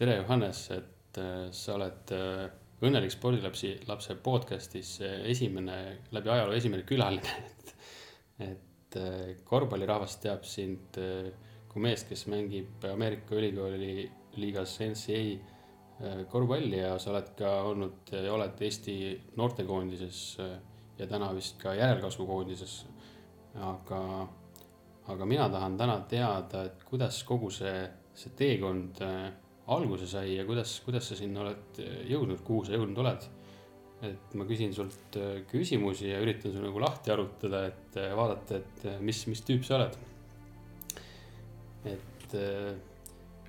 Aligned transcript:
tere, 0.00 0.16
Johannes, 0.16 0.62
et 0.72 1.18
äh, 1.20 1.50
sa 1.52 1.74
oled 1.76 2.12
äh, 2.16 2.46
Õnnelik 2.80 3.12
spordilapsi, 3.12 3.74
lapse 3.84 4.14
podcast'is 4.24 4.94
äh, 5.04 5.18
esimene, 5.28 5.74
läbi 6.16 6.30
ajaloo 6.32 6.54
esimene 6.56 6.86
külaline, 6.88 7.34
et. 7.58 7.74
et 8.40 8.96
korvpallirahvas 9.46 10.16
teab 10.18 10.42
sind 10.50 10.96
kui 11.70 11.82
meest, 11.84 12.08
kes 12.10 12.24
mängib 12.26 12.82
Ameerika 12.90 13.36
ülikooli 13.38 14.00
liigas 14.42 14.72
NCAA 14.82 16.24
korvpalli 16.32 16.80
ja 16.80 16.96
sa 16.98 17.12
oled 17.12 17.28
ka 17.38 17.52
olnud 17.68 18.10
ja 18.10 18.32
oled 18.34 18.64
Eesti 18.66 18.96
noortekoondises 19.38 20.22
ja 20.98 21.06
täna 21.06 21.28
vist 21.36 21.60
ka 21.62 21.76
järelkasvukoondises. 21.78 22.74
aga, 23.68 24.00
aga 25.14 25.30
mina 25.36 25.46
tahan 25.54 25.78
täna 25.78 26.00
teada, 26.10 26.64
et 26.66 26.82
kuidas 26.90 27.22
kogu 27.28 27.52
see, 27.54 27.86
see 28.10 28.34
teekond 28.42 29.04
äh, 29.06 29.30
alguse 29.76 30.08
sai 30.10 30.36
ja 30.36 30.46
kuidas, 30.48 30.78
kuidas 30.84 31.10
sa 31.10 31.18
sinna 31.18 31.44
oled 31.44 31.80
jõudnud, 32.10 32.42
kuhu 32.46 32.66
sa 32.66 32.76
jõudnud 32.78 33.04
oled? 33.04 33.28
et 34.00 34.34
ma 34.40 34.46
küsin 34.48 34.70
sult 34.72 35.16
äh, 35.20 35.42
küsimusi 35.50 36.06
ja 36.08 36.22
üritan 36.24 36.54
su 36.54 36.62
nagu 36.62 36.80
lahti 36.80 37.12
arutada, 37.12 37.66
et 37.68 37.98
äh, 38.00 38.14
vaadata, 38.16 38.56
et 38.56 38.86
mis, 39.04 39.18
mis 39.28 39.42
tüüp 39.44 39.66
sa 39.66 39.76
oled. 39.76 39.98
et 41.90 42.36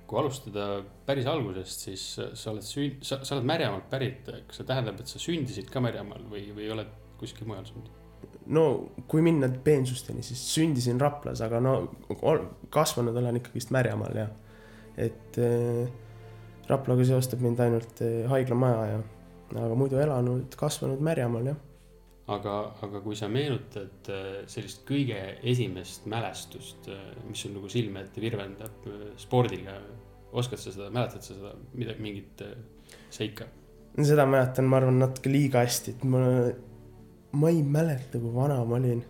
kui 0.08 0.20
alustada 0.20 0.66
päris 1.06 1.28
algusest, 1.30 1.86
siis 1.86 2.04
sa 2.18 2.52
oled 2.52 2.66
sünd-, 2.66 3.00
sa, 3.06 3.22
sa 3.24 3.38
oled 3.38 3.48
Märjamaalt 3.48 3.88
pärit, 3.88 4.28
kas 4.48 4.60
see 4.60 4.68
tähendab, 4.68 5.00
et 5.00 5.08
sa 5.08 5.22
sündisid 5.22 5.72
ka 5.72 5.80
Märjamaal 5.80 6.26
või, 6.28 6.44
või 6.52 6.68
oled 6.74 6.92
kuskil 7.20 7.48
mujal 7.48 7.64
sündinud? 7.70 7.98
no 8.52 8.64
kui 9.08 9.22
minna 9.24 9.48
peensusteni, 9.64 10.22
siis 10.26 10.42
sündisin 10.52 11.00
Raplas, 11.00 11.40
aga 11.44 11.60
no 11.62 11.74
kasvanud 12.72 13.16
olen 13.16 13.38
ikkagist 13.40 13.72
Märjamaal 13.74 14.18
ja 14.18 14.28
et 15.00 15.38
äh, 15.40 15.88
Raplaga 16.70 17.04
seostab 17.06 17.42
mind 17.42 17.60
ainult 17.62 18.00
äh, 18.04 18.22
haiglamaja 18.30 18.82
ja, 18.92 19.02
aga 19.64 19.76
muidu 19.78 19.98
elanud, 20.02 20.54
kasvanud 20.58 21.02
Märjamaal 21.04 21.52
jah. 21.52 21.60
aga, 22.32 22.58
aga 22.86 23.00
kui 23.04 23.16
sa 23.18 23.28
meenutad 23.32 24.10
äh, 24.12 24.28
sellist 24.50 24.84
kõige 24.88 25.18
esimest 25.42 26.06
mälestust, 26.10 26.90
mis 27.28 27.42
sul 27.42 27.56
nagu 27.56 27.70
silme 27.72 28.04
ette 28.06 28.22
virvendab 28.22 28.86
spordiga, 29.20 29.74
oskad 30.32 30.62
sa 30.62 30.70
seda, 30.74 30.92
mäletad 30.94 31.26
sa 31.26 31.34
seda 31.34 31.56
midagi, 31.74 32.04
mingit 32.04 32.44
seika? 33.12 33.48
seda 33.98 34.24
mäletan, 34.24 34.70
ma 34.70 34.78
arvan, 34.78 35.02
natuke 35.02 35.28
liiga 35.32 35.66
hästi, 35.66 35.96
et 35.96 36.06
ma, 36.08 36.22
ma 37.36 37.50
ei 37.50 37.60
mäleta, 37.66 38.22
kui 38.22 38.32
vana 38.32 38.62
ma 38.64 38.78
olin. 38.78 39.02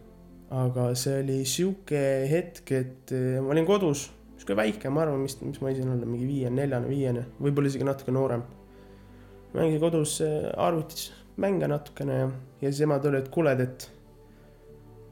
aga 0.53 0.91
see 0.99 1.21
oli 1.23 1.39
sihuke 1.49 2.03
hetk, 2.29 2.75
et 2.77 3.15
ma 3.41 3.55
olin 3.55 3.69
kodus 3.69 4.09
sihuke 4.43 4.59
väike, 4.59 4.91
ma 4.91 5.05
arvan, 5.05 5.23
mis, 5.23 5.37
mis 5.45 5.61
ma 5.63 5.71
võisin 5.71 5.91
olla, 5.93 6.07
mingi 6.09 6.27
viiene, 6.27 6.57
neljane, 6.59 6.89
viiene, 6.91 7.25
võib-olla 7.39 7.71
isegi 7.71 7.87
natuke 7.87 8.15
noorem. 8.15 8.43
mängisin 9.53 9.81
kodus 9.81 10.21
äh, 10.25 10.49
arvutis 10.57 11.13
mänge 11.37 11.69
natukene 11.69 12.15
ja, 12.17 12.31
ja 12.63 12.71
siis 12.71 12.81
ema 12.83 12.99
tuli, 12.99 13.21
et 13.21 13.29
kuule, 13.31 13.53
et, 13.63 13.87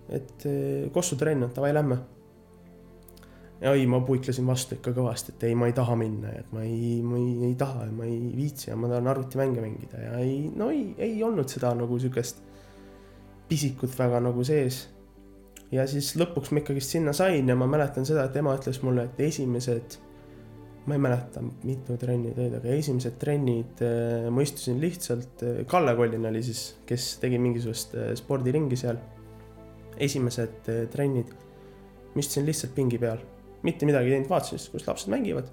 et 0.09 0.47
äh, 0.51 0.91
Kossu 0.93 1.17
trenn 1.21 1.47
on, 1.47 1.53
davai, 1.55 1.71
lähme. 1.77 2.01
ja 3.61 3.73
ei, 3.77 3.87
ma 3.87 4.01
puiklesin 4.01 4.47
vastu 4.51 4.75
ikka 4.75 4.97
kõvasti, 4.97 5.37
et 5.37 5.47
ei, 5.47 5.55
ma 5.55 5.71
ei 5.71 5.77
taha 5.79 5.95
minna 6.01 6.35
ja 6.35 6.43
et 6.43 6.53
ma 6.57 6.67
ei, 6.67 6.99
ma 7.07 7.21
ei, 7.21 7.51
ei 7.53 7.55
taha 7.61 7.87
ja 7.87 7.93
ma 7.95 8.09
ei 8.09 8.33
viitsi 8.35 8.71
ja 8.71 8.77
ma 8.77 8.91
tahan 8.91 9.13
arvutimänge 9.15 9.63
mängida 9.63 10.07
ja 10.09 10.15
ei, 10.19 10.49
no 10.57 10.73
ei, 10.75 10.89
ei 10.99 11.23
olnud 11.23 11.53
seda 11.53 11.71
nagu 11.79 11.99
sihukest 12.01 12.43
pisikut 13.51 13.95
väga 13.99 14.25
nagu 14.25 14.43
sees 14.47 14.89
ja 15.75 15.87
siis 15.91 16.15
lõpuks 16.19 16.53
ma 16.53 16.63
ikkagist 16.63 16.97
sinna 16.97 17.15
sain 17.17 17.49
ja 17.49 17.57
ma 17.59 17.69
mäletan 17.71 18.07
seda, 18.09 18.27
et 18.27 18.39
ema 18.41 18.55
ütles 18.59 18.81
mulle, 18.85 19.07
et 19.07 19.21
esimesed, 19.29 19.99
ma 20.89 20.97
ei 20.97 21.03
mäleta, 21.03 21.43
mitu 21.67 21.97
trenni 22.01 22.33
oli, 22.35 22.49
aga 22.59 22.75
esimesed 22.75 23.19
trennid 23.21 23.83
äh, 23.87 24.27
ma 24.33 24.45
istusin 24.45 24.81
lihtsalt, 24.83 25.45
äh, 25.47 25.63
Kalle 25.71 25.95
Kollin 25.99 26.27
oli 26.31 26.43
siis, 26.45 26.65
kes 26.89 27.13
tegi 27.23 27.39
mingisugust 27.43 27.95
äh, 27.97 28.13
spordiringi 28.19 28.79
seal. 28.81 29.01
esimesed 30.01 30.69
trennid, 30.89 31.33
ma 32.15 32.23
istusin 32.23 32.47
lihtsalt 32.47 32.73
pingi 32.73 32.97
peal, 32.99 33.19
mitte 33.67 33.85
midagi 33.85 34.09
ei 34.09 34.15
teinud, 34.15 34.31
vaatasin, 34.31 34.63
kus 34.73 34.87
lapsed 34.87 35.13
mängivad. 35.13 35.51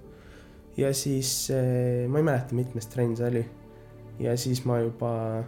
ja 0.78 0.94
siis 0.94 1.50
ma 1.52 2.22
ei 2.22 2.24
mäleta, 2.24 2.56
mitmes 2.56 2.88
trenn 2.88 3.18
see 3.18 3.28
oli. 3.28 3.46
ja 4.24 4.38
siis 4.38 4.64
ma 4.66 4.80
juba 4.80 5.44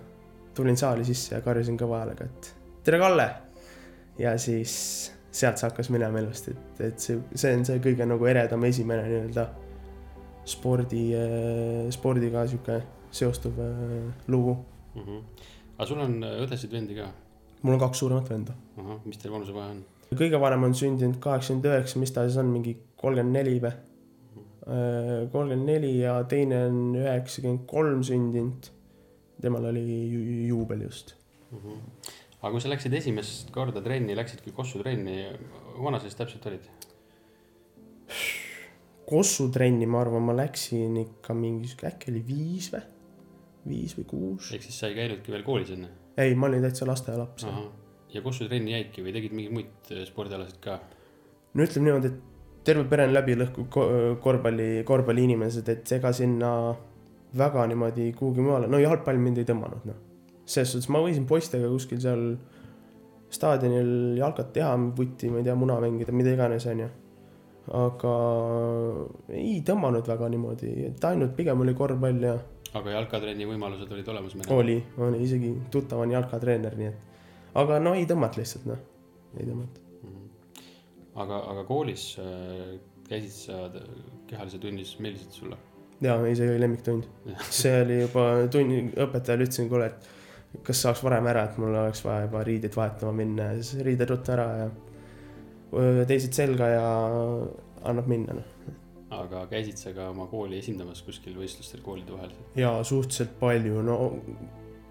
tulin 0.54 0.78
saali 0.78 1.06
sisse 1.08 1.38
ja 1.38 1.42
karjusin 1.42 1.80
kõva 1.80 2.04
häälega, 2.04 2.28
et 2.28 2.52
tere, 2.84 3.00
Kalle 3.00 3.30
ja 4.20 4.38
siis 4.38 4.74
sealt 5.32 5.60
see 5.60 5.70
hakkas 5.70 5.90
minema 5.94 6.20
elust, 6.22 6.50
et, 6.52 6.82
et 6.90 7.02
see, 7.04 7.20
see 7.38 7.56
on 7.56 7.66
see 7.68 7.82
kõige 7.84 8.06
nagu 8.10 8.30
eredam 8.30 8.64
esimene 8.68 9.06
nii-öelda 9.08 9.46
spordi, 10.50 11.04
äh, 11.16 11.90
spordiga 11.94 12.46
sihuke 12.50 12.80
seostuv 13.14 13.60
äh, 13.64 14.10
lugu 14.28 14.58
mm. 14.96 15.02
-hmm. 15.02 15.22
aga 15.78 15.88
sul 15.88 16.02
on 16.06 16.24
äh, 16.24 16.40
õdesid-vendi 16.46 16.98
ka? 16.98 17.12
mul 17.62 17.78
on 17.78 17.80
kaks 17.80 18.00
suuremat 18.00 18.30
venda. 18.30 18.54
mis 19.06 19.18
teil 19.18 19.34
vanusevahe 19.34 19.76
on? 19.76 19.84
kõige 20.16 20.40
vanem 20.42 20.64
on 20.64 20.74
sündinud 20.74 21.20
kaheksakümmend 21.20 21.70
üheksa, 21.70 22.00
mis 22.00 22.12
ta 22.12 22.26
siis 22.26 22.38
on, 22.42 22.50
mingi 22.56 22.78
kolmkümmend 22.98 23.38
neli 23.38 23.60
või? 23.62 23.76
kolmkümmend 25.32 25.66
neli 25.66 26.00
ja 26.00 26.24
teine 26.24 26.66
on 26.66 26.96
üheksakümmend 26.96 27.66
kolm 27.68 28.04
sündinud. 28.04 28.72
temal 29.42 29.66
oli 29.66 29.86
ju, 30.14 30.20
juubel 30.48 30.82
just 30.82 31.16
mm. 31.52 31.58
-hmm 31.58 32.18
aga 32.40 32.52
kui 32.54 32.64
sa 32.64 32.72
läksid 32.72 32.94
esimest 32.96 33.50
korda 33.56 33.82
trenni, 33.84 34.16
läksidki 34.16 34.54
Kossu 34.56 34.80
trenni, 34.80 35.26
vana 35.80 36.00
sa 36.00 36.08
siis 36.08 36.20
täpselt 36.20 36.48
olid? 36.48 36.70
Kossu 39.10 39.50
trenni, 39.52 39.90
ma 39.90 40.04
arvan, 40.06 40.24
ma 40.30 40.36
läksin 40.38 40.96
ikka 41.02 41.36
mingi 41.36 41.74
äkki 41.90 42.14
oli 42.14 42.24
viis 42.28 42.70
või, 42.74 42.82
viis 43.74 43.98
või 43.98 44.08
kuus. 44.14 44.54
ehk 44.56 44.64
siis 44.64 44.80
sa 44.80 44.88
ei 44.88 44.98
käinudki 45.02 45.36
veel 45.36 45.44
koolis 45.44 45.76
enne? 45.76 45.92
ei, 46.20 46.36
ma 46.36 46.48
olin 46.48 46.64
täitsa 46.64 46.88
lasteaialaps. 46.88 47.48
ja 48.14 48.24
Kossu 48.24 48.48
trenni 48.48 48.78
jäidki 48.78 49.04
või 49.04 49.16
tegid 49.18 49.36
mingeid 49.36 49.56
muid 49.60 49.94
äh, 49.94 50.06
spordialasid 50.08 50.62
ka? 50.64 50.80
no 51.54 51.66
ütleme 51.66 51.90
niimoodi, 51.90 52.14
et 52.14 52.64
terve 52.70 52.86
pere 52.88 53.10
on 53.10 53.18
läbi 53.18 53.36
lõhkunud 53.36 54.20
korvpalli, 54.24 54.70
korvpalliinimesed, 54.88 55.76
et 55.76 55.98
ega 56.00 56.14
sinna 56.16 56.54
väga 57.40 57.68
niimoodi 57.68 58.14
kuhugi 58.16 58.46
mujale, 58.46 58.72
no 58.72 58.80
jalgpall 58.80 59.20
mind 59.20 59.44
ei 59.44 59.50
tõmmanud, 59.50 59.90
noh 59.92 60.06
selles 60.50 60.74
suhtes 60.74 60.90
ma 60.94 61.02
võisin 61.04 61.28
poistega 61.30 61.70
kuskil 61.70 62.02
seal 62.02 62.24
staadionil 63.30 64.18
jalkat 64.18 64.54
teha, 64.56 64.72
vutti, 64.98 65.30
ma 65.30 65.42
ei 65.42 65.46
tea, 65.46 65.56
muna 65.58 65.78
mängida, 65.84 66.14
mida 66.16 66.34
iganes, 66.34 66.66
onju. 66.72 66.88
aga 67.78 68.14
ei 69.38 69.60
tõmmanud 69.66 70.08
väga 70.10 70.30
niimoodi, 70.34 70.72
et 70.88 71.04
ainult 71.06 71.36
pigem 71.38 71.62
oli 71.62 71.76
korvpall 71.78 72.26
ja. 72.26 72.34
aga 72.80 72.96
jalkatrenni 72.96 73.46
võimalused 73.46 73.92
olid 73.94 74.10
olemas? 74.10 74.38
oli, 74.56 74.80
oli 74.98 75.22
isegi 75.28 75.54
tuttav 75.70 76.02
on 76.02 76.16
jalkatreener, 76.16 76.78
nii 76.80 76.90
et. 76.90 77.22
aga 77.62 77.78
no 77.84 77.94
ei 78.00 78.10
tõmmata 78.10 78.42
lihtsalt 78.42 78.66
noh, 78.72 78.82
ei 79.38 79.46
tõmmata 79.46 79.86
mm. 79.86 80.16
-hmm. 80.16 80.68
aga, 81.26 81.44
aga 81.54 81.68
koolis 81.70 82.12
äh, 82.24 82.80
käisid 83.10 83.36
sa 83.38 83.70
kehalise 84.26 84.58
tunnis, 84.58 84.98
meeldisid 84.98 85.38
sulle? 85.44 85.62
jaa, 86.02 86.18
ei 86.26 86.36
see 86.40 86.50
oli 86.50 86.64
lemmiktund 86.66 87.06
see 87.62 87.82
oli 87.84 88.02
juba 88.02 88.32
tunni, 88.50 88.88
õpetajale 88.98 89.46
ütlesin, 89.46 89.70
kuule, 89.70 89.94
et 89.94 90.18
kas 90.66 90.82
saaks 90.86 91.04
varem 91.06 91.28
ära, 91.30 91.46
et 91.50 91.58
mul 91.62 91.76
oleks 91.76 92.04
vaja 92.06 92.26
juba 92.26 92.44
riideid 92.46 92.76
vahetama 92.76 93.14
minna 93.22 93.52
ja 93.52 93.64
siis 93.64 93.84
riided 93.86 94.10
ruttu 94.10 94.34
ära 94.34 94.48
ja 94.64 94.70
teised 96.10 96.34
selga 96.34 96.70
ja 96.74 96.86
annab 97.90 98.10
minna 98.10 98.40
noh. 98.40 98.56
aga 99.14 99.46
käisid 99.52 99.78
sa 99.82 99.94
ka 99.94 100.10
oma 100.10 100.26
kooli 100.32 100.60
esindamas 100.60 101.04
kuskil 101.06 101.38
võistlustel 101.38 101.84
koolide 101.86 102.16
vahel? 102.16 102.34
jaa, 102.58 102.82
suhteliselt 102.84 103.38
palju, 103.42 103.84
no 103.86 104.00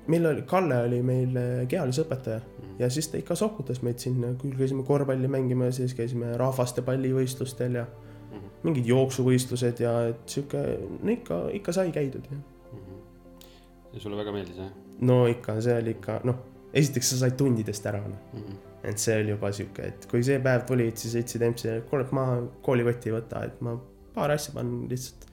meil 0.08 0.30
oli, 0.30 0.44
Kalle 0.48 0.80
oli 0.86 1.00
meil 1.02 1.38
kehalisõpetaja 1.70 2.40
mm. 2.40 2.74
ja 2.82 2.90
siis 2.92 3.10
ta 3.10 3.18
ikka 3.20 3.36
sokutas 3.38 3.82
meid 3.86 3.98
sinna, 4.02 4.32
küll 4.40 4.56
käisime 4.58 4.86
korvpalli 4.86 5.30
mängimas, 5.30 5.80
siis 5.82 5.96
käisime 5.98 6.36
rahvaste 6.40 6.86
pallivõistlustel 6.86 7.80
ja 7.82 7.86
mm 7.88 8.38
-hmm. 8.38 8.58
mingid 8.62 8.86
jooksuvõistlused 8.94 9.82
ja 9.82 9.94
et 10.12 10.22
sihuke, 10.26 10.62
no 11.02 11.12
ikka, 11.12 11.48
ikka 11.60 11.72
sai 11.72 11.92
käidud 11.92 12.30
jah 12.30 12.38
mm. 12.38 12.78
-hmm. 12.78 13.48
ja 13.94 14.00
sulle 14.00 14.16
väga 14.16 14.32
meeldis 14.32 14.62
jah? 14.62 14.70
No 15.00 15.26
ikka, 15.30 15.58
see 15.64 15.76
oli 15.82 15.94
ikka 15.96 16.20
noh, 16.28 16.40
esiteks 16.72 17.12
sa 17.12 17.20
said 17.24 17.36
tundidest 17.38 17.86
ära 17.86 18.00
noh 18.02 18.18
mm 18.32 18.40
-hmm. 18.40 18.88
et 18.90 18.98
see 18.98 19.20
oli 19.20 19.30
juba 19.34 19.52
sihuke, 19.52 19.86
et 19.92 20.06
kui 20.10 20.24
see 20.24 20.40
päev 20.42 20.66
tuli, 20.66 20.90
siis 20.94 21.14
ütlesid 21.14 21.46
EMS-ile, 21.46 21.76
et 21.78 21.86
kuule, 21.90 22.04
et 22.04 22.12
ma 22.12 22.26
koolikotti 22.62 23.10
ei 23.10 23.14
võta, 23.14 23.44
et 23.46 23.60
ma 23.60 23.78
paar 24.14 24.30
asja 24.30 24.54
panen 24.54 24.88
lihtsalt 24.90 25.26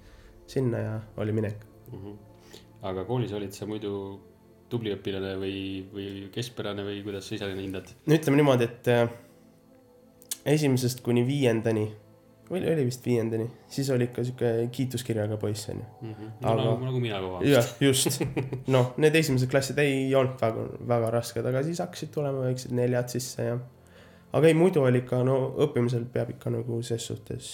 sinna 0.48 0.78
ja 0.78 1.02
oli 1.18 1.32
minek 1.32 1.66
mm. 1.92 2.00
-hmm. 2.00 2.16
aga 2.82 3.06
koolis 3.06 3.34
olid 3.34 3.52
sa 3.52 3.66
muidu 3.66 4.22
tubli 4.70 4.94
õpilane 4.96 5.36
või, 5.42 5.60
või 5.94 6.08
keskpärane 6.34 6.84
või 6.84 7.04
kuidas 7.04 7.28
sa 7.30 7.36
ise 7.36 7.52
hindad? 7.54 7.94
no 8.06 8.16
ütleme 8.16 8.42
niimoodi, 8.42 8.64
et 8.64 8.88
äh, 8.88 9.10
esimesest 10.46 11.02
kuni 11.02 11.28
viiendani 11.28 11.92
oli, 12.50 12.74
oli 12.74 12.86
vist 12.86 13.06
viiendani, 13.06 13.46
siis 13.68 13.90
oli 13.90 14.08
ikka 14.10 14.24
sihuke 14.24 14.52
kiituskirjaga 14.72 15.38
poiss 15.38 15.70
onju 15.70 15.84
mm. 16.02 16.12
-hmm. 16.12 16.32
No, 16.42 16.50
aga 16.50 16.64
nagu, 16.64 16.86
nagu 16.86 17.00
mina 17.00 17.20
ka 17.20 17.46
jah, 17.46 17.70
just, 17.82 18.22
noh, 18.76 18.94
need 18.98 19.16
esimesed 19.16 19.50
klassid 19.50 19.80
ei 19.82 20.16
olnud 20.16 20.42
väga, 20.42 20.66
väga 20.88 21.10
rasked, 21.18 21.46
aga 21.46 21.64
siis 21.64 21.80
hakkasid 21.80 22.12
tulema 22.14 22.46
väiksed 22.46 22.72
neljad 22.72 23.10
sisse 23.10 23.44
ja. 23.44 23.60
aga 24.34 24.48
ei, 24.48 24.54
muidu 24.54 24.82
oli 24.82 25.02
ikka, 25.04 25.24
no 25.24 25.40
õppimisel 25.68 26.06
peab 26.14 26.36
ikka 26.36 26.54
nagu 26.54 26.82
ses 26.84 27.08
suhtes 27.08 27.54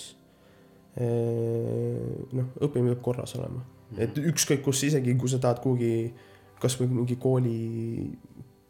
noh, 0.96 2.52
õppimine 2.60 2.92
peab 2.92 3.04
korras 3.06 3.36
olema, 3.40 3.64
et 3.98 4.18
ükskõik 4.18 4.62
kus, 4.66 4.84
isegi 4.84 5.16
kui 5.16 5.30
sa 5.32 5.40
tahad 5.40 5.62
kuhugi 5.64 6.12
kasvõi 6.62 6.90
mingi 6.92 7.16
kooli, 7.16 8.12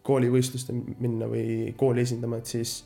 koolivõistluste 0.05 0.75
minna 0.75 1.27
või 1.29 1.73
kooli 1.77 2.05
esindama, 2.05 2.37
et 2.37 2.45
siis 2.45 2.83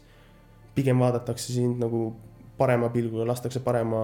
pigem 0.75 0.99
vaadatakse 0.99 1.53
sind 1.53 1.83
nagu 1.83 2.13
parema 2.57 2.89
pilguga, 2.89 3.25
lastakse 3.27 3.59
parema 3.63 3.99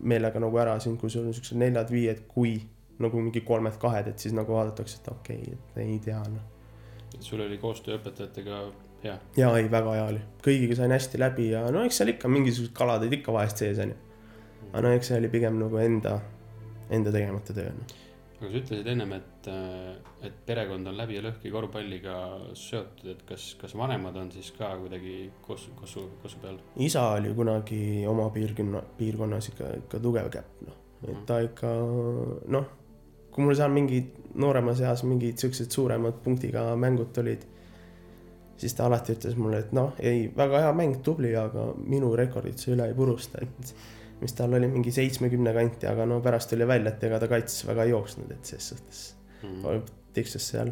meelega 0.00 0.40
nagu 0.42 0.58
ära 0.62 0.78
sind, 0.80 0.98
kui 1.00 1.10
sul 1.10 1.26
on 1.26 1.34
siuksed 1.34 1.58
neljad-viied, 1.60 2.24
kui 2.30 2.56
nagu 3.02 3.20
mingi 3.20 3.42
kolmed-kahed, 3.46 4.12
et 4.12 4.22
siis 4.22 4.34
nagu 4.36 4.54
vaadatakse, 4.54 5.00
et 5.00 5.10
okei 5.12 5.42
okay,, 5.42 5.58
et 5.74 5.82
ei 5.84 5.98
tea 6.04 6.20
noh. 6.30 6.44
sul 7.20 7.42
oli 7.42 7.58
koostöö 7.58 7.98
õpetajatega 7.98 8.60
hea. 9.02 9.16
ja 9.36 9.50
ei, 9.58 9.70
väga 9.70 9.96
hea 9.96 10.06
oli, 10.12 10.22
kõigiga 10.44 10.78
sain 10.78 10.94
hästi 10.94 11.20
läbi 11.20 11.50
ja 11.50 11.64
no 11.74 11.82
eks 11.86 12.00
seal 12.00 12.14
ikka 12.14 12.30
mingisugused 12.30 12.74
kalad 12.76 13.02
olid 13.02 13.18
ikka 13.18 13.34
vahest 13.34 13.62
sees 13.62 13.80
onju. 13.82 13.98
aga 14.70 14.84
no 14.86 14.94
eks 14.96 15.10
see 15.10 15.18
oli 15.18 15.32
pigem 15.32 15.58
nagu 15.60 15.82
enda, 15.82 16.16
enda 16.90 17.14
tegemata 17.14 17.56
töö 17.56 17.74
noh. 17.74 17.98
Aga 18.42 18.50
sa 18.50 18.60
ütlesid 18.62 18.88
ennem, 18.90 19.12
et, 19.14 19.48
et 20.26 20.38
perekond 20.46 20.90
on 20.90 20.96
läbi 20.98 21.16
ja 21.16 21.22
lõhki 21.22 21.52
korvpalliga 21.54 22.16
seotud, 22.58 23.06
et 23.14 23.22
kas, 23.28 23.52
kas 23.60 23.74
vanemad 23.78 24.16
on 24.18 24.32
siis 24.34 24.50
ka 24.56 24.72
kuidagi 24.80 25.16
Kossu, 25.46 25.74
Kossu, 25.78 26.08
Kossu 26.22 26.42
peal? 26.42 26.58
isa 26.82 27.04
oli 27.14 27.32
kunagi 27.38 27.80
oma 28.10 28.28
piirkonna, 28.34 28.82
piirkonnas 28.98 29.52
ikka, 29.52 29.70
ikka 29.84 30.02
tugev 30.02 30.30
käpp 30.34 30.66
noh, 30.66 30.78
et 31.06 31.24
ta 31.28 31.38
ikka 31.46 31.72
noh, 32.56 32.68
kui 33.32 33.46
mul 33.46 33.56
seal 33.58 33.72
mingid 33.72 34.12
nooremas 34.42 34.82
eas 34.82 35.06
mingid 35.06 35.40
siuksed 35.40 35.70
suuremad 35.72 36.18
punktiga 36.24 36.66
mängud 36.78 37.12
tulid, 37.14 37.46
siis 38.58 38.74
ta 38.74 38.88
alati 38.88 39.16
ütles 39.16 39.38
mulle, 39.38 39.62
et 39.62 39.72
noh, 39.76 39.94
ei, 40.02 40.26
väga 40.36 40.66
hea 40.66 40.76
mäng, 40.76 40.98
tubli, 41.06 41.32
aga 41.38 41.70
minu 41.78 42.12
rekordit 42.18 42.58
sa 42.60 42.74
üle 42.74 42.90
ei 42.90 42.96
purusta, 42.98 43.42
et 43.46 43.74
mis 44.22 44.32
tal 44.38 44.54
oli 44.54 44.68
mingi 44.70 44.92
seitsmekümne 44.94 45.52
kanti, 45.56 45.86
aga 45.90 46.06
no 46.06 46.20
pärast 46.24 46.50
tuli 46.52 46.66
välja, 46.68 46.94
et 46.94 47.04
ega 47.08 47.18
ta 47.22 47.28
kaitses 47.30 47.66
väga 47.66 47.88
ei 47.88 47.90
jooksnud, 47.94 48.30
et 48.30 48.54
ses 48.54 48.68
suhtes 48.72 49.02
Mhm. 49.42 49.82
tiksus 50.14 50.48
seal 50.52 50.70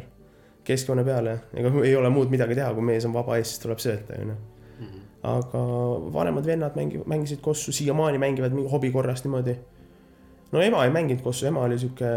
keskjoone 0.63 1.03
peale, 1.03 1.37
ega 1.57 1.71
ei 1.83 1.95
ole 1.95 2.09
muud 2.13 2.31
midagi 2.31 2.55
teha, 2.55 2.73
kui 2.77 2.85
mees 2.85 3.05
on 3.07 3.13
vaba 3.15 3.37
ees, 3.39 3.49
siis 3.53 3.63
tuleb 3.63 3.81
sööta 3.83 4.19
onju. 4.21 4.37
Mhm. 4.81 5.01
aga 5.23 5.59
vanemad 6.13 6.45
vennad 6.45 6.75
mängivad, 6.75 7.05
mängisid 7.05 7.41
kossu, 7.45 7.71
siiamaani 7.71 8.17
mängivad 8.17 8.55
mingi 8.55 8.69
hobi 8.69 8.89
korras 8.91 9.23
niimoodi. 9.23 9.55
no 10.51 10.61
ema 10.61 10.83
ei 10.85 10.91
mänginud 10.91 11.21
kossu, 11.23 11.45
ema 11.45 11.61
oli 11.61 11.77
sihuke, 11.79 12.07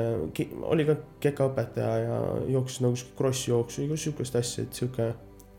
oli 0.62 0.84
ka 0.84 0.96
kekaõpetaja 1.20 1.98
ja 2.04 2.20
jooksis 2.48 2.80
nagu 2.80 2.96
sihuke 2.96 3.16
kross 3.18 3.48
jooksu, 3.48 3.82
iga 3.82 3.96
sihukest 3.96 4.36
asja, 4.36 4.64
et 4.64 4.72
sihuke. 4.72 5.14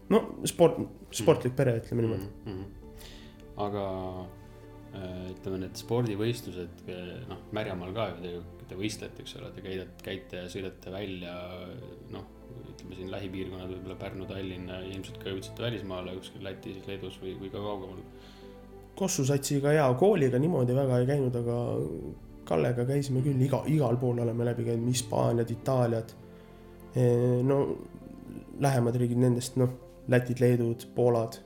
no 0.09 0.23
sport, 0.45 0.79
sportlik 1.11 1.55
pere, 1.55 1.77
ütleme 1.77 2.01
niimoodi. 2.01 2.25
-hmm. 2.45 2.65
aga 3.57 3.85
ütleme, 5.35 5.61
need 5.65 5.79
spordivõistlused, 5.79 6.85
noh, 7.29 7.47
Märjamaal 7.55 7.95
ka 7.95 8.09
ju 8.15 8.43
te 8.65 8.65
te 8.69 8.77
võistlete, 8.79 9.23
eks 9.23 9.37
ole, 9.39 9.51
te 9.53 9.63
käite, 9.63 9.85
käite 10.03 10.41
ja 10.43 10.49
sõidate 10.51 10.93
välja, 10.93 11.35
noh, 12.13 12.25
ütleme 12.71 12.97
siin 12.97 13.11
lähipiirkonnad, 13.13 13.71
võib-olla 13.71 13.97
Pärnu, 13.99 14.27
Tallinn, 14.29 14.71
ilmselt 14.91 15.19
ka 15.21 15.31
jõudsite 15.31 15.65
välismaale 15.65 16.15
kuskil 16.17 16.45
Lätis, 16.45 16.81
Leedus 16.89 17.19
või, 17.21 17.35
või 17.39 17.51
ka 17.53 17.61
kaugemal. 17.61 18.03
Kossu 18.95 19.25
satsiga 19.27 19.73
ja 19.75 19.87
kooliga 19.99 20.39
niimoodi 20.39 20.75
väga 20.77 21.01
ei 21.01 21.09
käinud, 21.09 21.35
aga 21.41 21.57
Kallega 22.45 22.85
käisime 22.85 23.23
küll 23.25 23.41
iga, 23.41 23.63
igal 23.73 23.97
pool 23.97 24.21
oleme 24.21 24.45
läbi 24.45 24.67
käinud, 24.67 24.91
Hispaaniad, 24.93 25.49
Itaaliad. 25.51 26.13
no 27.43 27.57
lähemad 28.61 28.95
riigid 29.01 29.19
nendest, 29.19 29.57
noh, 29.59 29.73
Lätid, 30.07 30.39
Leedud, 30.39 30.85
Poolad, 30.95 31.39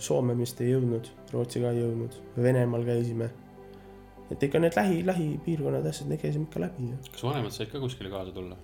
Soome 0.00 0.34
vist 0.38 0.60
ei 0.60 0.72
jõudnud, 0.72 1.08
Rootsi 1.32 1.60
ka 1.60 1.70
ei 1.74 1.82
jõudnud, 1.82 2.16
Venemaal 2.36 2.84
käisime. 2.84 3.30
et 4.30 4.42
ikka 4.42 4.58
need 4.62 4.76
lähi, 4.76 5.06
lähipiirkonnad, 5.06 5.86
asjad, 5.86 6.08
need 6.08 6.20
käisime 6.22 6.46
ikka 6.46 6.60
läbi 6.62 6.92
kas 7.10 7.24
vanemad 7.26 7.50
said 7.50 7.70
ka 7.70 7.80
kuskile 7.82 8.10
kaasa 8.10 8.32
tulla? 8.32 8.56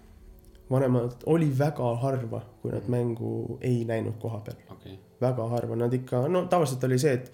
vanemad 0.70 1.26
oli 1.26 1.50
väga 1.58 1.94
harva, 2.02 2.40
kui 2.62 2.72
nad 2.72 2.86
mängu 2.88 3.58
ei 3.60 3.84
näinud 3.84 4.18
koha 4.22 4.40
peal, 4.46 4.62
okei 4.70 4.92
okay., 4.92 5.02
väga 5.20 5.48
harva, 5.48 5.76
nad 5.76 5.92
ikka, 5.92 6.26
no 6.28 6.46
tavaliselt 6.50 6.84
oli 6.84 6.98
see, 6.98 7.12
et 7.18 7.32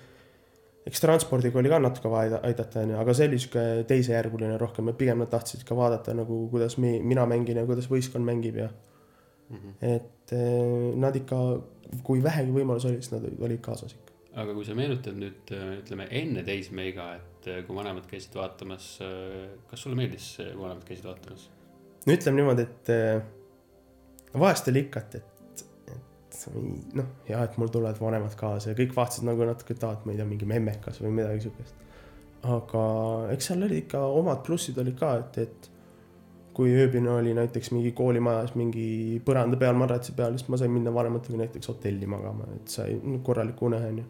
eks 0.86 1.00
transpordiga 1.00 1.60
oli 1.60 1.70
ka 1.70 1.78
natuke 1.78 2.10
vaja 2.10 2.28
aida- 2.28 2.40
aidata, 2.48 2.82
onju, 2.82 2.96
aga 2.98 3.14
see 3.14 3.28
oli 3.30 3.38
sihuke 3.38 3.64
teisejärguline 3.88 4.56
rohkem, 4.60 4.88
et 4.90 4.98
pigem 4.98 5.22
nad 5.22 5.30
tahtsid 5.30 5.62
ikka 5.62 5.76
vaadata 5.78 6.14
nagu, 6.18 6.46
kuidas 6.50 6.76
mi, 6.82 6.96
mina 7.00 7.26
mängin 7.28 7.60
ja 7.60 7.66
kuidas 7.68 7.88
võistkond 7.90 8.26
mängib 8.26 8.58
ja 8.64 8.68
mm. 8.68 9.56
-hmm. 9.56 9.74
et 9.96 10.10
eh, 10.36 10.92
nad 11.02 11.16
ikka, 11.18 11.40
kui 12.06 12.22
vähegi 12.24 12.54
võimalus 12.54 12.88
oli, 12.88 13.00
siis 13.02 13.12
nad 13.14 13.26
olid- 13.32 13.64
kaasas 13.64 13.96
ikka. 13.96 14.16
aga 14.42 14.54
kui 14.56 14.64
sa 14.64 14.74
meenutad 14.76 15.18
nüüd 15.18 15.50
ütleme 15.82 16.06
enne 16.10 16.44
teismeiga, 16.46 17.10
et 17.20 17.50
äh, 17.52 17.64
kui 17.66 17.76
vanemad 17.76 18.06
käisid 18.10 18.36
vaatamas, 18.38 18.94
kas 19.70 19.82
sulle 19.82 19.98
meeldis, 19.98 20.34
kui 20.38 20.62
vanemad 20.62 20.86
käisid 20.88 21.10
vaatamas? 21.10 21.50
no 22.06 22.16
ütleme 22.16 22.40
niimoodi, 22.40 22.66
et 22.66 22.90
eh, 22.92 23.20
vahest 24.38 24.68
oli 24.72 24.84
ikka, 24.86 25.02
et, 25.04 25.14
et, 25.20 25.64
et 25.94 26.40
noh, 26.98 27.10
hea, 27.28 27.42
et 27.44 27.58
mul 27.60 27.70
tulevad 27.72 28.00
vanemad 28.02 28.34
kaasa 28.38 28.72
ja 28.72 28.78
kõik 28.78 28.96
vaatasid 28.96 29.26
nagu 29.28 29.46
natuke, 29.48 29.76
et 29.76 29.86
aa, 29.86 29.98
et 29.98 30.06
ma 30.06 30.14
ei 30.14 30.20
tea, 30.20 30.28
mingi 30.28 30.48
memmekas 30.48 31.02
või 31.04 31.14
midagi 31.20 31.46
siukest. 31.46 31.78
aga 32.56 32.86
eks 33.34 33.50
seal 33.50 33.62
olid 33.68 33.84
ikka 33.84 34.02
omad 34.22 34.42
plussid 34.46 34.78
olid 34.82 34.98
ka, 34.98 35.14
et, 35.22 35.38
et 35.46 35.70
kui 36.52 36.72
ööbine 36.76 37.10
oli 37.10 37.32
näiteks 37.36 37.70
mingi 37.72 37.94
koolimajas 37.96 38.54
mingi 38.60 39.20
põranda 39.24 39.56
peal, 39.60 39.76
madratsi 39.78 40.12
peal, 40.16 40.36
siis 40.36 40.50
ma 40.52 40.58
sain 40.60 40.72
minna 40.72 40.92
vanematega 40.94 41.40
näiteks 41.40 41.70
hotelli 41.72 42.08
magama, 42.10 42.48
et 42.56 42.68
sai 42.68 42.98
korraliku 43.24 43.70
une, 43.70 43.80
onju. 43.88 44.04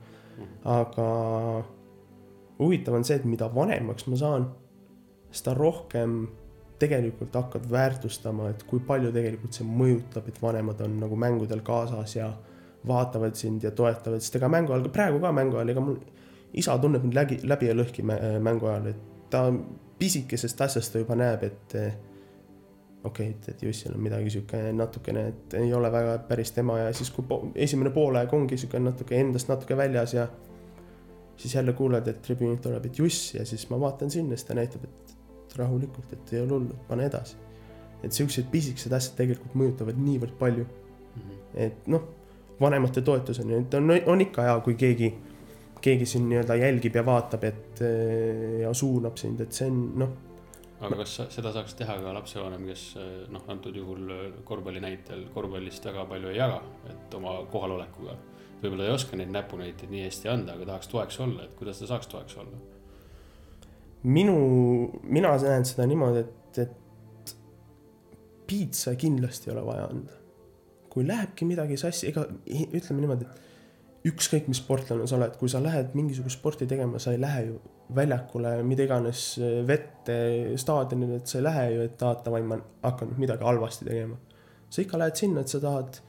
aga 0.73 1.09
huvitav 2.59 2.99
on 2.99 3.07
see, 3.07 3.19
et 3.21 3.27
mida 3.29 3.49
vanemaks 3.55 4.09
ma 4.11 4.19
saan, 4.19 4.49
seda 5.33 5.55
rohkem 5.57 6.25
tegelikult 6.83 7.35
hakkad 7.39 7.69
väärtustama, 7.71 8.51
et 8.51 8.65
kui 8.67 8.83
palju 8.87 9.13
tegelikult 9.15 9.55
see 9.55 9.67
mõjutab, 9.67 10.27
et 10.29 10.41
vanemad 10.43 10.81
on 10.83 10.99
nagu 11.05 11.19
mängudel 11.19 11.63
kaasas 11.65 12.17
ja 12.17 12.33
vaatavad 12.89 13.39
sind 13.39 13.63
ja 13.63 13.71
toetavad, 13.71 14.23
sest 14.23 14.41
ega 14.41 14.51
mängu 14.51 14.75
ajal, 14.75 14.89
praegu 14.95 15.21
ka 15.23 15.31
mängu 15.35 15.61
ajal, 15.61 15.71
ega 15.71 15.85
mul 15.85 16.01
isa 16.59 16.75
tunneb 16.83 17.05
mind 17.07 17.15
läbi, 17.17 17.39
läbi 17.47 17.69
ja 17.71 17.77
lõhki 17.79 18.03
mä- 18.03 18.19
mängu 18.43 18.67
ajal, 18.67 18.91
et 18.91 19.31
ta 19.31 19.45
pisikesest 19.99 20.61
asjast 20.67 20.93
ta 20.93 20.99
juba 21.05 21.15
näeb, 21.15 21.45
et 21.47 21.77
okei 23.05 23.29
okay,, 23.29 23.39
et, 23.39 23.49
et 23.49 23.63
Jussil 23.67 23.95
on 23.97 24.03
midagi 24.03 24.31
sihuke 24.31 24.61
natukene, 24.77 25.27
et 25.33 25.55
ei 25.59 25.75
ole 25.75 25.91
väga 25.93 26.19
päris 26.29 26.53
tema 26.55 26.79
ja 26.79 26.93
siis, 26.95 27.11
kui 27.11 27.27
po 27.29 27.41
esimene 27.55 27.91
poolaeg 27.95 28.33
ongi 28.35 28.59
sihuke 28.61 28.81
natuke 28.83 29.19
endast 29.19 29.51
natuke 29.51 29.77
väljas 29.77 30.15
ja 30.15 30.29
siis 31.37 31.55
jälle 31.55 31.73
kuuled, 31.73 32.07
et 32.07 32.23
tribüünilt 32.23 32.63
tuleb, 32.63 32.87
et 32.87 32.99
Juss 32.99 33.35
ja 33.35 33.47
siis 33.49 33.67
ma 33.71 33.81
vaatan 33.81 34.11
sinna, 34.11 34.37
siis 34.37 34.47
ta 34.47 34.55
näitab, 34.55 34.87
et 34.87 35.57
rahulikult, 35.59 36.13
et 36.13 36.33
ei 36.33 36.45
ole 36.45 36.59
hullu, 36.59 36.79
pane 36.89 37.07
edasi. 37.11 37.37
et 38.03 38.13
siuksed 38.13 38.49
pisikesed 38.51 38.93
asjad 38.93 39.15
tegelikult 39.15 39.53
mõjutavad 39.55 39.99
niivõrd 40.03 40.33
palju, 40.39 40.65
et 41.55 41.87
noh, 41.87 42.09
vanemate 42.61 43.03
toetus 43.07 43.39
on 43.43 43.53
ju, 43.53 43.61
et 43.63 43.75
on, 43.79 43.93
on 44.11 44.25
ikka 44.25 44.47
hea, 44.47 44.57
kui 44.65 44.75
keegi, 44.79 45.13
keegi 45.83 46.07
sind 46.07 46.27
nii-öelda 46.31 46.57
jälgib 46.59 46.99
ja 46.99 47.05
vaatab, 47.07 47.45
et 47.47 47.83
ja 48.63 48.73
suunab 48.75 49.19
sind, 49.23 49.41
et 49.45 49.55
see 49.55 49.71
on 49.71 49.85
noh, 50.03 50.17
aga 50.83 50.99
kas 51.03 51.15
seda 51.31 51.53
saaks 51.55 51.77
teha 51.79 51.97
ka 52.03 52.13
lapsevanem, 52.17 52.67
kes 52.73 52.85
äh, 52.99 53.09
noh, 53.33 53.45
antud 53.53 53.77
juhul 53.79 54.11
äh, 54.11 54.23
korvpalli 54.49 54.83
näitel 54.83 55.29
korvpallist 55.35 55.87
väga 55.87 56.05
palju 56.11 56.33
ei 56.33 56.39
jaga, 56.41 56.61
et 56.91 57.15
oma 57.19 57.39
kohalolekuga. 57.53 58.19
võib-olla 58.63 58.87
ei 58.87 58.95
oska 58.95 59.19
neid 59.19 59.31
näpunäiteid 59.35 59.91
nii 59.91 60.05
hästi 60.07 60.31
anda, 60.31 60.55
aga 60.55 60.69
tahaks 60.73 60.91
toeks 60.91 61.21
olla, 61.23 61.47
et 61.47 61.55
kuidas 61.59 61.83
ta 61.83 61.91
saaks 61.91 62.11
toeks 62.11 62.39
olla? 62.43 62.61
minu, 64.03 64.37
mina 65.03 65.37
näen 65.39 65.65
seda 65.67 65.87
niimoodi, 65.87 66.25
et, 66.25 66.59
et 66.65 67.35
piitsa 68.51 68.97
kindlasti 68.99 69.51
ei 69.51 69.57
ole 69.57 69.67
vaja 69.67 69.87
anda. 69.91 70.19
kui 70.93 71.07
lähebki 71.09 71.47
midagi 71.49 71.79
sassi, 71.81 72.11
ega 72.11 72.27
ütleme 72.51 73.01
niimoodi, 73.01 73.25
et 73.25 73.52
ükskõik 74.09 74.49
mis 74.51 74.59
sportlane 74.59 75.07
sa 75.07 75.17
oled, 75.17 75.37
kui 75.39 75.51
sa 75.51 75.61
lähed 75.63 75.93
mingisugust 75.95 76.41
sporti 76.41 76.67
tegema, 76.67 76.99
sa 77.03 77.13
ei 77.15 77.21
lähe 77.23 77.45
ju 77.47 77.59
väljakule, 77.95 78.57
mida 78.67 78.87
iganes 78.87 79.27
vette, 79.69 80.17
staadionile, 80.59 81.21
et 81.21 81.31
sa 81.31 81.39
ei 81.39 81.45
lähe 81.47 81.67
ju, 81.75 81.85
et 81.87 81.95
tahad 82.01 82.25
davai, 82.27 82.43
ma 82.47 82.59
hakkan 82.83 83.13
nüüd 83.13 83.23
midagi 83.27 83.47
halvasti 83.47 83.87
tegema. 83.87 84.19
sa 84.73 84.83
ikka 84.83 84.99
lähed 84.99 85.21
sinna, 85.21 85.45
et 85.45 85.53
sa 85.53 85.61
tahad, 85.61 86.01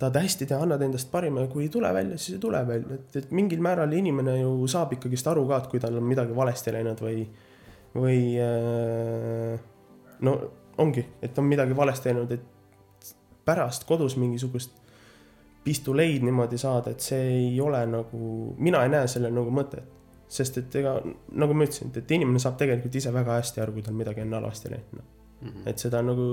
tahad 0.00 0.16
hästi 0.16 0.46
teha, 0.48 0.62
annad 0.64 0.82
endast 0.82 1.10
parima 1.12 1.44
ja 1.44 1.50
kui 1.52 1.66
ei 1.66 1.68
tule 1.68 1.92
välja, 1.94 2.18
siis 2.18 2.38
ei 2.38 2.42
tule 2.42 2.62
välja, 2.66 2.96
et, 2.96 3.16
et 3.20 3.30
mingil 3.36 3.60
määral 3.62 3.92
inimene 3.92 4.38
ju 4.40 4.66
saab 4.66 4.96
ikkagist 4.96 5.28
aru 5.28 5.44
ka, 5.50 5.60
et 5.60 5.70
kui 5.70 5.82
tal 5.82 5.98
on 6.00 6.06
midagi 6.08 6.34
valesti 6.34 6.72
läinud 6.74 7.02
või, 7.04 7.26
või 7.94 8.20
äh, 8.42 9.60
no 10.24 10.38
ongi, 10.80 11.04
et 11.22 11.38
on 11.38 11.46
midagi 11.46 11.76
valesti 11.76 12.10
läinud, 12.10 12.32
et 12.32 13.14
pärast 13.44 13.84
kodus 13.86 14.16
mingisugust 14.18 14.87
pistuleid 15.68 16.24
niimoodi 16.24 16.58
saada, 16.60 16.94
et 16.94 17.04
see 17.04 17.28
ei 17.36 17.60
ole 17.60 17.84
nagu, 17.90 18.32
mina 18.58 18.82
ei 18.86 18.92
näe 18.94 19.08
sellel 19.10 19.36
nagu 19.36 19.52
mõtet. 19.54 19.94
sest 20.28 20.58
et 20.60 20.74
ega 20.76 20.90
nagu 21.40 21.54
ma 21.56 21.64
ütlesin, 21.64 21.88
et 21.96 22.10
inimene 22.12 22.40
saab 22.42 22.58
tegelikult 22.60 22.96
ise 23.00 23.08
väga 23.14 23.38
hästi 23.38 23.62
aru, 23.62 23.72
kui 23.78 23.84
tal 23.86 23.94
midagi 23.96 24.20
on 24.20 24.34
halvasti 24.36 24.72
läinud, 24.74 24.98
noh. 24.98 25.62
et 25.70 25.80
seda 25.80 26.02
nagu 26.04 26.26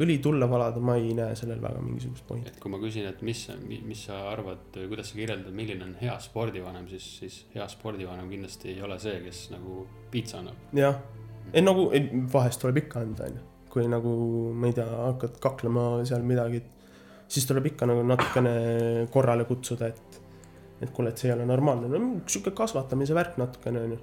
õli 0.00 0.18
tulle 0.22 0.46
valada, 0.48 0.80
ma 0.80 0.94
ei 0.96 1.12
näe 1.16 1.34
sellel 1.36 1.60
väga 1.62 1.80
mingisugust 1.82 2.26
pointi. 2.28 2.52
et 2.52 2.60
kui 2.62 2.70
ma 2.72 2.78
küsin, 2.80 3.06
et 3.08 3.22
mis, 3.26 3.40
mis 3.68 4.04
sa 4.06 4.20
arvad, 4.30 4.70
kuidas 4.76 5.10
sa 5.10 5.18
kirjeldad, 5.18 5.52
milline 5.56 5.84
on 5.84 5.96
hea 6.00 6.14
spordivanem, 6.22 6.86
siis, 6.88 7.08
siis 7.18 7.40
hea 7.54 7.66
spordivanem 7.68 8.30
kindlasti 8.30 8.72
ei 8.72 8.82
ole 8.86 8.98
see, 9.02 9.18
kes 9.26 9.42
nagu 9.52 9.82
piitsa 10.14 10.40
annab. 10.40 10.62
jah, 10.76 11.00
ei 11.52 11.64
nagu, 11.64 11.88
vahest 12.32 12.62
tuleb 12.62 12.84
ikka 12.84 13.02
anda, 13.04 13.28
onju. 13.28 13.48
kui 13.72 13.88
nagu, 13.88 14.14
ma 14.54 14.70
ei 14.70 14.78
tea, 14.78 14.86
hakkad 15.08 15.36
kaklema 15.42 15.86
seal 16.08 16.24
midagi, 16.28 16.62
siis 17.32 17.48
tuleb 17.48 17.70
ikka 17.72 17.88
nagu 17.88 18.04
natukene 18.06 18.52
korrale 19.12 19.46
kutsuda, 19.48 19.88
et, 19.88 20.20
et 20.82 20.90
kuule, 20.92 21.12
et 21.12 21.20
see 21.20 21.30
ei 21.30 21.36
ole 21.36 21.46
normaalne, 21.48 21.88
no 21.88 22.22
sihuke 22.26 22.52
kasvatamise 22.56 23.16
värk 23.16 23.38
natukene, 23.40 23.84
onju. 23.86 24.00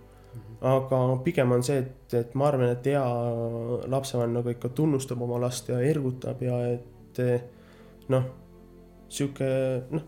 aga 0.69 0.99
pigem 1.25 1.53
on 1.55 1.65
see, 1.65 1.83
et, 1.83 2.15
et 2.17 2.35
ma 2.39 2.49
arvan, 2.49 2.73
et 2.73 2.91
hea 2.91 3.03
lapsevanem 3.91 4.39
nagu 4.39 4.53
ikka 4.53 4.73
tunnustab 4.77 5.21
oma 5.25 5.39
last 5.41 5.69
ja 5.71 5.79
ergutab 5.85 6.41
ja 6.45 6.57
et 6.73 7.21
noh, 8.09 8.25
sihuke 9.09 9.49
noh, 9.93 10.05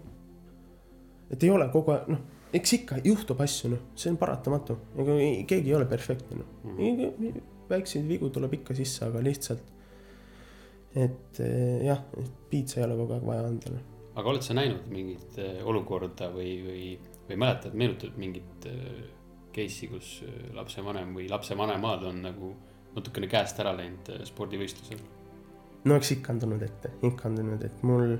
et 1.32 1.44
ei 1.46 1.54
ole 1.54 1.68
kogu 1.74 1.94
aeg, 1.96 2.10
noh, 2.12 2.24
eks 2.58 2.78
ikka 2.80 3.00
juhtub 3.06 3.40
asju, 3.46 3.76
noh, 3.76 3.84
see 3.96 4.12
on 4.12 4.18
paratamatu, 4.22 4.78
ega 5.00 5.20
keegi 5.48 5.72
ei 5.72 5.78
ole 5.78 5.88
perfektne, 5.90 6.42
noh. 6.42 7.44
väikseid 7.72 8.10
vigu 8.10 8.32
tuleb 8.34 8.58
ikka 8.60 8.76
sisse, 8.76 9.06
aga 9.08 9.22
lihtsalt, 9.24 9.70
et 10.96 11.40
eh, 11.40 11.86
jah, 11.86 12.02
piitsa 12.52 12.82
ei 12.82 12.88
ole 12.88 12.98
kogu 13.00 13.16
aeg 13.16 13.26
vaja 13.28 13.48
noh. 13.48 13.86
aga 14.16 14.34
oled 14.34 14.44
sa 14.44 14.56
näinud 14.58 14.90
mingit 14.92 15.40
eh, 15.40 15.62
olukorda 15.64 16.32
või, 16.34 16.52
või, 16.66 16.84
või 17.30 17.40
mäletad, 17.40 17.78
meenutad 17.78 18.18
mingit 18.20 18.68
eh, 18.68 19.08
case'i, 19.56 19.88
kus 19.92 20.12
lapsevanem 20.56 21.16
või 21.16 21.30
lapsevanemad 21.32 22.06
on 22.08 22.22
nagu 22.28 22.52
natukene 22.96 23.28
käest 23.32 23.60
ära 23.64 23.74
läinud 23.76 24.12
spordivõistlusel? 24.28 25.00
no 25.88 25.98
eks 25.98 26.16
ikka 26.18 26.36
on 26.36 26.44
tulnud 26.44 26.68
ette, 26.68 26.96
ikka 27.08 27.30
on 27.32 27.40
tulnud, 27.40 27.64
et 27.68 27.84
mul 27.88 28.18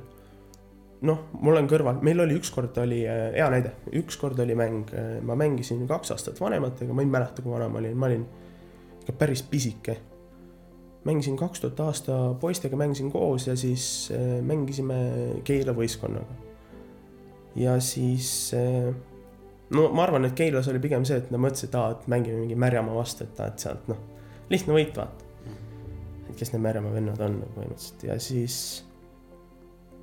noh, 1.08 1.26
mul 1.42 1.60
on 1.60 1.68
kõrval, 1.70 2.00
meil 2.06 2.24
oli 2.24 2.38
ükskord 2.40 2.78
oli 2.82 3.02
hea 3.06 3.48
näide, 3.52 3.74
ükskord 4.00 4.40
oli 4.40 4.56
mäng, 4.58 4.94
ma 5.28 5.36
mängisin 5.40 5.84
kaks 5.90 6.14
aastat 6.16 6.40
vanematega, 6.42 6.96
ma 6.96 7.04
ei 7.04 7.12
mäleta, 7.12 7.44
kui 7.44 7.54
vana 7.54 7.68
ma 7.72 7.82
olin, 7.82 7.98
ma 7.98 8.10
olin 8.10 8.26
ikka 9.02 9.16
päris 9.18 9.44
pisike. 9.44 9.98
Mängisin 11.06 11.38
kaks 11.38 11.64
tuhat 11.64 11.80
aasta 11.80 12.18
poistega, 12.40 12.78
mängisin 12.78 13.12
koos 13.12 13.48
ja 13.48 13.56
siis 13.56 14.12
äh, 14.14 14.42
mängisime 14.46 14.96
Keila 15.44 15.74
võistkonnaga. 15.78 16.36
ja 17.56 17.80
siis 17.80 18.52
äh, 18.58 18.94
no 19.76 19.88
ma 19.96 20.06
arvan, 20.06 20.28
et 20.28 20.38
Keilas 20.38 20.70
oli 20.72 20.82
pigem 20.84 21.06
see, 21.08 21.20
et 21.22 21.32
nad 21.34 21.42
mõtlesid, 21.42 21.72
et 21.72 21.80
aa, 21.80 21.96
et 21.96 22.08
mängime 22.12 22.44
mingi 22.44 22.58
Märjamaa 22.60 22.96
vastu, 22.98 23.26
et 23.28 23.42
aa, 23.42 23.52
et 23.52 23.66
sealt 23.66 23.90
noh, 23.92 24.00
lihtne 24.52 24.76
võit 24.76 24.96
vaata. 24.98 25.30
et 26.30 26.36
kes 26.40 26.54
need 26.54 26.64
Märjamaa 26.66 26.96
vennad 26.96 27.22
on 27.22 27.40
nagu 27.42 27.54
põhimõtteliselt 27.58 28.08
ja 28.08 28.18
siis. 28.22 28.58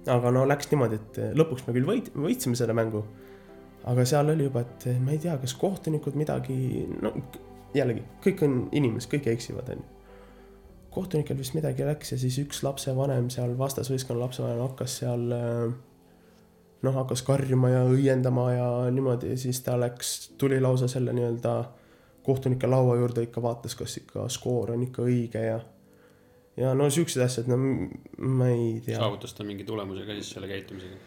aga 0.09 0.33
no 0.35 0.47
läks 0.49 0.71
niimoodi, 0.73 1.01
et 1.01 1.21
lõpuks 1.37 1.67
me 1.67 1.77
küll 1.77 1.89
võit-, 1.89 2.13
võitsime 2.17 2.59
selle 2.59 2.77
mängu. 2.77 3.05
aga 3.89 4.05
seal 4.09 4.35
oli 4.35 4.49
juba, 4.49 4.65
et 4.67 4.89
ma 5.05 5.15
ei 5.15 5.23
tea, 5.23 5.37
kas 5.39 5.55
kohtunikud 5.55 6.17
midagi, 6.19 6.89
no 7.03 7.15
jällegi 7.77 8.05
kõik 8.25 8.43
on 8.47 8.61
inimesed, 8.73 9.11
kõik 9.13 9.31
eksivad, 9.37 9.71
onju. 9.77 9.98
Kohtunikel 10.99 11.39
vist 11.39 11.55
midagi 11.57 11.87
läks 11.87 12.13
ja 12.13 12.19
siis 12.21 12.39
üks 12.43 12.65
lapsevanem 12.67 13.31
seal 13.33 13.55
vastasvõistkonna 13.59 14.27
lapsevanem 14.27 14.65
hakkas 14.67 14.99
seal 15.03 15.25
äh, 15.35 15.77
noh, 16.83 16.95
hakkas 17.01 17.23
karjuma 17.27 17.73
ja 17.73 17.83
õiendama 17.89 18.47
ja 18.55 18.69
niimoodi 18.95 19.37
siis 19.41 19.63
ta 19.67 19.79
läks, 19.81 20.33
tuli 20.39 20.61
lausa 20.63 20.89
selle 20.91 21.15
nii-öelda 21.17 21.55
kohtunike 22.27 22.69
laua 22.69 22.97
juurde 23.01 23.25
ikka 23.25 23.43
vaatas, 23.43 23.75
kas 23.79 23.97
ikka 24.03 24.29
skoor 24.33 24.75
on 24.75 24.85
ikka 24.85 25.07
õige 25.07 25.45
ja 25.47 25.61
ja 26.59 26.73
no 26.75 26.89
siuksed 26.91 27.23
asjad, 27.23 27.49
no 27.51 27.59
ma 27.59 28.51
ei 28.51 28.81
tea, 28.85 28.99
saavutas 28.99 29.35
ta 29.37 29.47
mingi 29.47 29.67
tulemuse 29.67 30.07
ka 30.07 30.17
siis 30.19 30.35
selle 30.35 30.51
käitumisega? 30.51 30.99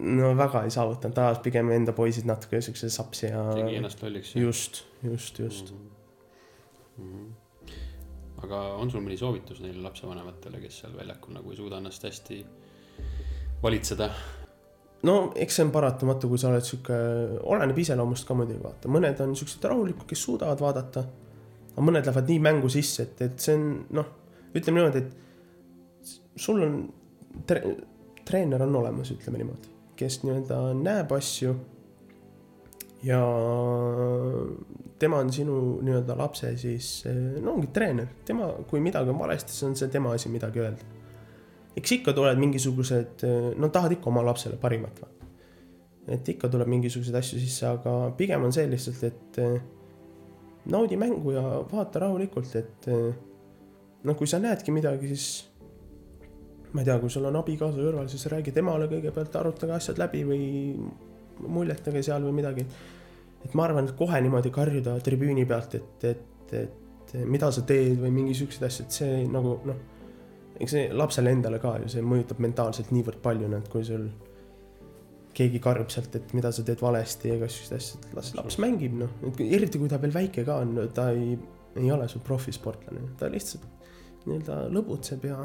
no 0.00 0.32
väga 0.38 0.64
ei 0.64 0.72
saavutanud, 0.74 1.14
ta 1.16 1.28
ajas 1.28 1.42
pigem 1.44 1.70
enda 1.74 1.92
poisid 1.96 2.28
natuke 2.30 2.62
siukse 2.64 2.90
sapsi 2.92 3.28
ja 3.28 3.44
tegi 3.54 3.80
ennast 3.80 4.02
lolliks? 4.06 4.34
just, 4.38 4.84
just, 5.04 5.42
just. 5.42 5.74
Mhm. 6.98 7.30
Aga 8.44 8.60
on 8.80 8.90
sul 8.90 9.04
mõni 9.04 9.18
soovitus 9.20 9.60
neile 9.64 9.82
lapsevanematele, 9.84 10.60
kes 10.62 10.82
seal 10.82 10.96
väljakul 10.96 11.36
nagu 11.36 11.52
ei 11.52 11.58
suuda 11.58 11.80
ennast 11.80 12.06
hästi 12.08 12.42
valitseda? 13.62 14.10
no 15.08 15.16
eks 15.36 15.56
see 15.56 15.64
on 15.64 15.72
paratamatu, 15.74 16.28
kui 16.28 16.40
sa 16.40 16.50
oled 16.50 16.64
sihuke, 16.66 16.96
oleneb 17.54 17.78
iseloomust 17.80 18.28
ka 18.28 18.36
muidugi 18.36 18.60
vaata, 18.62 18.90
mõned 18.92 19.20
on 19.24 19.34
siuksed 19.38 19.64
rahulikud, 19.70 20.06
kes 20.08 20.24
suudavad 20.28 20.60
vaadata. 20.60 21.04
aga 21.70 21.86
mõned 21.86 22.06
lähevad 22.06 22.28
nii 22.28 22.40
mängu 22.44 22.68
sisse, 22.72 23.08
et, 23.08 23.22
et 23.28 23.40
see 23.40 23.56
on 23.56 23.66
noh, 23.96 24.12
ütleme 24.52 24.80
niimoodi, 24.80 25.04
et 25.04 26.40
sul 26.40 26.62
on 26.66 26.80
tre,, 27.48 27.62
treener 28.28 28.66
on 28.66 28.80
olemas, 28.82 29.12
ütleme 29.14 29.40
niimoodi, 29.40 29.72
kes 29.96 30.22
nii-öelda 30.24 30.62
näeb 30.80 31.12
asju. 31.16 31.56
ja 33.04 33.20
tema 35.00 35.20
on 35.24 35.32
sinu 35.32 35.54
nii-öelda 35.84 36.16
lapse 36.18 36.52
siis, 36.60 36.90
no 37.40 37.54
ongi 37.56 37.70
treener, 37.72 38.10
tema, 38.28 38.50
kui 38.68 38.82
midagi 38.84 39.12
on 39.12 39.18
valesti, 39.18 39.54
siis 39.54 39.68
on 39.68 39.78
see 39.78 39.88
tema 39.92 40.12
asi 40.16 40.28
midagi 40.32 40.60
öelda. 40.60 40.98
Eks 41.76 41.96
ikka 41.96 42.12
tulevad 42.12 42.40
mingisugused, 42.42 43.24
no 43.56 43.70
tahad 43.72 43.96
ikka 43.96 44.10
oma 44.10 44.24
lapsele 44.26 44.58
parimat 44.60 45.00
et 46.10 46.32
ikka 46.32 46.48
tuleb 46.50 46.70
mingisuguseid 46.70 47.18
asju 47.20 47.40
sisse, 47.40 47.66
aga 47.68 47.92
pigem 48.18 48.44
on 48.46 48.54
see 48.54 48.66
lihtsalt, 48.70 49.02
et 49.06 49.40
eh, 49.42 49.60
naudi 50.72 50.98
mängu 51.00 51.34
ja 51.36 51.44
vaata 51.70 52.02
rahulikult, 52.06 52.54
et 52.58 52.88
eh, 52.90 53.10
no 54.06 54.16
kui 54.18 54.30
sa 54.30 54.40
näedki 54.42 54.74
midagi, 54.74 55.10
siis 55.12 55.28
ma 56.72 56.82
ei 56.82 56.88
tea, 56.88 56.98
kui 57.02 57.12
sul 57.12 57.28
on 57.28 57.38
abikaasa 57.40 57.78
kõrval, 57.78 58.08
siis 58.10 58.26
räägi 58.32 58.54
temale 58.54 58.88
kõigepealt, 58.90 59.36
arutage 59.38 59.76
asjad 59.76 60.00
läbi 60.00 60.24
või 60.26 60.42
muljetage 61.40 62.02
seal 62.06 62.26
või 62.26 62.36
midagi. 62.40 62.66
Et 63.44 63.54
ma 63.56 63.66
arvan, 63.66 63.88
et 63.88 63.96
kohe 63.98 64.20
niimoodi 64.22 64.52
karjuda 64.54 64.96
tribüüni 65.04 65.46
pealt, 65.48 65.76
et, 65.78 66.08
et, 66.10 66.54
et 66.60 67.14
mida 67.26 67.50
sa 67.52 67.64
teed 67.66 67.98
või 68.00 68.12
mingi 68.14 68.36
siukseid 68.38 68.66
asju, 68.68 68.86
et 68.86 68.98
see 69.00 69.22
nagu 69.30 69.56
noh, 69.68 69.78
eks 70.60 70.74
see 70.76 70.88
lapsele 70.94 71.32
endale 71.34 71.60
ka 71.62 71.76
ju, 71.82 71.88
see 71.94 72.04
mõjutab 72.04 72.42
mentaalselt 72.44 72.92
niivõrd 72.94 73.22
palju, 73.24 73.48
noh, 73.50 73.62
et 73.62 73.72
kui 73.72 73.86
sul 73.86 74.08
keegi 75.34 75.60
karjub 75.62 75.92
sealt, 75.92 76.14
et 76.18 76.32
mida 76.36 76.50
sa 76.52 76.64
teed 76.66 76.82
valesti 76.82 77.30
ja 77.30 77.38
igasuguseid 77.38 77.78
asju, 77.78 78.00
et 78.00 78.16
las 78.18 78.32
laps 78.36 78.58
mängib, 78.62 78.96
noh, 79.00 79.18
eriti 79.46 79.80
kui 79.80 79.90
ta 79.90 80.00
veel 80.02 80.14
väike 80.14 80.44
ka 80.46 80.60
on, 80.64 80.80
ta 80.94 81.10
ei, 81.14 81.36
ei 81.80 81.92
ole 81.94 82.08
sul 82.10 82.24
profisportlane, 82.26 83.12
ta 83.18 83.30
lihtsalt 83.30 83.68
nii-öelda 84.26 84.64
lõbutseb 84.74 85.22
ja 85.30 85.38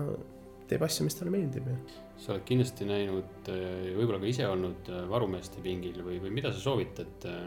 teeb 0.68 0.84
asju, 0.84 1.06
mis 1.08 1.16
talle 1.16 1.32
meeldib 1.32 1.70
sa 2.20 2.34
oled 2.34 2.46
kindlasti 2.48 2.88
näinud, 2.88 3.50
võib-olla 3.98 4.20
ka 4.22 4.30
ise 4.30 4.48
olnud 4.48 4.90
äh, 4.92 5.04
varumeeste 5.12 5.62
pingil 5.64 6.00
või, 6.06 6.20
või 6.24 6.32
mida 6.38 6.52
sa 6.54 6.62
soovitad 6.64 7.28
äh, 7.28 7.46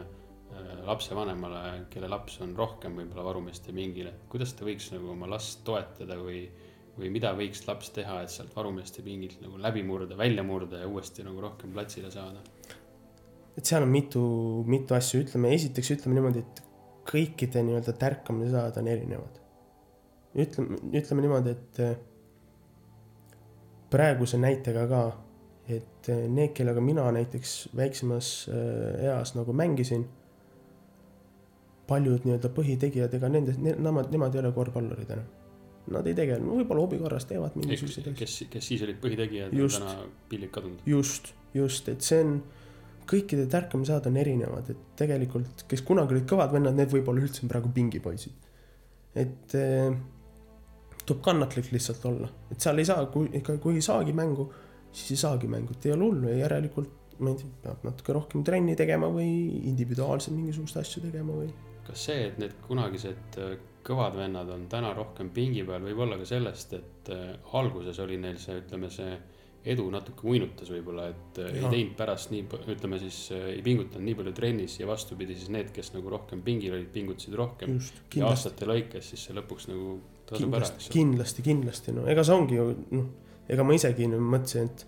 lapsevanemale, 0.89 1.61
kelle 1.93 2.09
laps 2.09 2.39
on 2.43 2.55
rohkem 2.57 2.97
võib-olla 2.97 3.25
varumeeste 3.29 3.73
pingil, 3.75 4.09
et 4.09 4.25
kuidas 4.31 4.55
ta 4.57 4.65
võiks 4.67 4.89
nagu 4.93 5.11
oma 5.13 5.29
last 5.29 5.61
toetada 5.67 6.17
või, 6.19 6.43
või 6.97 7.11
mida 7.13 7.33
võiks 7.37 7.61
laps 7.67 7.91
teha, 7.95 8.21
et 8.23 8.33
sealt 8.33 8.55
varumeeste 8.55 9.05
pingilt 9.05 9.41
nagu 9.43 9.59
läbi 9.61 9.83
murda, 9.85 10.17
välja 10.19 10.45
murda 10.45 10.81
ja 10.81 10.89
uuesti 10.89 11.25
nagu 11.27 11.41
rohkem 11.45 11.73
platsile 11.75 12.11
saada? 12.13 12.41
et 13.59 13.67
seal 13.67 13.83
on 13.83 13.91
mitu, 13.91 14.21
mitu 14.71 14.95
asju, 14.95 15.19
ütleme 15.25 15.49
esiteks 15.51 15.89
ütleme 15.97 16.15
niimoodi, 16.15 16.43
et 16.45 16.61
kõikide 17.09 17.63
nii-öelda 17.65 17.91
tärkamise 17.99 18.53
sajad 18.53 18.77
on 18.79 18.87
erinevad. 18.87 19.39
ütleme, 20.39 20.77
ütleme 20.95 21.25
niimoodi, 21.25 21.55
et 21.57 21.81
eh, 21.83 21.97
praeguse 23.91 24.39
näitega 24.39 24.85
ka, 24.87 25.01
et 25.67 26.11
eh, 26.13 26.23
need, 26.29 26.53
kellega 26.55 26.79
mina 26.79 27.09
näiteks 27.11 27.73
väiksemas 27.75 28.31
eas 29.03 29.35
nagu 29.35 29.53
mängisin, 29.53 30.07
paljud 31.89 32.25
nii-öelda 32.27 32.51
põhitegijad, 32.55 33.15
ega 33.17 33.29
nende, 33.31 33.55
nemad, 33.59 34.11
nemad 34.13 34.35
ei 34.35 34.43
ole 34.43 34.51
korvpallurid 34.55 35.13
enam. 35.15 35.27
Nad 35.89 36.05
ei 36.05 36.13
tegele, 36.17 36.45
võib-olla 36.45 36.85
hobi 36.85 36.99
korras 37.01 37.25
teevad 37.25 37.55
mingisuguseid 37.57 38.11
asju. 38.11 38.17
kes, 38.19 38.35
kes 38.53 38.67
siis 38.71 38.83
olid 38.85 38.99
põhitegijad, 39.01 39.55
on 39.55 39.73
täna 39.73 39.95
pildid 40.29 40.51
kadunud. 40.53 40.83
just, 40.89 41.31
just, 41.55 41.89
et 41.89 42.05
see 42.05 42.19
on, 42.25 42.35
kõikide 43.09 43.47
tärkamisajad 43.49 44.11
on 44.11 44.19
erinevad, 44.21 44.69
et 44.69 44.83
tegelikult, 44.99 45.65
kes 45.71 45.81
kunagi 45.87 46.13
olid 46.13 46.29
kõvad 46.29 46.53
vennad, 46.53 46.77
need 46.77 46.93
võib-olla 46.93 47.25
üldse 47.25 47.41
on 47.45 47.51
praegu 47.51 47.73
pingipoisid. 47.73 48.47
et 49.17 49.57
eh, 49.57 49.89
tuleb 51.01 51.23
kannatlik 51.25 51.71
lihtsalt 51.73 52.05
olla, 52.05 52.29
et 52.53 52.61
seal 52.61 52.77
ei 52.77 52.85
saa, 52.85 53.07
kui 53.09 53.41
kui 53.41 53.79
ei 53.79 53.81
saagi 53.81 54.13
mängu, 54.13 54.45
siis 54.91 55.17
ei 55.17 55.23
saagi 55.25 55.49
mängu, 55.49 55.73
et 55.73 55.89
ei 55.89 55.95
ole 55.95 56.05
hullu 56.05 56.29
ja 56.29 56.43
järelikult 56.43 56.99
ma 57.19 57.33
ei 57.33 57.39
tea, 57.39 57.49
peab 57.63 57.83
natuke 57.87 58.15
rohkem 58.15 58.43
trenni 58.47 58.75
tegema 58.79 59.09
või 59.11 59.27
individuaalselt 59.69 60.35
mingisuguseid 60.35 60.83
asju 60.83 61.03
tegema 61.03 61.35
või. 61.41 61.49
Kas 61.89 62.05
see, 62.09 62.29
et 62.29 62.39
need 62.41 62.55
kunagised 62.67 63.41
äh, 63.41 63.57
kõvad 63.85 64.17
vennad 64.19 64.49
on 64.53 64.67
täna 64.69 64.93
rohkem 64.93 65.31
pingi 65.33 65.65
peal, 65.67 65.83
võib 65.87 66.03
olla 66.05 66.19
ka 66.19 66.27
sellest, 66.29 66.75
et 66.77 67.11
äh, 67.15 67.35
alguses 67.57 67.99
oli 68.03 68.19
neil 68.21 68.37
see, 68.41 68.59
ütleme 68.61 68.91
see 68.93 69.13
edu 69.69 69.89
natuke 69.91 70.23
uinutas 70.29 70.69
võib-olla, 70.71 71.09
et 71.11 71.39
äh, 71.43 71.57
ei 71.57 71.65
teinud 71.65 71.95
pärast 71.99 72.31
nii, 72.33 72.45
ütleme 72.75 72.99
siis 73.01 73.17
ei 73.35 73.59
pingutanud 73.65 74.05
nii 74.07 74.19
palju 74.21 74.35
trennis 74.37 74.77
ja 74.79 74.87
vastupidi 74.89 75.35
siis 75.37 75.51
need, 75.53 75.73
kes 75.75 75.91
nagu 75.95 76.13
rohkem 76.13 76.43
pingil 76.45 76.77
olid, 76.77 76.91
pingutasid 76.93 77.35
rohkem. 77.39 77.79
ja 78.15 78.29
aastate 78.29 78.69
lõikes 78.69 79.11
siis 79.13 79.25
see 79.27 79.35
lõpuks 79.37 79.67
nagu 79.71 79.97
tasub 80.29 80.53
ära, 80.53 80.69
kindlasti 80.69 80.85
eks, 80.85 80.91
ole. 80.91 80.99
kindlasti, 80.99 81.47
kindlasti, 81.49 81.97
no 81.97 82.07
ega 82.11 82.25
see 82.27 82.37
ongi 82.37 82.59
ju 82.59 82.69
noh, 82.93 83.11
ega 83.49 83.65
ma 83.65 83.75
isegi 83.75 84.07
mõtlesin, 84.13 84.69
et, 84.69 84.85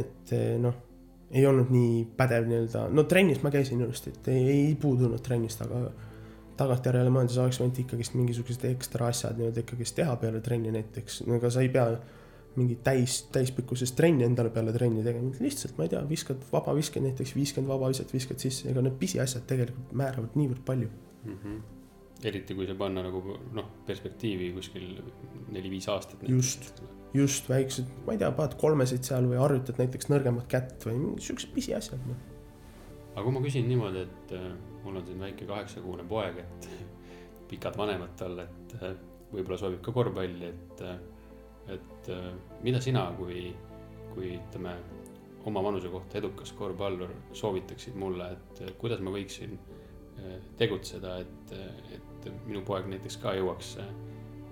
et 0.00 0.36
noh, 0.62 0.85
ei 1.30 1.46
olnud 1.46 1.70
nii 1.74 2.04
pädev 2.16 2.46
nii-öelda, 2.50 2.86
no 2.94 3.04
trennis 3.10 3.42
ma 3.42 3.50
käisin 3.50 3.80
ilusti, 3.80 4.12
et 4.14 4.28
ei, 4.32 4.44
ei 4.50 4.74
puudunud 4.80 5.22
trennist, 5.22 5.62
aga 5.64 5.88
tagantjärele 6.56 7.10
mõeldes 7.12 7.38
oleks 7.42 7.58
võinud 7.60 7.80
ikkagist 7.82 8.14
mingisugused 8.16 8.64
ekstra 8.70 9.10
asjad 9.12 9.40
nii-öelda 9.40 9.64
ikkagist 9.64 9.96
teha 9.98 10.14
peale 10.20 10.40
trenni 10.44 10.72
näiteks, 10.74 11.24
no 11.26 11.36
ega 11.36 11.50
sa 11.52 11.64
ei 11.64 11.72
pea 11.74 11.88
mingit 12.56 12.80
täis, 12.86 13.18
täispikkusest 13.34 13.96
trenni 13.98 14.24
endale 14.24 14.50
peale 14.54 14.72
trenni 14.72 15.04
tegema, 15.04 15.34
lihtsalt 15.44 15.76
ma 15.76 15.84
ei 15.84 15.92
tea, 15.92 16.02
viskad 16.08 16.44
vabaviskeid 16.52 17.04
näiteks 17.04 17.34
viiskümmend 17.36 17.74
vabavisat 17.74 18.14
viskad 18.16 18.40
sisse, 18.40 18.70
ega 18.70 18.84
need 18.86 18.96
pisiasjad 19.00 19.44
tegelikult 19.50 19.92
määravad 19.98 20.38
niivõrd 20.38 20.64
palju. 20.64 20.88
mm. 21.24 21.38
-hmm. 21.42 21.75
Eriti 22.24 22.54
kui 22.56 22.66
see 22.68 22.76
panna 22.78 23.02
nagu 23.04 23.20
noh, 23.56 23.66
perspektiivi 23.86 24.52
kuskil 24.56 24.86
neli-viis 25.52 25.88
aastat. 25.92 26.22
Just.. 26.30 26.70
just 27.14 27.50
väiksed, 27.50 27.90
ma 28.06 28.14
ei 28.14 28.20
tea, 28.22 28.30
paned 28.36 28.56
kolmesid 28.60 29.04
seal 29.06 29.28
või 29.28 29.40
harjutad 29.40 29.80
näiteks 29.82 30.10
nõrgemat 30.12 30.48
kätt 30.52 30.86
või 30.88 31.14
siuksed 31.22 31.52
pisiasjad, 31.56 32.02
noh. 32.08 32.22
aga 33.14 33.24
kui 33.26 33.36
ma 33.36 33.44
küsin 33.44 33.68
niimoodi, 33.68 34.06
et 34.06 34.34
äh, 34.36 34.48
mul 34.84 35.00
on 35.00 35.06
siin 35.08 35.22
väike 35.22 35.48
kaheksakuune 35.48 36.06
poeg, 36.08 36.40
et 36.44 36.70
pikad 37.52 37.78
vanemad 37.78 38.16
tal, 38.20 38.40
et 38.44 38.76
äh, 38.80 38.96
võib-olla 39.32 39.60
soovib 39.60 39.82
ka 39.84 39.94
korvpalli, 39.96 40.52
et, 40.52 40.84
et 41.76 42.12
äh, 42.12 42.28
mida 42.64 42.80
sina 42.84 43.08
kui, 43.18 43.50
kui 44.14 44.36
ütleme, 44.38 44.76
oma 45.46 45.62
vanuse 45.62 45.88
kohta 45.92 46.18
edukas 46.18 46.50
korvpallur 46.58 47.12
soovitaksid 47.36 47.96
mulle, 48.00 48.32
et 48.34 48.64
äh, 48.64 48.76
kuidas 48.80 49.04
ma 49.04 49.12
võiksin 49.14 49.56
äh, 49.56 49.85
tegutseda, 50.58 51.18
et, 51.22 51.56
et 51.96 52.28
minu 52.46 52.62
poeg 52.66 52.88
näiteks 52.90 53.18
ka 53.22 53.34
jõuaks 53.36 53.76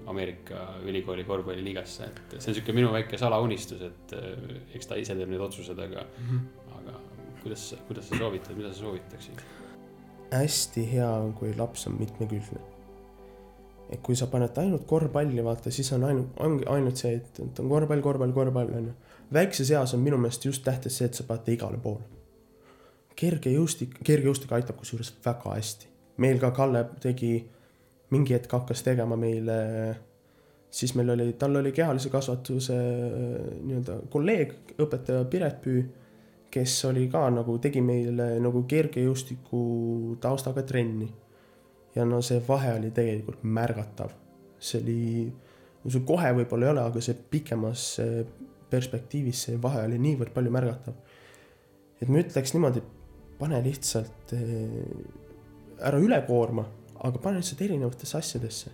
Ameerika 0.07 0.75
ülikooli 0.85 1.25
korvpalliliigasse, 1.25 2.05
et 2.05 2.37
see 2.37 2.51
on 2.51 2.57
sihuke 2.59 2.75
minu 2.77 2.91
väike 2.93 3.19
salaunistus, 3.21 3.81
et 3.87 4.13
äh, 4.19 4.59
eks 4.77 4.91
ta 4.91 4.99
ise 5.01 5.17
teeb 5.17 5.31
need 5.33 5.41
otsused, 5.41 5.79
aga, 5.81 6.05
aga 6.77 6.99
kuidas, 7.41 7.71
kuidas 7.89 8.11
sa 8.11 8.21
soovitad, 8.21 8.57
mida 8.59 8.73
sa 8.73 8.83
soovitaksid? 8.83 9.45
hästi 10.35 10.83
hea 10.91 11.09
on, 11.09 11.33
kui 11.39 11.53
laps 11.57 11.87
on 11.87 11.97
mitmekülgne. 11.99 12.61
et 13.93 14.01
kui 14.03 14.17
sa 14.17 14.27
paned 14.27 14.57
ainult 14.59 14.87
korvpalli, 14.91 15.45
vaata, 15.45 15.71
siis 15.71 15.93
on 15.93 16.05
ainult, 16.09 16.37
ongi 16.43 16.67
ainult 16.73 17.01
see, 17.01 17.15
et, 17.21 17.41
et 17.41 17.61
on 17.63 17.69
korvpall, 17.71 18.03
korvpall, 18.03 18.33
korvpall 18.33 18.73
on 18.77 18.91
ju. 18.91 18.95
väikses 19.33 19.71
eas 19.71 19.95
on 19.95 20.05
minu 20.05 20.19
meelest 20.21 20.45
just 20.45 20.65
tähtis 20.65 20.99
see, 20.99 21.09
et 21.09 21.17
sa 21.17 21.25
paned 21.29 21.47
ta 21.47 21.53
igale 21.55 21.81
poole. 21.81 22.05
kergejõustik, 23.17 23.99
kergejõustik 24.05 24.53
aitab 24.53 24.81
kusjuures 24.81 25.13
väga 25.25 25.55
hästi. 25.57 25.91
meil 26.17 26.39
ka 26.39 26.51
Kalle 26.55 26.85
tegi, 27.01 27.45
mingi 28.11 28.35
hetk 28.35 28.53
hakkas 28.53 28.83
tegema 28.83 29.17
meile, 29.17 29.57
siis 30.71 30.95
meil 30.95 31.11
oli, 31.11 31.33
tal 31.39 31.57
oli 31.57 31.73
kehalise 31.73 32.11
kasvatuse 32.11 32.77
nii-öelda 33.65 33.99
kolleeg, 34.11 34.55
õpetaja 34.79 35.25
Piret 35.31 35.61
Püü 35.63 35.83
kes 36.55 36.85
oli 36.85 37.09
ka 37.11 37.27
nagu 37.35 37.57
tegi 37.59 37.83
meile 37.83 38.37
nagu 38.43 38.63
kergejõustiku 38.71 39.61
taustaga 40.23 40.63
trenni. 40.63 41.11
ja 41.95 42.03
no 42.05 42.19
see 42.27 42.41
vahe 42.49 42.73
oli 42.79 42.91
tegelikult 42.91 43.43
märgatav. 43.43 44.11
see 44.59 44.81
oli, 44.83 45.33
no 45.85 45.91
see 45.91 46.05
kohe 46.07 46.31
võib-olla 46.39 46.67
ei 46.67 46.73
ole, 46.73 46.85
aga 46.91 47.01
see 47.03 47.17
pikemas 47.31 47.87
eh, 48.03 48.21
perspektiivis 48.71 49.43
see 49.47 49.59
vahe 49.63 49.83
oli 49.89 49.99
niivõrd 49.99 50.35
palju 50.37 50.53
märgatav. 50.55 50.95
et 52.01 52.09
ma 52.09 52.23
ütleks 52.23 52.55
niimoodi, 52.55 52.83
pane 53.39 53.61
lihtsalt 53.65 54.33
eh, 54.37 55.85
ära 55.85 55.99
üle 56.01 56.21
koorma, 56.27 56.65
aga 57.05 57.21
pane 57.23 57.43
lihtsalt 57.43 57.63
erinevatesse 57.67 58.19
asjadesse. 58.19 58.71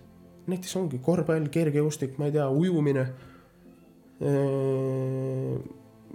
näiteks 0.47 0.75
ongi 0.75 0.97
korvpall, 1.03 1.47
kergejõustik, 1.53 2.17
ma 2.17 2.27
ei 2.27 2.33
tea, 2.35 2.47
ujumine 2.49 3.05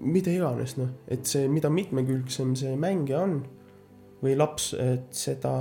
mida 0.06 0.32
iganes 0.32 0.76
noh, 0.78 0.90
et 1.10 1.26
see, 1.28 1.46
mida 1.50 1.70
mitmekülgsem 1.72 2.54
see 2.58 2.74
mängija 2.78 3.22
on 3.24 3.38
või 4.22 4.36
laps, 4.38 4.70
et 4.80 5.08
seda, 5.16 5.52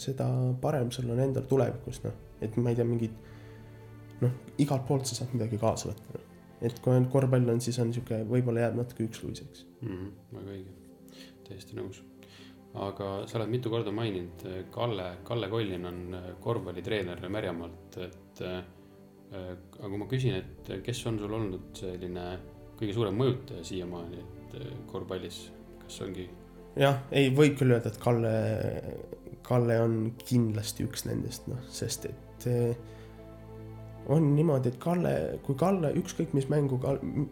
seda 0.00 0.28
parem 0.62 0.90
sul 0.94 1.10
on 1.12 1.22
endal 1.24 1.46
tulevikus 1.48 2.02
noh, 2.04 2.14
et 2.44 2.56
ma 2.60 2.72
ei 2.72 2.78
tea, 2.78 2.86
mingid 2.88 4.22
noh, 4.22 4.38
igalt 4.62 4.86
poolt 4.88 5.08
sa 5.08 5.18
saad 5.18 5.34
midagi 5.36 5.60
kaasa 5.60 5.90
võtta 5.90 6.16
noh. 6.16 6.30
et 6.64 6.80
kui 6.80 6.94
ainult 6.94 7.12
korvpall 7.12 7.54
on, 7.54 7.62
siis 7.64 7.78
on 7.82 7.92
sihuke, 7.96 8.22
võib-olla 8.28 8.66
jääb 8.66 8.78
natuke 8.80 9.06
üksluiseks. 9.08 9.66
mm. 9.82 9.94
-hmm, 9.94 10.10
väga 10.38 10.58
õige, 10.58 11.22
täiesti 11.48 11.80
nõus. 11.80 12.02
Aga 12.74 13.08
sa 13.30 13.38
oled 13.38 13.52
mitu 13.52 13.70
korda 13.70 13.92
maininud, 13.94 14.44
Kalle, 14.74 15.08
Kalle 15.26 15.48
Kollin 15.50 15.86
on 15.86 15.98
äh, 16.18 16.30
korvpallitreener 16.42 17.22
Märjamaalt, 17.30 17.98
et 18.02 18.42
äh, 18.42 18.56
aga 19.34 19.90
kui 19.90 20.00
ma 20.00 20.08
küsin, 20.10 20.38
et 20.40 20.72
kes 20.84 21.04
on 21.10 21.20
sul 21.22 21.36
olnud 21.38 21.70
selline 21.78 22.24
kõige 22.78 22.96
suurem 22.96 23.18
mõjutaja 23.18 23.62
siiamaani, 23.66 24.24
et 24.24 24.56
äh, 24.58 24.72
korvpallis, 24.90 25.44
kas 25.84 26.00
ongi? 26.06 26.26
Jah, 26.80 27.04
ei 27.14 27.30
võib 27.34 27.54
küll 27.60 27.76
öelda, 27.76 27.92
et 27.92 28.00
Kalle, 28.02 28.34
Kalle 29.46 29.78
on 29.84 29.96
kindlasti 30.18 30.88
üks 30.88 31.06
nendest 31.06 31.46
noh, 31.46 31.62
sest 31.70 32.08
et 32.10 32.48
on 34.10 34.26
niimoodi, 34.34 34.72
et 34.72 34.80
Kalle, 34.82 35.14
kui 35.46 35.54
Kalle 35.60 35.94
ükskõik 36.00 36.34
mis 36.34 36.50
mängu, 36.50 36.80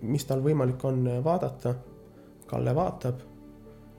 mis 0.07 0.25
tal 0.29 0.45
võimalik 0.47 0.87
on 0.87 1.03
vaadata, 1.27 1.75
Kalle 2.47 2.75
vaatab 2.79 3.32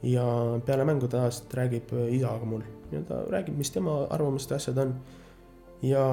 ja 0.03 0.25
peale 0.65 0.85
mängu 0.85 1.07
tavaliselt 1.07 1.53
räägib 1.53 1.93
isaga 2.09 2.45
mul, 2.45 2.63
nii-öelda 2.91 3.21
räägib, 3.31 3.57
mis 3.57 3.71
tema 3.71 4.01
arvamused 4.11 4.51
ja 4.51 4.59
asjad 4.59 4.77
on. 4.77 4.93
ja 5.83 6.03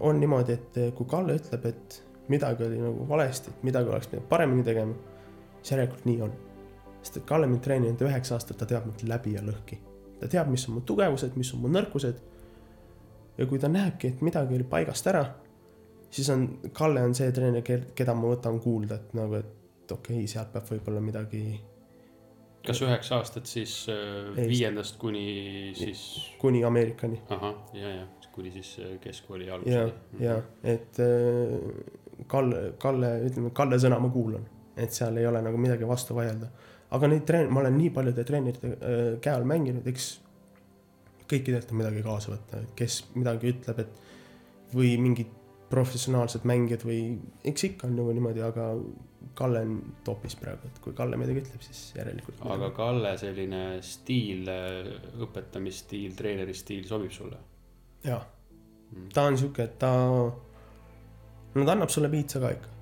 on 0.00 0.20
niimoodi, 0.20 0.52
et 0.52 0.80
kui 0.94 1.06
Kalle 1.06 1.36
ütleb, 1.38 1.66
et 1.66 2.02
midagi 2.28 2.64
oli 2.66 2.78
nagu 2.82 3.08
valesti, 3.08 3.50
et 3.50 3.66
midagi 3.66 3.90
oleks 3.90 4.08
pidanud 4.10 4.28
paremini 4.30 4.64
tegema, 4.66 4.94
siis 5.60 5.74
järelikult 5.76 6.06
nii 6.06 6.22
on 6.22 6.32
sest 7.02 7.18
et 7.18 7.24
Kalle 7.26 7.48
mind 7.50 7.62
treeninud 7.64 8.02
üheksa 8.06 8.36
aastat, 8.36 8.58
ta 8.58 8.68
teab 8.68 8.86
mind 8.86 9.02
läbi 9.10 9.34
ja 9.36 9.42
lõhki. 9.44 9.78
ta 10.20 10.28
teab, 10.30 10.50
mis 10.50 10.68
on 10.68 10.76
mu 10.76 10.84
tugevused, 10.86 11.34
mis 11.36 11.50
on 11.54 11.64
mu 11.64 11.70
nõrkused. 11.72 12.20
ja 13.38 13.46
kui 13.46 13.58
ta 13.58 13.68
näebki, 13.68 14.08
et 14.08 14.22
midagi 14.22 14.54
oli 14.54 14.64
paigast 14.64 15.06
ära, 15.06 15.24
siis 16.10 16.30
on, 16.30 16.46
Kalle 16.72 17.02
on 17.02 17.14
see 17.14 17.32
treener, 17.32 17.62
keda 17.62 18.14
ma 18.14 18.30
võtan 18.34 18.60
kuulda, 18.60 19.00
et 19.00 19.14
nagu, 19.18 19.34
et 19.34 19.92
okei 19.92 20.22
okay,, 20.22 20.26
sealt 20.30 20.52
peab 20.52 20.68
võib-olla 20.70 21.00
midagi 21.00 21.42
kas 22.66 22.82
üheksa 22.84 23.18
aastat 23.18 23.48
siis 23.50 23.74
äh, 23.90 24.32
viiendast 24.48 24.98
kuni 25.02 25.72
siis, 25.78 26.02
kuni 26.40 26.64
Ameerikani. 26.64 27.20
Ahah, 27.34 27.56
ja, 27.76 27.94
ja. 28.00 28.08
Kuni 28.32 28.48
siis 28.54 28.78
äh, 28.80 28.94
keskkooli 29.00 29.46
ja 29.46 29.58
alguseni., 29.58 30.22
ja 30.24 30.38
et 30.64 31.00
äh, 31.04 32.24
Kalle, 32.26 32.72
Kalle, 32.80 33.10
ütleme, 33.26 33.50
Kalle 33.56 33.76
sõna 33.82 33.98
ma 34.00 34.08
kuulan, 34.12 34.44
et 34.78 34.94
seal 34.94 35.18
ei 35.20 35.26
ole 35.28 35.42
nagu 35.44 35.58
midagi 35.60 35.88
vastu 35.88 36.16
vaielda. 36.16 36.48
aga 36.92 37.08
neid 37.08 37.26
treen-, 37.28 37.50
ma 37.52 37.60
olen 37.60 37.76
nii 37.76 37.90
paljude 37.92 38.24
treenerite 38.24 38.72
äh, 38.72 39.02
käe 39.20 39.34
all 39.34 39.44
mänginud, 39.48 39.86
eks 39.92 40.08
kõikidelt 41.28 41.70
on 41.72 41.80
midagi 41.80 42.02
kaasa 42.04 42.32
võtta, 42.32 42.62
kes 42.76 43.02
midagi 43.14 43.52
ütleb, 43.52 43.84
et 43.84 44.74
või 44.76 44.96
mingid 45.00 45.32
professionaalsed 45.72 46.44
mängijad 46.48 46.84
või 46.84 47.00
eks 47.48 47.68
ikka 47.70 47.88
on 47.88 47.96
nagu 47.96 48.12
niimoodi, 48.16 48.42
aga 48.44 48.72
Kalle 49.34 49.62
on 49.64 49.78
topis 50.04 50.34
praegu, 50.36 50.68
et 50.68 50.78
kui 50.84 50.94
Kalle 50.96 51.16
midagi 51.20 51.42
ütleb, 51.44 51.62
siis 51.64 51.94
järelikult. 51.96 52.42
aga 52.54 52.70
Kalle 52.76 53.14
selline 53.20 53.62
stiil, 53.86 54.48
õpetamisstiil, 55.26 56.16
treeneri 56.18 56.54
stiil 56.56 56.86
sobib 56.88 57.14
sulle? 57.14 57.38
jaa, 58.04 58.20
ta 59.14 59.26
on 59.30 59.38
sihuke, 59.38 59.66
et 59.68 59.78
ta, 59.78 59.92
no 61.54 61.64
ta 61.64 61.74
annab 61.76 61.92
sulle 61.94 62.10
piitsa 62.12 62.42
ka 62.42 62.52
ikka, 62.56 62.76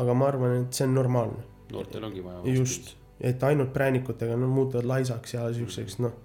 aga 0.00 0.16
ma 0.16 0.28
arvan, 0.32 0.58
et 0.64 0.76
see 0.76 0.88
on 0.88 0.94
normaalne, 0.96 1.46
noortel 1.72 2.08
ongi 2.08 2.24
vaja. 2.24 2.42
just, 2.56 2.94
et 3.20 3.42
ainult 3.48 3.72
präänikutega 3.74 4.36
no 4.36 4.48
muutuvad 4.48 4.88
laisaks 4.88 5.36
ja 5.36 5.46
siukseks 5.54 5.98
noh, 6.02 6.16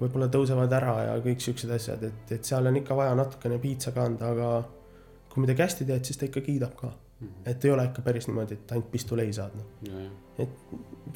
võib-olla 0.00 0.28
tõusevad 0.32 0.72
ära 0.76 0.96
ja 1.08 1.16
kõik 1.24 1.40
siuksed 1.44 1.72
asjad, 1.72 2.04
et, 2.04 2.36
et 2.36 2.44
seal 2.44 2.68
on 2.68 2.76
ikka 2.82 2.96
vaja 2.98 3.16
natukene 3.16 3.58
piitsa 3.62 3.94
ka 3.96 4.04
anda, 4.10 4.32
aga 4.34 4.50
kui 5.32 5.44
midagi 5.44 5.64
hästi 5.64 5.88
teed, 5.88 6.04
siis 6.04 6.20
ta 6.20 6.28
ikka 6.28 6.44
kiidab 6.44 6.76
ka, 6.76 6.92
et 7.46 7.64
ei 7.64 7.70
ole 7.72 7.86
ikka 7.88 8.02
päris 8.04 8.28
niimoodi, 8.28 8.58
et 8.58 8.74
ainult 8.74 8.90
pistulei 8.92 9.32
saad, 9.32 9.56
noh, 9.56 10.02
ja 10.36 10.48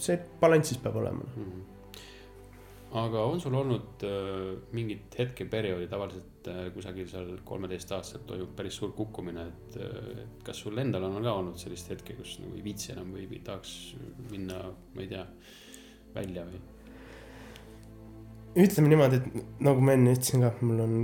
see 0.00 0.16
balansis 0.40 0.80
peab 0.80 0.96
olema, 1.02 1.26
noh. 1.26 1.36
Mhm. 1.44 1.66
aga 3.00 3.22
on 3.22 3.40
sul 3.40 3.54
olnud 3.54 4.04
äh, 4.08 4.56
mingid 4.74 5.14
hetkeperioodi, 5.18 5.86
tavaliselt 5.92 6.48
äh, 6.50 6.64
kusagil 6.74 7.06
seal 7.10 7.36
kolmeteistaastaselt 7.46 8.26
toimub 8.26 8.56
päris 8.56 8.80
suur 8.80 8.96
kukkumine, 8.96 9.46
et 9.52 9.78
äh, 9.78 10.24
et 10.24 10.42
kas 10.46 10.64
sul 10.64 10.78
endal 10.82 11.06
on 11.06 11.20
ka 11.22 11.36
olnud 11.42 11.60
sellist 11.60 11.92
hetke, 11.92 12.16
kus 12.18 12.38
nagu 12.42 12.56
ei 12.56 12.64
viitsi 12.64 12.94
enam 12.96 13.12
või, 13.14 13.28
või 13.30 13.44
tahaks 13.46 13.76
minna, 14.32 14.64
ma 14.94 15.04
ei 15.04 15.12
tea, 15.12 15.24
välja 16.16 16.48
või? 16.48 16.62
ütleme 18.58 18.90
niimoodi, 18.90 19.20
et 19.20 19.60
nagu 19.62 19.84
ma 19.84 19.94
enne 19.94 20.16
ütlesin 20.16 20.42
ka, 20.42 20.54
mul 20.64 20.82
on 20.82 20.96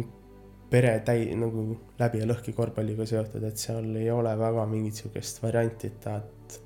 pere 0.70 0.98
täi- 1.06 1.34
nagu 1.38 1.68
läbi 1.98 2.22
ja 2.22 2.26
lõhki 2.26 2.54
korvpalliga 2.56 3.06
seotud, 3.06 3.44
et 3.46 3.60
seal 3.60 3.86
ei 3.96 4.10
ole 4.10 4.32
väga 4.38 4.66
mingit 4.70 5.00
sihukest 5.00 5.42
varianti, 5.42 5.92
et 5.92 6.00
tahad 6.02 6.58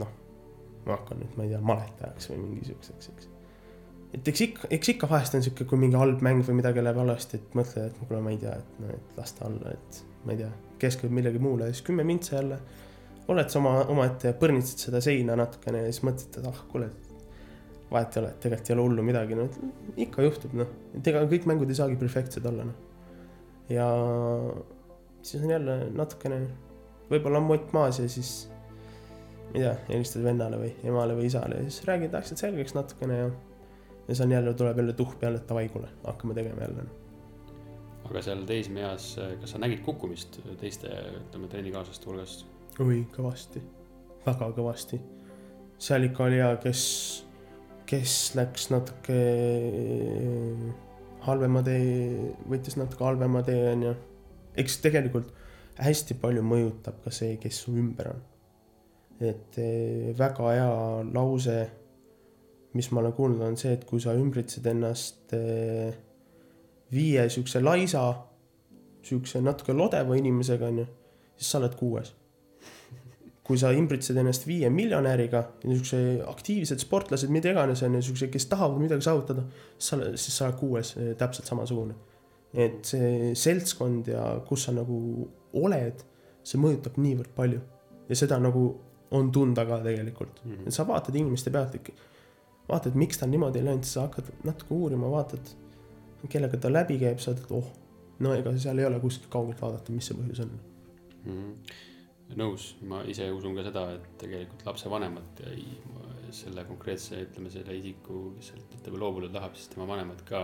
noh, 0.00 0.08
ma 0.86 0.96
hakkan 0.96 1.20
nüüd, 1.22 1.36
ma 1.36 1.46
ei 1.46 1.52
tea, 1.52 1.60
maletajaks 1.72 2.30
või 2.32 2.40
mingi 2.46 2.70
siukseks, 2.70 3.10
eks. 3.12 3.28
et 4.18 4.32
eks 4.32 4.44
ikka, 4.46 4.70
eks 4.78 4.92
ikka 4.94 5.10
vahest 5.10 5.36
on 5.36 5.44
sihuke, 5.44 5.66
kui 5.68 5.80
mingi 5.80 6.00
halb 6.00 6.24
mäng 6.24 6.44
või 6.46 6.60
midagi 6.62 6.84
läheb 6.84 7.02
halvasti, 7.02 7.40
et 7.40 7.58
mõtled, 7.58 7.90
et 7.90 8.00
kuule, 8.00 8.22
ma 8.24 8.32
ei 8.32 8.40
tea, 8.40 8.56
et 8.56 8.80
noh, 8.84 8.94
et 8.96 9.18
las 9.20 9.36
ta 9.36 9.46
olla, 9.50 9.74
et 9.76 10.02
ma 10.24 10.34
ei 10.34 10.42
tea, 10.42 10.50
keskendud 10.82 11.16
millegi 11.18 11.42
muule 11.42 11.68
ja 11.68 11.74
siis 11.74 11.84
kümme 11.86 12.06
mintsa 12.06 12.36
jälle. 12.38 12.58
oled 13.28 13.48
sa 13.48 13.58
oma, 13.60 13.72
omaette 13.88 14.32
ja 14.32 14.34
põrnitsed 14.34 14.80
seda 14.82 15.00
seina 15.00 15.36
natukene 15.38 15.84
ja 15.84 15.92
siis 15.92 16.02
mõtled, 16.02 16.40
et 16.40 16.46
ah, 16.48 16.64
kuule, 16.72 16.88
vahet 17.92 18.16
ei 18.16 18.22
ole, 18.22 18.32
et 18.32 18.40
tegelikult 18.42 18.70
ei 18.70 18.74
ole 18.74 18.86
hullu 18.88 19.04
midagi, 19.06 19.36
no 19.38 19.46
ikka 19.96 20.24
juhtub, 20.26 20.56
noh. 20.58 20.72
et 20.96 21.12
ega 21.12 21.22
kõik 21.30 21.46
mängud 21.50 21.70
ei 21.70 21.78
saagi 21.78 22.00
perfektsed 22.00 22.48
olla, 22.50 22.66
noh. 22.66 22.91
Ja 23.68 23.86
siis 25.22 25.42
on 25.42 25.50
jälle 25.50 25.78
natukene, 25.94 26.40
võib-olla 27.10 27.38
on 27.38 27.48
mott 27.50 27.72
maas 27.76 28.00
ja 28.02 28.08
siis 28.10 28.48
ma 29.52 29.58
ei 29.58 29.64
tea, 29.64 29.72
helistad 29.88 30.24
vennale 30.24 30.58
või 30.58 30.74
emale 30.88 31.16
või 31.18 31.28
isale 31.30 31.60
ja 31.60 31.68
siis 31.68 31.86
räägid 31.88 32.14
asjad 32.18 32.46
selgeks 32.46 32.74
natukene 32.78 33.18
ja 33.18 33.30
ja 34.08 34.14
siis 34.14 34.20
on 34.20 34.32
jälle, 34.32 34.54
tuleb 34.54 34.76
jälle 34.76 34.92
tuhk 34.92 35.18
peale, 35.18 35.36
et 35.36 35.48
davai, 35.48 35.68
kuule, 35.68 35.88
hakkame 36.04 36.34
tegema 36.34 36.60
jälle. 36.60 36.84
aga 38.04 38.22
seal 38.22 38.44
teismeeas, 38.46 39.16
kas 39.40 39.54
sa 39.54 39.60
nägid 39.62 39.84
kukkumist 39.86 40.40
teiste, 40.60 40.90
ütleme, 41.20 41.48
trennikaaslaste 41.48 42.10
hulgas? 42.10 42.46
oi, 42.80 43.04
kõvasti, 43.16 43.62
väga 44.26 44.50
kõvasti. 44.58 45.00
seal 45.78 46.08
ikka 46.08 46.24
oli 46.24 46.40
ja 46.40 46.56
kes, 46.62 46.82
kes 47.86 48.16
läks 48.38 48.70
natuke 48.74 49.20
halvema 51.26 51.62
tee, 51.66 52.32
võttis 52.50 52.76
natuke 52.78 53.04
halvema 53.06 53.42
tee, 53.46 53.62
onju. 53.72 53.94
eks 54.58 54.78
tegelikult 54.84 55.30
hästi 55.82 56.18
palju 56.20 56.42
mõjutab 56.44 57.00
ka 57.04 57.12
see, 57.14 57.36
kes 57.40 57.62
su 57.64 57.74
ümber 57.78 58.12
on. 58.12 58.22
et 59.22 59.58
eh, 59.62 60.10
väga 60.18 60.48
hea 60.50 60.70
lause, 61.14 61.58
mis 62.74 62.88
ma 62.90 63.00
olen 63.00 63.12
kuulnud, 63.12 63.44
on 63.46 63.56
see, 63.56 63.76
et 63.76 63.84
kui 63.86 64.00
sa 64.02 64.16
ümbritsed 64.18 64.66
ennast 64.66 65.34
eh, 65.38 65.94
viie 66.92 67.28
siukse 67.30 67.62
laisa, 67.62 68.08
siukse 69.06 69.40
natuke 69.40 69.76
lodeva 69.76 70.18
inimesega, 70.18 70.72
onju, 70.72 70.88
siis 71.36 71.54
sa 71.54 71.62
oled 71.62 71.78
kuues 71.78 72.12
kui 73.42 73.58
sa 73.58 73.72
ümbritsed 73.74 74.16
ennast 74.16 74.44
viie 74.46 74.68
miljonäriga, 74.70 75.40
niisuguse 75.64 76.22
aktiivsed 76.30 76.78
sportlased, 76.78 77.30
mida 77.34 77.50
iganes 77.50 77.82
on 77.82 77.96
ju, 77.98 78.02
siuksed, 78.06 78.30
kes 78.30 78.46
tahavad 78.46 78.78
midagi 78.78 79.02
saavutada, 79.02 79.42
sa 79.78 79.98
siis 80.14 80.36
sa 80.38 80.46
oled 80.46 80.58
kuues 80.60 80.94
täpselt 81.18 81.46
samasugune. 81.50 81.94
et 82.54 82.84
see 82.84 83.30
seltskond 83.34 84.08
ja 84.12 84.22
kus 84.48 84.64
sa 84.66 84.72
nagu 84.76 85.28
oled, 85.56 86.02
see 86.44 86.58
mõjutab 86.60 86.98
niivõrd 87.00 87.30
palju 87.34 87.60
ja 88.10 88.14
seda 88.18 88.36
nagu 88.38 88.66
on 89.10 89.30
tunda 89.32 89.64
ka 89.64 89.78
tegelikult, 89.80 90.42
Mhm. 90.44 90.66
et 90.66 90.72
sa 90.72 90.84
vaatad 90.84 91.16
inimeste 91.16 91.50
pealt 91.50 91.74
ikka, 91.74 91.92
vaatad, 92.68 92.94
miks 92.94 93.18
ta 93.18 93.26
niimoodi 93.26 93.58
ei 93.58 93.64
läinud, 93.64 93.84
sa 93.88 94.02
hakkad 94.06 94.24
natuke 94.44 94.74
uurima, 94.74 95.08
vaatad, 95.10 95.40
kellega 96.28 96.56
ta 96.60 96.68
läbi 96.68 96.98
käib, 97.00 97.18
sa 97.20 97.32
ütled, 97.32 97.50
oh, 97.56 97.64
no 98.20 98.34
ega 98.34 98.52
seal 98.58 98.78
ei 98.78 98.84
ole 98.84 99.00
kuskilt 99.00 99.30
kaugelt 99.30 99.60
vaadata, 99.60 99.90
mis 99.92 100.06
see 100.06 100.14
põhjus 100.16 100.40
on. 100.44 100.50
Mhm. 101.24 101.54
nõus, 102.38 102.72
ma 102.88 103.02
ise 103.08 103.28
usun 103.32 103.56
ka 103.58 103.66
seda, 103.66 103.86
et 103.96 104.06
tegelikult 104.20 104.66
lapsevanemad 104.66 105.42
ei, 105.50 105.66
selle 106.32 106.64
konkreetse, 106.64 107.18
ütleme 107.26 107.50
selle 107.52 107.74
isiku, 107.76 108.30
kes 108.38 108.52
sealt 108.52 108.76
ütleme 108.78 109.00
loobuda 109.02 109.28
tahab, 109.34 109.56
siis 109.58 109.68
tema 109.72 109.84
vanemad 109.90 110.22
ka, 110.28 110.42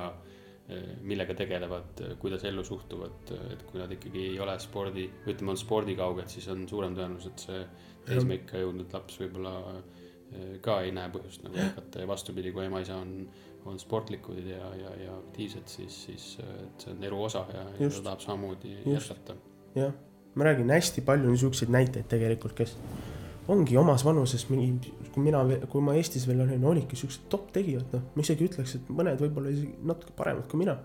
millega 1.09 1.33
tegelevad, 1.33 2.03
kuidas 2.21 2.43
ellu 2.45 2.61
suhtuvad, 2.61 3.31
et 3.55 3.63
kui 3.71 3.81
nad 3.81 3.93
ikkagi 3.95 4.27
ei 4.35 4.41
ole 4.45 4.59
spordi, 4.61 5.07
ütleme, 5.25 5.55
on 5.55 5.57
spordikauged, 5.57 6.29
siis 6.29 6.45
on 6.53 6.67
suurem 6.69 6.93
tõenäosus, 6.99 7.31
et 7.33 7.45
see 7.47 7.63
teismeikka 8.09 8.63
jõudnud 8.63 8.93
laps 8.95 9.19
võib-olla 9.23 9.55
eh, 9.75 10.57
ka 10.65 10.81
ei 10.85 10.93
näe 10.97 11.11
põhjust 11.15 11.45
nagu 11.47 11.59
jätkata 11.61 12.03
ja 12.03 12.11
vastupidi, 12.11 12.53
kui 12.55 12.67
ema-isa 12.67 12.99
on, 13.01 13.15
on 13.69 13.81
sportlikud 13.81 14.41
ja, 14.45 14.73
ja, 14.79 14.93
ja 15.05 15.17
aktiivsed, 15.19 15.69
siis, 15.73 16.03
siis 16.09 16.29
eh, 16.45 16.61
see 16.81 16.93
on 16.95 17.09
elu 17.11 17.23
osa 17.31 17.45
ja, 17.55 17.65
ja 17.79 17.91
ta 17.91 18.05
tahab 18.11 18.25
samamoodi 18.25 18.77
jätkata. 18.87 19.39
jah, 19.77 19.97
ma 20.35 20.49
räägin 20.49 20.71
hästi 20.71 21.05
palju 21.07 21.31
niisuguseid 21.31 21.73
näiteid 21.73 22.09
tegelikult, 22.11 22.55
kes 22.59 22.77
ongi 23.49 23.77
omas 23.81 24.05
vanuses 24.05 24.45
mingi, 24.51 24.93
kui 25.15 25.25
mina, 25.25 25.41
kui 25.73 25.83
ma 25.85 25.97
Eestis 25.97 26.27
veel 26.29 26.45
olin, 26.45 26.65
olidki 26.69 26.99
siuksed 27.01 27.29
top 27.33 27.49
tegijad, 27.55 27.89
noh, 27.95 28.05
ma 28.15 28.25
isegi 28.25 28.49
ütleks, 28.49 28.77
et 28.77 28.89
mõned 28.93 29.21
võib-olla 29.25 29.53
isegi 29.55 29.89
natuke 29.89 30.15
paremad 30.17 30.49
kui 30.51 30.65
mina. 30.65 30.77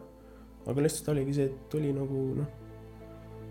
aga 0.63 0.83
lihtsalt 0.85 1.09
oligi 1.11 1.33
see, 1.35 1.45
et 1.51 1.63
tuli 1.71 1.89
nagu 1.91 2.19
noh, 2.37 2.51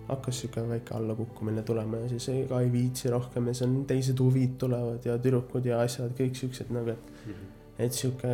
hakkas 0.08 0.38
sihuke 0.40 0.62
väike 0.68 0.94
allakukkumine 0.96 1.62
tulema 1.62 2.00
ja 2.02 2.08
siis 2.08 2.28
ega 2.32 2.60
ei 2.64 2.70
viitsi 2.72 3.10
rohkem 3.12 3.50
ja 3.50 3.54
siis 3.54 3.66
on 3.68 3.82
teised 3.88 4.20
huvid 4.20 4.56
tulevad 4.58 5.04
ja 5.06 5.18
tüdrukud 5.20 5.68
ja 5.68 5.82
asjad, 5.84 6.14
kõik 6.18 6.38
siuksed 6.38 6.72
nagu, 6.74 6.96
et 6.96 7.82
et 7.82 7.92
sihuke 7.96 8.32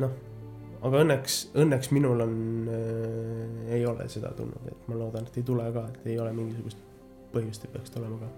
noh, 0.00 0.16
aga 0.84 1.04
õnneks, 1.04 1.38
õnneks 1.60 1.92
minul 1.96 2.24
on 2.24 2.34
äh,, 2.72 3.73
ole 3.94 4.08
seda 4.12 4.32
tulnud, 4.36 4.68
et 4.70 4.88
ma 4.90 4.98
loodan, 4.98 5.26
et 5.28 5.40
ei 5.40 5.46
tule 5.46 5.66
ka, 5.74 5.86
et 5.92 6.12
ei 6.12 6.18
ole 6.20 6.34
mingisugust 6.36 6.80
põhjust 7.34 7.66
ei 7.66 7.74
peaks 7.74 7.94
tulema 7.94 8.20
ka. 8.20 8.30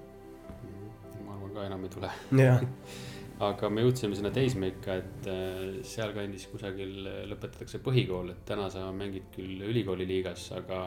ma 1.27 1.37
arvan 1.37 1.55
ka 1.57 1.67
enam 1.69 1.87
ei 1.87 1.95
tule, 1.97 2.11
aga 3.49 3.71
me 3.73 3.85
jõudsime 3.85 4.17
sinna 4.19 4.33
teismeikka, 4.35 4.99
et 5.03 5.31
äh, 5.33 5.65
sealkandis 5.87 6.47
kusagil 6.53 7.09
lõpetatakse 7.33 7.83
põhikool, 7.85 8.33
et 8.33 8.45
täna 8.49 8.71
sa 8.73 8.87
mängid 8.97 9.29
küll 9.35 9.67
ülikooli 9.71 10.09
liigas, 10.09 10.49
aga, 10.57 10.87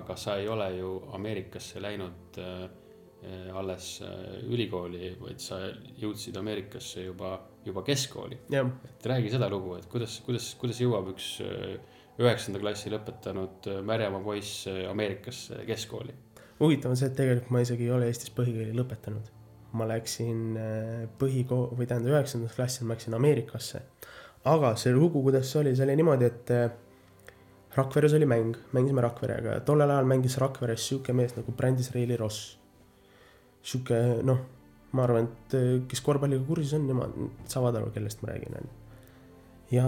aga 0.00 0.16
sa 0.20 0.38
ei 0.40 0.48
ole 0.48 0.70
ju 0.78 0.94
Ameerikasse 1.18 1.82
läinud 1.82 2.40
äh, 2.40 2.68
alles 3.54 4.00
äh, 4.02 4.40
ülikooli, 4.48 5.14
vaid 5.20 5.42
sa 5.44 5.60
jõudsid 6.00 6.36
Ameerikasse 6.40 7.04
juba, 7.04 7.34
juba 7.64 7.82
keskkooli. 7.84 8.38
et 8.48 9.06
räägi 9.06 9.32
seda 9.34 9.50
lugu, 9.52 9.76
et 9.76 9.88
kuidas, 9.92 10.20
kuidas, 10.24 10.54
kuidas 10.60 10.80
jõuab 10.80 11.12
üks 11.12 11.34
äh, 11.44 11.98
üheksanda 12.20 12.60
klassi 12.62 12.92
lõpetanud 12.92 13.70
äh, 13.70 13.80
Märjamaa 13.86 14.24
poiss 14.24 14.66
äh, 14.70 14.84
Ameerikasse 14.90 15.64
keskkooli? 15.68 16.16
huvitav 16.60 16.92
on 16.92 16.98
see, 17.00 17.08
et 17.08 17.16
tegelikult 17.16 17.52
ma 17.54 17.62
isegi 17.64 17.86
ei 17.86 17.94
ole 17.94 18.10
Eestis 18.10 18.32
põhikooli 18.36 18.74
lõpetanud. 18.76 19.30
ma 19.78 19.86
läksin 19.86 20.38
äh, 20.58 21.08
põhikool 21.18 21.68
või 21.78 21.86
tähendab 21.86 22.16
üheksandas 22.16 22.56
klassis 22.56 22.84
ma 22.84 22.96
läksin 22.96 23.14
Ameerikasse. 23.16 23.82
aga 24.44 24.74
see 24.76 24.92
lugu, 24.94 25.22
kuidas 25.22 25.50
see 25.52 25.60
oli, 25.62 25.74
see 25.76 25.86
oli 25.86 25.98
niimoodi, 26.00 26.30
et 26.30 26.54
äh, 26.56 26.70
Rakveres 27.70 28.16
oli 28.18 28.26
mäng, 28.26 28.56
mängisime 28.74 29.02
Rakverega 29.04 29.52
ja 29.58 29.60
tollel 29.62 29.90
ajal 29.94 30.08
mängis 30.10 30.36
Rakveres 30.42 30.88
sihuke 30.88 31.14
mees 31.14 31.36
nagu 31.36 31.52
Brandis 31.54 31.92
Reili 31.94 32.16
Ross. 32.18 32.58
sihuke 33.62 34.00
noh, 34.26 34.42
ma 34.92 35.06
arvan, 35.06 35.30
et 35.30 35.54
äh, 35.54 35.70
kes 35.88 36.02
korvpalliga 36.04 36.44
kursis 36.44 36.74
on, 36.76 36.86
nemad 36.90 37.16
saavad 37.48 37.78
aru, 37.78 37.92
kellest 37.94 38.22
ma 38.22 38.34
räägin, 38.34 38.58
onju. 38.60 38.76
ja 39.78 39.86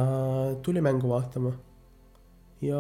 tuli 0.63 0.81
mängu 0.81 1.11
vaatama. 1.11 1.53
Ja 2.63 2.79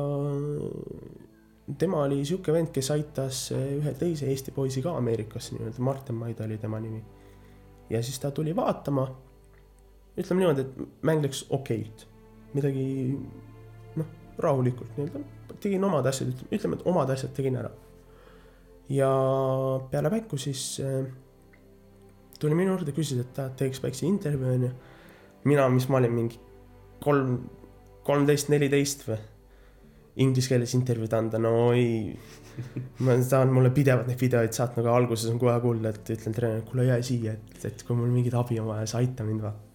tema 1.78 2.02
oli 2.02 2.24
sihuke 2.24 2.52
vend, 2.52 2.70
kes 2.74 2.90
aitas 2.94 3.42
eh, 3.54 3.76
ühe 3.78 3.92
teise 3.98 4.28
Eesti 4.30 4.54
poisi 4.54 4.82
ka 4.82 4.96
Ameerikasse 4.98 5.56
nii-öelda, 5.56 5.82
Martin 5.82 6.18
Maida 6.18 6.44
oli 6.44 6.58
tema 6.58 6.80
nimi. 6.80 7.02
ja 7.90 8.02
siis 8.02 8.18
ta 8.18 8.30
tuli 8.30 8.56
vaatama. 8.56 9.08
ütleme 10.18 10.40
niimoodi, 10.40 10.60
et 10.60 11.02
mäng 11.02 11.22
läks 11.24 11.46
okeilt, 11.50 12.06
midagi 12.54 12.84
noh, 13.96 14.06
rahulikult 14.38 14.96
nii-öelda, 14.96 15.22
tegin 15.60 15.84
omad 15.84 16.06
asjad, 16.06 16.34
ütleme, 16.50 16.76
et 16.76 16.86
omad 16.86 17.10
asjad 17.10 17.32
tegin 17.32 17.56
ära. 17.56 17.70
ja 18.88 19.10
peale 19.90 20.10
mängu 20.10 20.36
siis 20.36 20.80
äh, 20.80 21.06
tuli 22.38 22.54
minu 22.54 22.74
juurde, 22.74 22.92
küsis, 22.92 23.20
et 23.20 23.34
ta 23.34 23.48
teeks 23.48 23.82
väikse 23.82 24.06
intervjuu 24.06 24.54
onju. 24.54 24.70
mina, 25.44 25.68
mis 25.68 25.88
ma 25.88 25.98
olin 25.98 26.12
mingi 26.12 26.40
kolm, 27.02 27.38
kolmteist, 28.06 28.48
neliteist 28.48 29.06
või 29.08 29.18
inglise 30.20 30.52
keeles 30.52 30.74
intervjuud 30.76 31.14
anda, 31.16 31.40
no 31.40 31.72
ei. 31.72 32.12
ma 33.00 33.16
tahan 33.16 33.52
mulle 33.54 33.70
pidevalt 33.72 34.10
neid 34.10 34.20
videoid 34.20 34.52
saatma, 34.52 34.82
aga 34.82 34.96
alguses 34.98 35.30
on 35.32 35.38
kohe 35.40 35.54
kuulda, 35.64 35.94
et 35.94 36.10
ütlen 36.12 36.34
treenerile, 36.36 36.66
kuule 36.68 36.84
jää 36.84 36.98
siia, 37.06 37.36
et, 37.38 37.62
et 37.70 37.84
kui 37.88 37.96
mul 37.96 38.12
mingit 38.12 38.36
abi 38.36 38.58
on 38.60 38.68
vaja, 38.68 38.84
siis 38.84 38.98
aita 39.00 39.24
mind 39.24 39.44
vaata. 39.46 39.70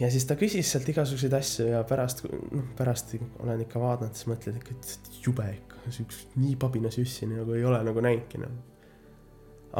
ja 0.00 0.10
siis 0.12 0.24
ta 0.28 0.38
küsis 0.40 0.70
sealt 0.72 0.88
igasuguseid 0.88 1.36
asju 1.36 1.68
ja 1.68 1.82
pärast, 1.88 2.24
noh 2.30 2.70
pärast 2.78 3.12
olen 3.44 3.66
ikka 3.66 3.82
vaadanud, 3.82 4.16
siis 4.16 4.30
mõtled 4.32 4.56
ikka, 4.62 4.78
et 4.78 5.20
jube 5.26 5.50
ikka, 5.52 5.84
siukest 5.98 6.40
nii 6.40 6.56
pabina 6.64 6.92
süssi 6.94 7.28
nagu 7.28 7.58
ei 7.58 7.68
ole 7.68 7.84
nagu 7.84 8.08
näinudki 8.08 8.40
nagu. 8.40 8.64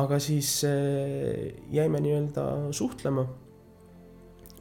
aga 0.05 0.21
siis 0.21 0.53
äh, 0.69 1.57
jäime 1.73 2.05
nii-öelda 2.05 2.75
suhtlema 2.77 3.25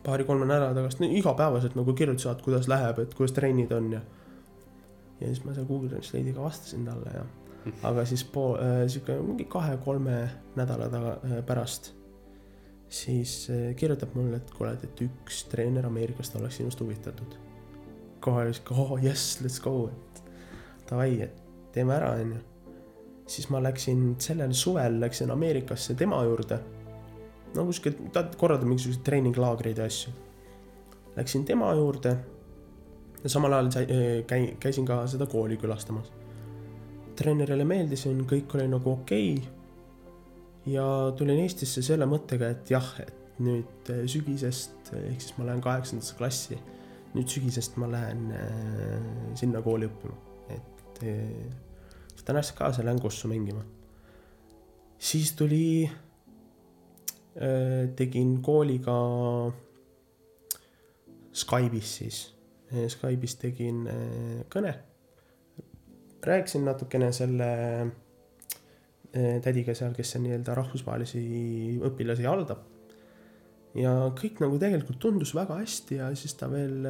paari-kolme 0.06 0.48
nädala 0.48 0.72
tagasi, 0.78 1.04
no 1.04 1.16
igapäevaselt 1.20 1.76
nagu 1.76 1.94
kirjutasid, 1.98 2.44
kuidas 2.46 2.70
läheb, 2.72 3.04
et 3.04 3.18
kuidas 3.18 3.36
trennid 3.36 3.76
on 3.76 3.98
ja 3.98 4.08
ja 5.20 5.28
siis 5.28 5.44
ma 5.46 5.54
seal 5.56 5.68
Google 5.70 5.90
Translate'iga 5.90 6.44
vastasin 6.44 6.86
talle 6.86 7.14
ja 7.14 7.26
aga 7.90 8.06
siis 8.06 8.24
pool 8.24 8.58
äh, 8.62 8.86
sihuke 8.88 9.18
mingi 9.26 9.48
kahe-kolme 9.50 10.18
nädala 10.56 10.90
taga 10.92 11.16
äh, 11.24 11.40
pärast 11.46 11.94
siis 12.90 13.48
äh, 13.50 13.76
kirjutab 13.76 14.14
mulle, 14.16 14.38
et 14.38 14.52
kuule, 14.54 14.76
et 14.84 15.02
üks 15.02 15.46
treener 15.52 15.88
Ameerikast 15.88 16.36
oleks 16.40 16.60
sinust 16.62 16.82
huvitatud. 16.82 17.38
kohe 18.20 18.44
oli 18.44 18.54
sihuke 18.54 18.76
oh 18.82 18.98
yes, 19.04 19.40
let's 19.42 19.62
go, 19.62 19.90
et 19.90 20.22
davai, 20.90 21.22
et 21.22 21.42
teeme 21.74 21.96
ära, 21.96 22.14
onju. 22.22 22.40
siis 23.28 23.50
ma 23.50 23.62
läksin 23.64 24.16
sellel 24.22 24.54
suvel 24.54 25.00
läksin 25.02 25.32
Ameerikasse 25.32 25.96
tema 25.96 26.24
juurde. 26.24 26.60
no 27.56 27.66
kuskil, 27.66 27.98
ta 28.14 28.28
korraldab 28.38 28.70
mingisuguseid 28.70 29.04
treeninglaagreid 29.06 29.78
ja 29.78 29.90
asju. 29.90 30.14
Läksin 31.16 31.46
tema 31.48 31.74
juurde 31.74 32.18
ja 33.26 33.30
samal 33.30 33.58
ajal 33.58 33.72
sai- 33.74 33.90
käi-, 34.30 34.54
käisin 34.62 34.86
ka 34.86 35.02
seda 35.10 35.26
kooli 35.26 35.58
külastamas. 35.58 36.12
treenerile 37.16 37.64
meeldisin, 37.64 38.26
kõik 38.28 38.54
oli 38.58 38.68
nagu 38.68 38.92
okei 38.92 39.30
okay.. 39.34 40.74
ja 40.74 40.86
tulin 41.18 41.40
Eestisse 41.46 41.82
selle 41.82 42.06
mõttega, 42.06 42.50
et 42.52 42.70
jah, 42.70 42.90
et 43.00 43.40
nüüd 43.40 43.90
eh, 43.94 44.04
sügisest 44.12 44.92
ehk 45.00 45.24
siis 45.24 45.38
ma 45.40 45.48
lähen 45.48 45.64
kaheksandasse 45.64 46.18
klassi. 46.20 46.60
nüüd 47.16 47.32
sügisest 47.32 47.78
ma 47.82 47.88
lähen 47.90 48.30
äh, 48.36 49.10
sinna 49.40 49.62
kooli 49.64 49.88
õppima, 49.88 50.18
et 50.52 51.02
võtan 52.20 52.42
asja 52.42 52.58
kaasa, 52.58 52.84
lähen 52.86 53.02
kossu 53.02 53.32
mängima. 53.32 53.64
siis 55.00 55.34
tuli 55.34 55.90
tegin 57.96 58.38
kooliga 58.42 58.94
Skype'is 61.36 61.98
siis, 61.98 62.35
Skype'is 62.92 63.38
tegin 63.42 63.86
äh, 63.92 64.44
kõne. 64.52 64.76
rääkisin 66.26 66.66
natukene 66.66 67.12
selle 67.14 67.50
äh, 67.82 69.42
tädiga 69.42 69.76
seal, 69.78 69.94
kes 69.94 70.16
nii-öelda 70.20 70.56
rahvusvahelisi 70.58 71.26
õpilasi 71.86 72.26
haldab. 72.30 72.64
ja 73.76 73.92
kõik 74.16 74.40
nagu 74.40 74.58
tegelikult 74.60 75.00
tundus 75.00 75.36
väga 75.36 75.60
hästi 75.60 76.02
ja 76.02 76.10
siis 76.16 76.34
ta 76.40 76.48
veel 76.52 76.88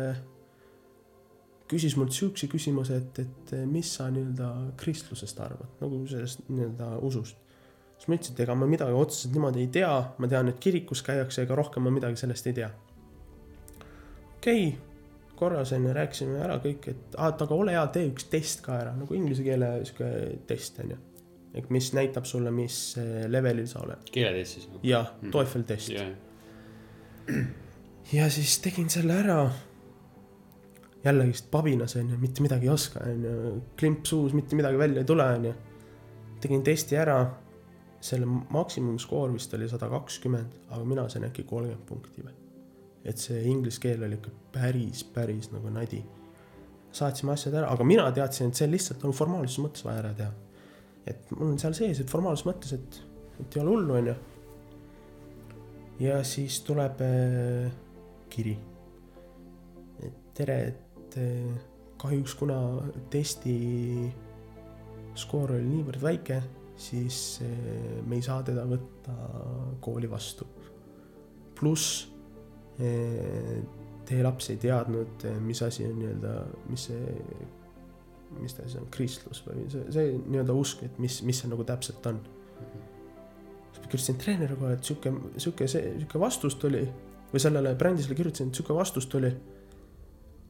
küsis 1.72 1.96
mult 1.98 2.14
siukse 2.14 2.48
küsimuse, 2.50 3.00
et, 3.02 3.20
et 3.24 3.56
mis 3.70 3.90
sa 3.98 4.08
nii-öelda 4.14 4.52
kristlusest 4.80 5.40
arvad, 5.42 5.70
nagu 5.82 6.04
sellest 6.10 6.46
nii-öelda 6.50 6.92
usust. 7.06 7.38
siis 7.96 8.10
ma 8.10 8.18
ütlesin, 8.18 8.36
et 8.36 8.42
ega 8.44 8.56
ma 8.58 8.68
midagi 8.70 8.98
otseselt 8.98 9.34
niimoodi 9.34 9.64
ei 9.64 9.70
tea, 9.80 9.94
ma 10.20 10.30
tean, 10.30 10.52
et 10.52 10.60
kirikus 10.62 11.02
käiakse, 11.06 11.46
ega 11.46 11.58
rohkem 11.58 11.86
ma 11.88 11.94
midagi 11.96 12.22
sellest 12.22 12.52
ei 12.52 12.58
tea. 12.62 12.70
okei 14.38 14.68
okay,, 14.68 14.95
korras 15.36 15.74
onju, 15.76 15.92
rääkisime 15.96 16.40
ära 16.44 16.58
kõik, 16.64 16.88
et 16.92 17.18
aa, 17.18 17.32
et 17.34 17.44
aga 17.46 17.58
ole 17.58 17.76
hea, 17.76 17.84
tee 17.94 18.08
üks 18.12 18.30
test 18.32 18.64
ka 18.66 18.80
ära, 18.80 18.96
nagu 18.98 19.18
inglise 19.18 19.44
keele 19.46 19.70
sihuke 19.88 20.10
test 20.50 20.80
onju. 20.84 20.98
et 21.56 21.70
mis 21.72 21.92
näitab 21.96 22.26
sulle, 22.28 22.52
mis 22.52 22.80
eh, 23.00 23.28
levelil 23.32 23.68
sa 23.68 23.84
oled. 23.86 24.10
keeletest 24.12 24.60
siis? 24.60 24.68
jah 24.84 25.14
Mhm., 25.22 25.32
TOEFL 25.32 25.68
test. 25.68 25.90
jah, 25.90 26.12
ja 28.14 28.30
siis 28.30 28.60
tegin 28.60 28.90
selle 28.90 29.14
ära. 29.14 29.40
jällegist 31.06 31.52
pabinas 31.52 31.96
onju, 31.96 32.18
mitte 32.18 32.42
midagi 32.42 32.66
ei 32.66 32.74
oska 32.74 33.04
onju, 33.06 33.62
klimp 33.78 34.06
suus, 34.06 34.34
mitte 34.34 34.56
midagi 34.56 34.78
välja 34.78 35.04
ei 35.04 35.06
tule 35.06 35.28
onju. 35.40 35.54
tegin 36.42 36.64
testi 36.64 36.98
ära, 36.98 37.20
selle 38.02 38.26
maksimumskoor 38.26 39.34
vist 39.34 39.54
oli 39.54 39.70
sada 39.70 39.90
kakskümmend, 39.90 40.58
aga 40.70 40.84
mina 40.86 41.10
sain 41.10 41.26
äkki 41.26 41.44
kolmkümmend 41.44 41.88
punkti 41.88 42.22
või. 42.22 42.45
Et 43.06 43.22
see 43.22 43.42
inglise 43.50 43.82
keel 43.82 44.04
oli 44.06 44.18
ikka 44.18 44.32
päris, 44.56 45.04
päris 45.14 45.52
nagu 45.54 45.70
nadi. 45.74 46.02
saatsime 46.96 47.34
asjad 47.34 47.58
ära, 47.60 47.68
aga 47.74 47.84
mina 47.84 48.06
teadsin, 48.16 48.50
et 48.50 48.56
see 48.56 48.70
lihtsalt 48.72 49.04
on 49.04 49.14
formaalsuse 49.14 49.64
mõttes 49.66 49.84
vaja 49.86 50.00
ära 50.04 50.14
teha. 50.16 50.32
et 51.06 51.32
mul 51.36 51.52
on 51.54 51.60
seal 51.62 51.76
sees, 51.78 52.00
et 52.00 52.10
formaalsuse 52.10 52.50
mõttes, 52.50 52.74
et, 52.74 53.00
et 53.44 53.58
ei 53.58 53.62
ole 53.62 53.76
hullu 53.76 53.98
onju. 54.00 54.16
ja 56.00 56.24
siis 56.24 56.60
tuleb 56.66 57.04
äh, 57.06 57.72
kiri. 58.30 58.58
tere, 60.34 60.58
et 60.72 61.20
äh, 61.22 61.60
kahjuks 62.02 62.36
kuna 62.36 62.60
testi 63.10 63.56
skoor 65.16 65.56
oli 65.56 65.68
niivõrd 65.70 66.02
väike, 66.02 66.42
siis 66.76 67.40
äh, 67.46 68.02
me 68.08 68.18
ei 68.18 68.26
saa 68.26 68.42
teda 68.44 68.66
võtta 68.66 69.16
kooli 69.84 70.10
vastu. 70.10 70.48
pluss 71.60 72.15
teie 72.78 74.24
laps 74.24 74.50
ei 74.54 74.60
teadnud, 74.62 75.26
mis 75.44 75.62
asi 75.66 75.86
on 75.88 75.98
nii-öelda, 76.00 76.34
mis 76.70 76.88
see, 76.90 77.16
mis 78.40 78.56
ta 78.56 78.66
siis 78.66 78.80
on, 78.82 78.88
kristlus 78.94 79.42
või 79.46 79.66
see, 79.72 79.86
see 79.96 80.14
nii-öelda 80.18 80.56
usk, 80.58 80.84
et 80.88 81.00
mis, 81.02 81.22
mis 81.28 81.42
see 81.42 81.52
nagu 81.52 81.66
täpselt 81.68 82.06
on. 82.12 82.20
siis 83.72 83.82
ma 83.82 83.90
kirjutasin 83.90 84.22
treenerile 84.22 84.60
kohe, 84.60 84.78
et 84.78 84.90
sihuke, 84.90 85.14
sihuke 85.38 85.68
see, 85.72 85.96
sihuke 86.00 86.22
vastus 86.22 86.58
tuli 86.62 86.84
või 87.32 87.42
sellele 87.42 87.76
brändisele 87.80 88.18
kirjutasin, 88.18 88.52
et 88.52 88.60
sihuke 88.60 88.76
vastus 88.78 89.08
tuli. 89.12 89.34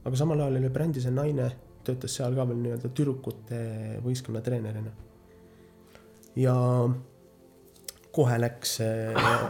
aga 0.06 0.16
samal 0.18 0.42
ajal 0.42 0.60
oli 0.60 0.70
brändise 0.70 1.12
naine, 1.12 1.50
töötas 1.86 2.16
seal 2.18 2.36
ka 2.36 2.48
veel 2.50 2.62
nii-öelda 2.62 2.90
tüdrukute 2.90 3.60
võistkonna 4.06 4.42
treenerina. 4.42 4.92
ja 6.36 6.56
kohe 8.16 8.38
läks, 8.40 8.78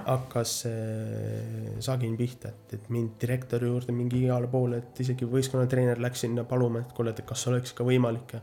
hakkas 0.05 0.53
äh, 0.69 1.75
sagin 1.85 2.15
pihta, 2.17 2.49
et, 2.49 2.77
et 2.79 2.87
mind 2.93 3.15
direktori 3.21 3.69
juurde 3.69 3.93
mingi 3.93 4.23
igale 4.23 4.49
poole, 4.51 4.81
et 4.81 5.01
isegi 5.05 5.27
võistkonnatreener 5.29 6.01
läks 6.01 6.25
sinna 6.25 6.45
paluma, 6.49 6.81
et 6.81 6.95
kuule, 6.97 7.13
et 7.13 7.21
kas 7.27 7.45
oleks 7.51 7.75
ikka 7.75 7.85
võimalik 7.85 8.35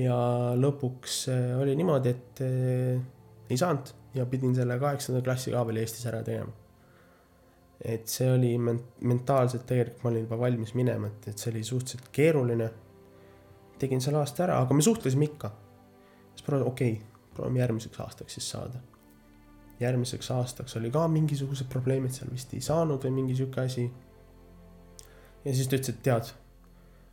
ja. 0.00 0.18
lõpuks 0.60 1.22
äh, 1.32 1.54
oli 1.62 1.78
niimoodi, 1.80 2.12
et 2.12 2.44
ei 3.50 3.58
saanud 3.58 3.94
ja 4.14 4.26
pidin 4.26 4.54
selle 4.54 4.78
kaheksanda 4.78 5.22
klassi 5.24 5.54
ka 5.54 5.62
veel 5.66 5.80
Eestis 5.82 6.06
ära 6.10 6.22
tegema. 6.26 6.52
et 7.80 8.08
see 8.12 8.28
oli 8.28 8.52
men-, 8.60 8.82
mentaalselt 9.08 9.64
tegelikult 9.66 10.02
ma 10.04 10.10
olin 10.10 10.26
juba 10.26 10.38
valmis 10.42 10.74
minema, 10.76 11.08
et, 11.08 11.30
et 11.32 11.38
see 11.40 11.52
oli 11.52 11.64
suhteliselt 11.64 12.10
keeruline. 12.12 12.70
tegin 13.80 14.00
selle 14.04 14.20
aasta 14.20 14.44
ära, 14.44 14.60
aga 14.60 14.76
me 14.76 14.84
suhtlesime 14.84 15.24
ikka. 15.30 15.52
siis 16.34 16.48
okei 16.48 16.64
okay,, 16.66 16.94
proovime 17.34 17.60
järgmiseks 17.60 18.00
aastaks 18.00 18.38
siis 18.38 18.50
saada. 18.50 18.89
Järgmiseks 19.80 20.30
aastaks 20.30 20.76
oli 20.76 20.90
ka 20.92 21.06
mingisugused 21.08 21.68
probleemid 21.72 22.12
seal 22.12 22.30
vist 22.32 22.52
ei 22.54 22.60
saanud 22.60 23.04
või 23.04 23.16
mingi 23.22 23.38
sihuke 23.38 23.60
asi. 23.64 23.90
ja 25.44 25.54
siis 25.54 25.68
ta 25.68 25.76
ütles, 25.76 25.94
et 25.94 26.02
tead, 26.04 26.34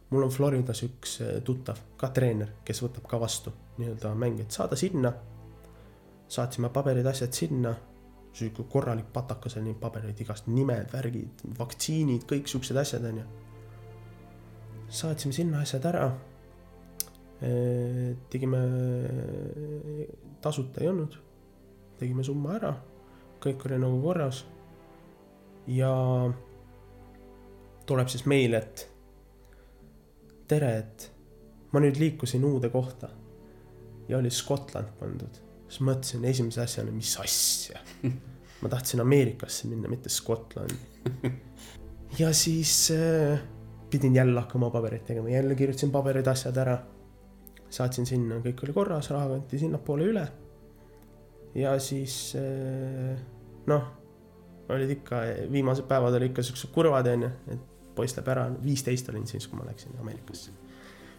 mul 0.10 0.28
on 0.28 0.34
Floridas 0.34 0.84
üks 0.84 1.22
eh, 1.22 1.40
tuttav, 1.44 1.80
ka 1.98 2.12
treener, 2.16 2.58
kes 2.66 2.84
võtab 2.84 3.08
ka 3.08 3.20
vastu 3.20 3.54
nii-öelda 3.78 4.14
mänge, 4.16 4.44
et 4.44 4.52
saada 4.52 4.76
sinna 4.76 5.14
saatsime 6.28 6.70
paberid, 6.74 7.06
asjad 7.08 7.34
sinna, 7.34 7.74
sihuke 8.36 8.68
korralik 8.70 9.10
patakas 9.14 9.58
oli 9.58 9.72
neid 9.72 9.80
pabereid 9.82 10.20
igast 10.22 10.50
nimed, 10.52 10.90
värgid, 10.94 11.44
vaktsiinid, 11.58 12.26
kõik 12.30 12.50
siuksed 12.52 12.78
asjad 12.78 13.06
onju. 13.10 13.24
saatsime 14.90 15.34
sinna 15.34 15.62
asjad 15.62 15.86
ära. 15.86 16.10
tegime, 18.30 18.60
tasuta 20.42 20.82
ei 20.82 20.88
olnud, 20.90 21.18
tegime 22.00 22.24
summa 22.24 22.56
ära, 22.58 22.74
kõik 23.44 23.66
oli 23.68 23.80
nagu 23.82 24.02
korras. 24.02 24.46
ja 25.68 25.92
tuleb 27.86 28.08
siis 28.08 28.26
meil, 28.26 28.54
et 28.54 28.88
tere, 30.48 30.72
et 30.78 31.10
ma 31.72 31.84
nüüd 31.84 32.00
liikusin 32.00 32.46
uude 32.48 32.70
kohta 32.72 33.10
ja 34.08 34.18
oli 34.18 34.32
Scotland 34.32 34.96
pandud 35.00 35.44
siis 35.68 35.84
mõtlesin 35.84 36.26
esimese 36.28 36.64
asjana, 36.64 36.94
mis 36.96 37.14
asja. 37.22 37.82
ma 38.62 38.72
tahtsin 38.72 39.04
Ameerikasse 39.04 39.70
minna, 39.70 39.90
mitte 39.92 40.10
Skotlandi. 40.10 40.78
ja 42.22 42.32
siis 42.36 42.90
äh, 42.96 43.40
pidin 43.92 44.16
jälle 44.16 44.40
hakkama 44.42 44.72
pabereid 44.74 45.06
tegema, 45.08 45.30
jälle 45.30 45.56
kirjutasin 45.56 45.92
paberid, 45.92 46.28
asjad 46.28 46.58
ära. 46.64 46.78
saatsin 47.70 48.06
sinna, 48.08 48.40
kõik 48.40 48.64
oli 48.64 48.74
korras, 48.74 49.10
raha 49.12 49.28
kanti 49.34 49.60
sinnapoole 49.60 50.06
üle. 50.08 50.28
Ja 51.58 51.74
siis 51.82 52.36
äh, 52.38 53.18
noh, 53.68 53.90
olid 54.70 54.94
ikka, 54.98 55.22
viimased 55.52 55.88
päevad 55.90 56.16
olid 56.18 56.32
ikka 56.32 56.46
siuksed 56.46 56.72
kurvad 56.76 57.10
onju, 57.10 57.30
et 57.54 57.66
poiss 57.98 58.18
läheb 58.18 58.32
ära, 58.34 58.48
viisteist 58.62 59.10
olin 59.10 59.26
siis, 59.30 59.48
kui 59.50 59.60
ma 59.60 59.66
läksin 59.68 59.98
Ameerikasse. 60.02 60.54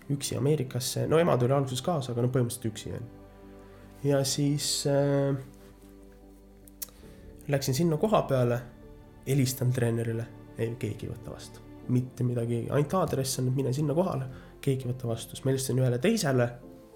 üksi 0.09 0.39
Ameerikasse, 0.39 1.07
no 1.07 1.19
ema 1.21 1.37
tuli 1.37 1.53
alguses 1.53 1.83
kaasa, 1.85 2.13
aga 2.13 2.25
no 2.25 2.33
põhimõtteliselt 2.33 2.69
üksi 2.71 2.93
onju. 2.97 3.15
Ja 4.09 4.23
siis 4.25 4.87
äh, 4.87 5.37
läksin 7.49 7.75
sinna 7.75 7.99
koha 7.99 8.23
peale, 8.31 8.61
helistan 9.27 9.73
treenerile, 9.73 10.27
ei 10.59 10.71
keegi 10.79 11.09
ei 11.09 11.13
võta 11.13 11.35
vastu, 11.35 11.61
mitte 11.93 12.25
midagi, 12.25 12.63
ainult 12.71 12.95
aadress 13.03 13.43
on, 13.43 13.51
mine 13.57 13.73
sinna 13.77 13.97
kohale, 13.97 14.31
keegi 14.65 14.87
ei 14.87 14.93
võta 14.95 15.11
vastu, 15.11 15.37
siis 15.37 15.45
ma 15.45 15.53
helistasin 15.53 15.83
ühele 15.83 15.99
teisele 16.03 16.49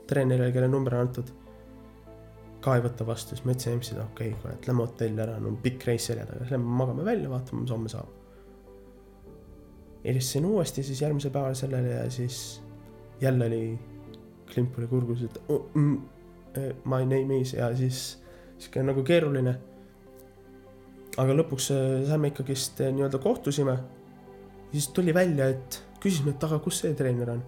treenerile, 0.08 0.52
kelle 0.54 0.68
number 0.68 0.96
on 0.96 1.08
antud. 1.08 1.32
Ka 2.62 2.76
ei 2.78 2.82
võta 2.84 3.06
vastu, 3.06 3.36
siis 3.36 3.44
ma 3.46 3.54
ütlesin 3.56 3.78
MC-le, 3.78 4.06
okei 4.12 4.32
okay,, 4.36 4.56
et 4.56 4.66
lähme 4.68 4.84
hotelli 4.86 5.22
ära, 5.24 5.38
no 5.42 5.54
pikk 5.62 5.86
reis 5.88 6.06
selja 6.10 6.26
taga, 6.28 6.46
lähme 6.50 6.76
magame 6.80 7.06
välja, 7.06 7.30
vaatame, 7.32 7.64
mis 7.64 7.74
homme 7.74 7.90
saab. 7.92 8.18
helistasin 10.04 10.46
uuesti 10.46 10.82
siis 10.82 11.02
järgmisel 11.02 11.30
päeval 11.34 11.54
sellele 11.54 11.94
ja 11.94 12.10
siis 12.10 12.62
jälle 13.22 13.46
oli, 13.46 13.78
klimp 14.52 14.78
oli 14.78 14.86
kurgus, 14.90 15.22
et 15.22 15.38
oh, 15.48 15.68
mm, 15.74 16.00
my 16.84 17.04
name 17.06 17.40
is 17.40 17.54
ja 17.54 17.70
siis 17.76 18.22
sihuke 18.58 18.82
nagu 18.82 19.04
keeruline. 19.06 19.54
aga 21.20 21.34
lõpuks 21.36 21.70
äh, 21.74 22.04
saime 22.08 22.30
ikkagist 22.32 22.80
äh, 22.80 22.92
nii-öelda 22.94 23.18
kohtusime. 23.22 23.78
siis 24.72 24.88
tuli 24.88 25.14
välja, 25.14 25.48
et 25.48 25.82
küsisime, 26.00 26.30
et 26.34 26.44
aga 26.44 26.58
kus 26.58 26.82
see 26.82 26.94
treener 26.94 27.30
on. 27.36 27.42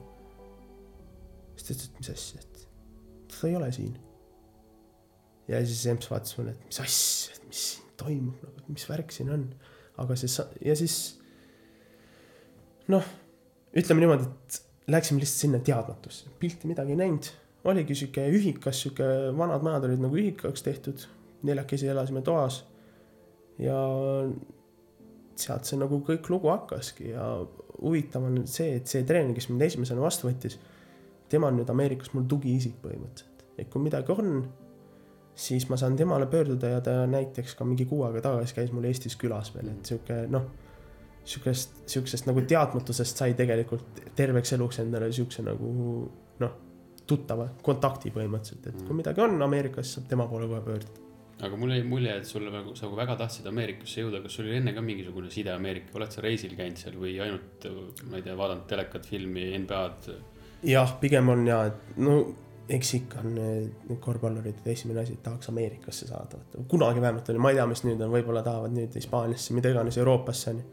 siis 1.57 1.67
ta 1.67 1.75
ütles, 1.75 1.87
et 1.91 2.01
mis 2.01 2.11
asja, 2.11 2.41
et 2.41 2.67
ta 3.31 3.49
ei 3.49 3.57
ole 3.57 3.73
siin. 3.73 3.95
Ja 5.49 5.61
siis 5.67 5.85
EMS 5.91 6.11
vaatas 6.11 6.39
mulle, 6.39 6.55
et 6.55 6.69
mis 6.69 6.81
asja, 6.85 7.37
et 7.37 7.49
mis 7.49 7.65
siin 7.73 7.95
toimub 8.01 8.45
nagu, 8.45 8.65
mis 8.73 8.87
värk 8.89 9.13
siin 9.15 9.33
on. 9.35 9.47
aga 10.03 10.17
see 10.19 10.45
ja 10.67 10.75
siis 10.75 10.97
noh, 12.91 13.05
ütleme 13.77 14.03
niimoodi, 14.03 14.27
et 14.27 14.61
läksime 14.91 15.23
lihtsalt 15.23 15.47
sinna 15.47 15.61
teadmatusse, 15.65 16.33
pilti 16.41 16.69
midagi 16.71 16.95
ei 16.95 17.01
näinud, 17.01 17.31
oligi 17.71 17.97
sihuke 17.97 18.27
ühikas, 18.35 18.83
sihuke 18.83 19.07
vanad 19.39 19.65
majad 19.65 19.89
olid 19.89 20.03
nagu 20.05 20.19
ühikaks 20.21 20.65
tehtud, 20.67 21.07
neljakesi 21.45 21.89
elasime 21.89 22.25
toas. 22.25 22.63
Ja 23.61 23.77
sealt 25.39 25.69
see 25.69 25.79
nagu 25.79 26.01
kõik 26.07 26.29
lugu 26.33 26.51
hakkaski 26.51 27.13
ja 27.13 27.25
huvitav 27.79 28.27
on 28.27 28.43
see, 28.51 28.77
et 28.81 28.91
see 28.91 29.05
treener, 29.07 29.35
kes 29.37 29.49
mind 29.51 29.65
esimesena 29.67 30.03
vastu 30.03 30.29
võttis, 30.29 30.59
tema 31.31 31.51
on 31.51 31.59
nüüd 31.59 31.71
Ameerikas 31.71 32.13
mul 32.15 32.27
tugiisik 32.31 32.77
põhimõtteliselt, 32.83 33.47
et 33.59 33.71
kui 33.71 33.83
midagi 33.83 34.15
on, 34.15 34.45
siis 35.35 35.69
ma 35.69 35.77
saan 35.77 35.97
temale 35.97 36.27
pöörduda 36.31 36.69
ja 36.77 36.81
ta 36.85 37.07
näiteks 37.11 37.57
ka 37.59 37.67
mingi 37.67 37.87
kuu 37.91 38.05
aega 38.07 38.23
tagasi 38.29 38.55
käis 38.55 38.73
mul 38.73 38.87
Eestis 38.87 39.17
külas 39.19 39.51
veel, 39.55 39.73
et 39.73 39.91
sihuke 39.91 40.21
noh, 40.31 40.47
sihukest, 41.25 41.81
sihukesest 41.91 42.29
nagu 42.29 42.45
teadmatusest 42.49 43.23
sai 43.23 43.35
tegelikult 43.39 44.03
terveks 44.17 44.55
eluks 44.57 44.79
endale 44.85 45.11
sihukese 45.13 45.47
nagu 45.47 45.71
noh, 46.43 46.59
tuttava 47.07 47.49
kontakti 47.63 48.13
põhimõtteliselt, 48.15 48.69
et 48.71 48.85
kui 48.87 48.99
midagi 49.01 49.25
on 49.25 49.43
Ameerikas, 49.45 49.97
saab 49.97 50.07
tema 50.13 50.29
poole 50.31 50.47
kohe 50.51 50.61
pöörduda. 50.65 51.03
aga 51.45 51.57
mul 51.59 51.75
jäi 51.75 51.83
mulje, 51.89 52.15
et 52.17 52.29
sulle 52.29 52.53
nagu, 52.53 52.77
sa 52.79 52.87
nagu 52.87 52.97
väga 52.97 53.17
tahtsid 53.25 53.49
Ameerikasse 53.51 54.05
jõuda, 54.05 54.23
kas 54.23 54.39
sul 54.39 54.47
oli 54.47 54.61
enne 54.61 54.73
ka 54.77 54.85
mingisugune 54.85 55.33
side 55.35 55.53
Ameerika, 55.53 55.91
oled 55.99 56.15
sa 56.15 56.23
reisil 56.25 56.55
käinud 56.57 56.79
seal 56.81 56.95
või 57.01 57.19
ainult, 57.21 57.67
ma 58.09 58.21
ei 58.21 58.25
tea, 58.25 58.39
vaadanud 58.39 58.71
telekat, 58.71 59.11
filmi, 59.11 59.51
NBA-d? 59.65 60.17
jah, 60.65 60.95
pigem 61.01 61.29
on 61.29 61.45
ja, 61.49 61.65
et 61.69 61.99
no 62.01 62.21
eks 62.69 62.95
ikka 62.99 63.21
on 63.21 63.35
need 63.37 63.99
korvpallurid 64.01 64.67
esimene 64.73 65.03
asi, 65.03 65.19
et 65.19 65.23
tahaks 65.23 65.51
Ameerikasse 65.53 66.09
saada, 66.09 66.41
kunagi 66.69 67.01
vähemalt 67.01 67.29
oli, 67.29 67.43
ma 67.43 67.53
ei 67.53 67.59
tea, 67.59 67.67
mis 67.69 67.85
nüüd 67.85 68.01
on, 68.01 68.13
võib-olla 68.15 68.43
tahavad 68.47 68.73
nüüd 68.73 68.95
Hispaaniasse, 68.97 69.57
mida 69.57 69.73
iganes 69.73 69.99
Euroopasse 70.01 70.51
onju. 70.55 70.65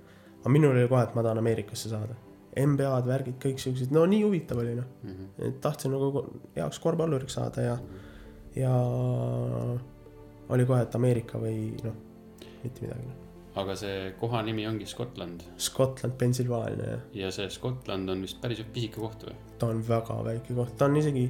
aga 0.42 0.54
minul 0.54 0.76
oli 0.76 0.88
kohe, 0.88 1.04
et 1.04 1.16
ma 1.16 1.24
tahan 1.26 1.42
Ameerikasse 1.42 1.92
saada. 1.92 2.16
NBA-d, 2.52 3.08
värgid, 3.08 3.38
kõik 3.40 3.60
siuksed, 3.64 3.92
no 3.96 4.04
nii 4.12 4.24
huvitav 4.26 4.60
oli 4.60 4.76
noh, 4.76 4.88
et 5.40 5.60
tahtsin 5.64 5.94
nagu 5.96 6.26
heaks 6.56 6.80
korvpalluriks 6.84 7.38
saada 7.40 7.64
ja, 7.64 7.76
ja 8.60 8.74
oli 10.52 10.66
kohe, 10.68 10.82
et 10.84 10.96
Ameerika 11.00 11.40
või 11.40 11.72
noh, 11.84 11.96
mitte 12.64 12.84
midagi 12.84 13.08
noh. 13.08 13.20
aga 13.62 13.76
see 13.80 14.12
koha 14.20 14.42
nimi 14.48 14.66
ongi 14.68 14.86
Scotland 14.88 15.44
Scotland, 15.60 16.18
Pennsylvania 16.20 16.90
ja 16.92 17.00
ja 17.26 17.32
see 17.32 17.48
Scotland 17.52 18.12
on 18.12 18.28
vist 18.28 18.40
päris 18.44 18.64
pisike 18.74 19.00
koht 19.00 19.24
või? 19.28 19.38
ta 19.60 19.72
on 19.72 19.80
väga 19.88 20.20
väike 20.28 20.56
koht, 20.58 20.76
ta 20.76 20.92
on 20.92 21.00
isegi, 21.00 21.30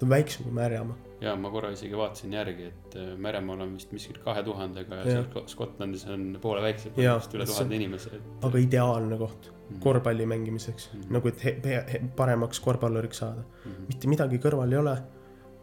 ta 0.00 0.06
on 0.08 0.10
väiksem 0.16 0.46
kui 0.48 0.52
Märjamaa. 0.56 0.96
ja 1.20 1.36
ma 1.36 1.50
korra 1.52 1.70
isegi 1.76 1.96
vaatasin 1.96 2.32
järgi, 2.32 2.70
et 2.72 2.96
äh, 2.96 3.14
Meremaal 3.20 3.60
on 3.66 3.74
vist 3.76 3.92
miskit 3.92 4.18
kahe 4.24 4.42
tuhandega 4.42 5.02
ja 5.02 5.04
Jah. 5.04 5.24
seal 5.34 5.46
Scotlandis 5.52 6.06
on 6.08 6.38
poole 6.40 6.62
väiksem, 6.64 6.92
vist 6.96 7.34
üle 7.36 7.46
tuhande 7.46 7.76
inimese, 7.76 8.16
et. 8.16 8.22
aga 8.48 8.58
ideaalne 8.66 9.18
koht 9.20 9.50
Mhm. 9.70 9.80
korvpalli 9.80 10.26
mängimiseks 10.26 10.90
mm, 10.92 11.00
-hmm. 11.00 11.12
nagu 11.12 11.28
et 11.28 11.44
he, 11.44 11.60
he, 11.64 11.84
he, 11.92 12.00
paremaks 12.16 12.60
korvpalluriks 12.60 13.18
saada. 13.18 13.42
Mhm. 13.64 13.84
mitte 13.88 14.08
midagi 14.08 14.38
kõrval 14.38 14.72
ei 14.72 14.78
ole. 14.78 14.96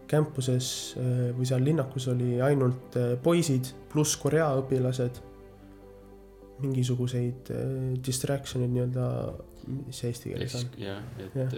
Campuses 0.08 0.95
äh, 0.97 1.34
või 1.38 1.45
seal 1.45 1.63
linnakus 1.65 2.08
oli 2.08 2.41
ainult 2.41 2.95
äh, 2.95 3.17
poisid 3.23 3.73
pluss 3.91 4.17
Korea 4.17 4.54
õpilased. 4.62 5.23
mingisuguseid 6.60 7.50
distraction'id 8.08 8.71
nii-öelda, 8.73 9.34
mis 9.68 9.98
see 10.02 10.12
eesti 10.14 10.30
keeles 10.34 10.54
on. 10.60 10.70
jah, 10.82 11.02
et 11.20 11.36
Jah., 11.36 11.56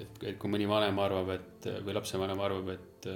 et, 0.00 0.20
et 0.30 0.36
kui 0.38 0.50
mõni 0.52 0.66
vanem 0.70 0.98
arvab, 1.02 1.32
et 1.34 1.66
või 1.86 1.94
lapsevanem 1.96 2.40
arvab, 2.40 2.68
et, 2.74 3.08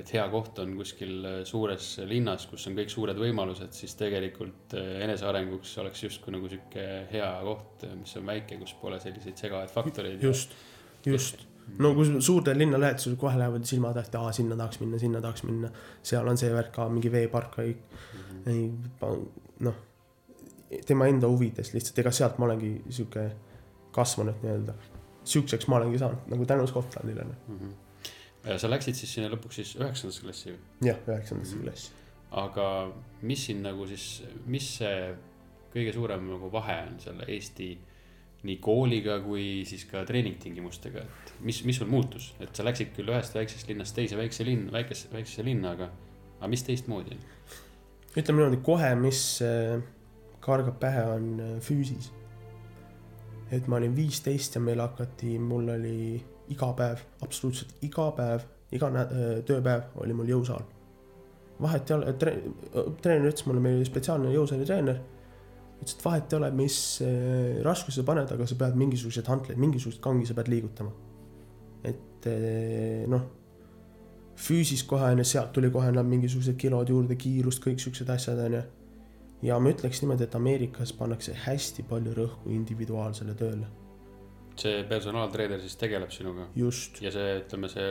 et 0.00 0.10
hea 0.16 0.24
koht 0.32 0.58
on 0.62 0.74
kuskil 0.78 1.26
suures 1.48 1.86
linnas, 2.08 2.46
kus 2.50 2.66
on 2.70 2.74
kõik 2.78 2.90
suured 2.92 3.18
võimalused, 3.20 3.72
siis 3.76 3.94
tegelikult 4.00 4.74
äh, 4.78 5.02
enesearenguks 5.06 5.76
oleks 5.84 6.02
justkui 6.06 6.32
nagu 6.34 6.48
sihuke 6.50 6.86
hea 7.12 7.30
koht, 7.46 7.86
mis 8.00 8.16
on 8.20 8.26
väike, 8.32 8.58
kus 8.62 8.74
pole 8.80 8.98
selliseid 9.00 9.36
segavaid 9.46 9.70
faktoreid. 9.72 10.22
just, 10.24 10.56
just. 11.06 11.44
no 11.78 11.92
kui 11.94 12.08
suurde 12.24 12.56
linna 12.58 12.80
lähed, 12.80 12.98
sul 13.04 13.14
kohe 13.20 13.36
lähevad 13.38 13.64
silmad 13.68 13.96
ette, 14.00 14.18
aa 14.18 14.32
sinna 14.32 14.56
tahaks 14.58 14.80
minna, 14.82 14.98
sinna 14.98 15.20
tahaks 15.22 15.44
minna. 15.46 15.70
seal 16.02 16.26
on 16.28 16.36
see 16.40 16.50
värk 16.52 16.72
ka, 16.74 16.88
mingi 16.88 17.12
veepark 17.12 17.56
või 17.62 17.76
Mhm. 17.76 18.48
ei, 18.50 18.70
noh, 19.62 19.74
tema 20.88 21.06
enda 21.06 21.28
huvides 21.28 21.74
lihtsalt, 21.74 21.98
ega 22.00 22.10
sealt 22.10 22.38
ma 22.40 22.46
olengi 22.48 22.72
sihuke 22.88 23.26
kasvanud 23.92 24.42
nii-öelda. 24.44 24.74
sihukeseks 25.24 25.68
ma 25.70 25.78
olengi 25.78 26.00
saanud 26.02 26.30
nagu 26.32 26.46
tänu 26.46 26.66
Scotlandile. 26.66 27.24
Mhm. 27.48 27.74
ja 28.44 28.58
sa 28.58 28.70
läksid 28.70 28.98
siis 28.98 29.14
sinna 29.14 29.30
lõpuks 29.30 29.60
siis 29.60 29.76
üheksandasse 29.78 30.24
klassi 30.24 30.50
või? 30.50 30.58
jah, 30.88 30.98
üheksandasse 31.06 31.60
klassi. 31.62 31.92
aga 32.30 32.66
mis 33.22 33.46
siin 33.46 33.62
nagu 33.62 33.86
siis, 33.86 34.24
mis 34.46 34.76
see 34.80 35.14
kõige 35.72 35.94
suurem 35.94 36.28
nagu 36.28 36.52
vahe 36.52 36.82
on 36.88 37.00
selle 37.00 37.28
Eesti 37.28 37.70
nii 38.42 38.58
kooliga 38.62 39.20
kui 39.22 39.62
siis 39.68 39.84
ka 39.86 40.02
treeningtingimustega, 40.06 41.04
et 41.04 41.34
mis, 41.46 41.60
mis 41.66 41.78
sul 41.78 41.90
muutus, 41.90 42.32
et 42.42 42.50
sa 42.56 42.64
läksid 42.66 42.90
küll 42.96 43.12
ühest 43.12 43.36
väiksest 43.36 43.70
linnast 43.70 43.94
teise 43.94 44.18
väikse 44.18 44.46
linn, 44.46 44.66
väikesse, 44.74 45.12
väiksesse 45.12 45.44
linna, 45.46 45.76
aga, 45.76 45.92
aga 46.40 46.50
mis 46.50 46.66
teistmoodi 46.66 47.14
on? 47.14 47.22
ütleme 48.18 48.42
niimoodi, 48.42 48.58
kohe, 48.66 48.90
mis 48.98 49.22
äh, 49.46 49.78
kargab 50.42 50.80
pähe, 50.82 51.04
on 51.14 51.28
äh, 51.40 51.54
füüsis. 51.64 52.10
Et 53.52 53.68
ma 53.68 53.78
olin 53.78 53.94
viisteist 53.96 54.56
ja 54.56 54.62
meil 54.64 54.80
hakati, 54.80 55.36
mul 55.38 55.68
oli 55.74 55.96
iga 56.52 56.70
päev, 56.76 57.02
absoluutselt 57.24 57.74
iga 57.84 58.08
päev, 58.16 58.46
iga 58.72 58.88
tööpäev 59.48 59.98
oli 60.04 60.16
mul 60.16 60.30
jõusaal. 60.32 60.64
vahet 61.62 61.90
ei 61.90 61.96
ole, 61.96 62.14
treener 62.18 63.28
ütles 63.28 63.46
mulle, 63.46 63.60
meil 63.60 63.76
oli 63.78 63.86
spetsiaalne 63.86 64.32
jõusaalitreener. 64.32 65.02
ütles, 65.82 65.94
et 65.94 66.04
vahet 66.04 66.32
ei 66.32 66.38
ole, 66.38 66.50
mis 66.50 66.78
raskuse 67.62 68.00
sa 68.00 68.06
paned, 68.08 68.32
aga 68.32 68.46
sa 68.46 68.58
pead 68.58 68.80
mingisuguseid 68.80 69.28
hantleid, 69.28 69.60
mingisugust 69.60 70.00
kangi 70.02 70.26
sa 70.26 70.34
pead 70.34 70.48
liigutama. 70.48 70.90
et 71.84 72.26
noh 73.10 73.22
füüsis 74.42 74.84
kohe 74.88 75.12
onju, 75.12 75.24
sealt 75.26 75.52
tuli 75.52 75.70
kohe 75.70 75.90
enam 75.92 76.08
mingisugused 76.10 76.56
kilod 76.58 76.90
juurde, 76.90 77.16
kiirust, 77.20 77.62
kõik 77.64 77.82
siuksed 77.82 78.10
asjad 78.12 78.40
onju. 78.46 78.62
Ja 79.42 79.58
ma 79.58 79.72
ütleks 79.72 80.02
niimoodi, 80.02 80.26
et 80.28 80.34
Ameerikas 80.38 80.92
pannakse 80.96 81.34
hästi 81.44 81.84
palju 81.88 82.14
rõhku 82.16 82.52
individuaalsele 82.54 83.34
tööle, 83.38 83.70
see 84.58 84.82
personaaltreener 84.88 85.60
siis 85.62 85.78
tegeleb 85.80 86.12
sinuga 86.12 86.48
just, 86.56 87.00
ja 87.02 87.12
see, 87.14 87.38
ütleme, 87.40 87.70
see 87.72 87.88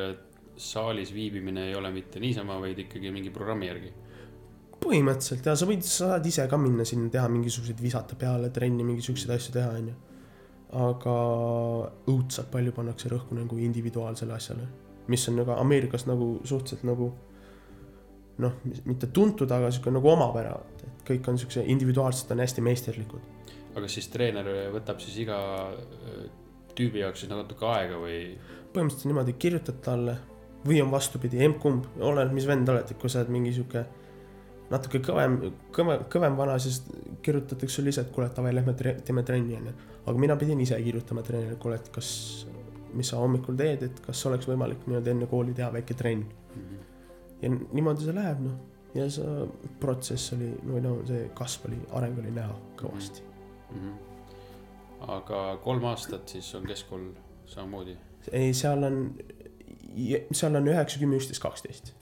saalis 0.61 1.13
viibimine 1.15 1.69
ei 1.69 1.75
ole 1.75 1.91
mitte 1.93 2.21
niisama, 2.21 2.59
vaid 2.61 2.79
ikkagi 2.85 3.11
mingi 3.13 3.33
programmi 3.33 3.69
järgi. 3.69 3.91
põhimõtteliselt 4.81 5.45
ja 5.45 5.55
sa 5.57 5.67
võid, 5.69 5.83
sa 5.85 6.13
saad 6.13 6.29
ise 6.29 6.47
ka 6.49 6.57
minna 6.57 6.85
sinna 6.87 7.09
teha 7.13 7.27
mingisuguseid 7.31 7.81
visata 7.81 8.17
peale 8.19 8.49
trenni, 8.53 8.85
mingi 8.85 9.03
siukseid 9.05 9.33
asju 9.35 9.57
teha 9.57 9.73
onju. 9.79 9.97
aga 10.81 11.15
õudselt 12.07 12.47
palju 12.51 12.71
pannakse 12.71 13.09
rõhku 13.11 13.35
nagu 13.35 13.57
individuaalsele 13.59 14.33
asjale, 14.33 14.69
mis 15.11 15.27
on 15.29 15.41
nagu 15.41 15.57
Ameerikas 15.57 16.07
nagu 16.07 16.37
suhteliselt 16.43 16.87
nagu 16.87 17.11
noh, 18.41 18.53
mitte 18.85 19.09
tuntud, 19.13 19.51
aga 19.51 19.69
sihuke 19.71 19.91
nagu 19.93 20.09
omapära, 20.09 20.55
kõik 21.07 21.29
on 21.31 21.39
siukse 21.41 21.63
individuaalselt 21.67 22.31
on 22.31 22.43
hästi 22.43 22.65
meisterlikud. 22.65 23.29
aga 23.71 23.85
kas 23.85 23.97
siis 23.99 24.09
treener 24.13 24.49
võtab 24.73 24.99
siis 25.03 25.17
iga 25.23 25.37
äh, 25.71 26.25
tüübi 26.75 27.03
jaoks 27.03 27.23
siis 27.23 27.31
natuke 27.31 27.65
aega 27.65 27.99
või? 28.01 28.19
põhimõtteliselt 28.73 29.09
niimoodi 29.11 29.33
kirjutad 29.39 29.81
talle 29.83 30.17
või 30.67 30.77
on 30.83 30.91
vastupidi, 30.93 31.41
emb-kumb, 31.41 31.87
oleneb, 31.99 32.35
mis 32.37 32.45
vend 32.47 32.69
oled, 32.69 32.91
et 32.91 32.99
kui 33.01 33.09
sa 33.09 33.21
oled 33.21 33.31
mingi 33.33 33.53
sihuke 33.55 33.81
natuke 34.71 35.01
kõvem, 35.03 35.37
kõvem, 35.75 36.05
kõvem 36.11 36.37
vana, 36.37 36.57
siis 36.61 36.81
kirjutatakse 37.25 37.79
sulle 37.79 37.91
ise, 37.91 38.05
et 38.05 38.11
kuule, 38.13 38.29
davai, 38.35 38.53
lähme 38.55 38.75
tre- 38.77 38.99
teeme 39.05 39.23
trenni 39.27 39.57
onju. 39.57 39.73
aga 40.05 40.17
mina 40.17 40.35
pidin 40.35 40.61
ise 40.61 40.77
kirjutama 40.83 41.23
treenerile, 41.25 41.57
kuule, 41.61 41.75
et 41.81 41.89
kas, 41.93 42.11
mis 42.93 43.09
sa 43.11 43.17
hommikul 43.17 43.57
teed, 43.57 43.83
et 43.89 43.99
kas 44.05 44.25
oleks 44.29 44.47
võimalik 44.47 44.85
nii-öelda 44.87 45.11
enne 45.11 45.27
kooli 45.27 45.53
teha 45.57 45.71
väike 45.73 45.97
trenn. 45.97 46.25
ja 47.41 47.49
niimoodi 47.49 48.05
see 48.05 48.15
läheb 48.15 48.45
noh, 48.45 48.57
ja 48.95 49.07
see 49.11 49.47
protsess 49.79 50.33
oli, 50.35 50.51
no 50.67 50.79
no 50.83 50.93
see 51.07 51.29
kasv 51.37 51.67
oli, 51.69 51.79
areng 51.97 52.19
oli 52.19 52.33
näha 52.35 52.55
kõvasti. 52.79 53.27
Mhm. 53.71 53.91
aga 55.11 55.37
kolm 55.63 55.85
aastat 55.89 56.29
siis 56.29 56.49
on 56.55 56.67
keskkool 56.67 57.07
samamoodi. 57.49 57.95
ei, 58.31 58.53
seal 58.53 58.83
on, 58.83 58.99
seal 60.31 60.55
on 60.59 60.67
üheksa, 60.67 60.99
kümme, 60.99 61.17
üksteist, 61.17 61.41
kaksteist. 61.41 61.93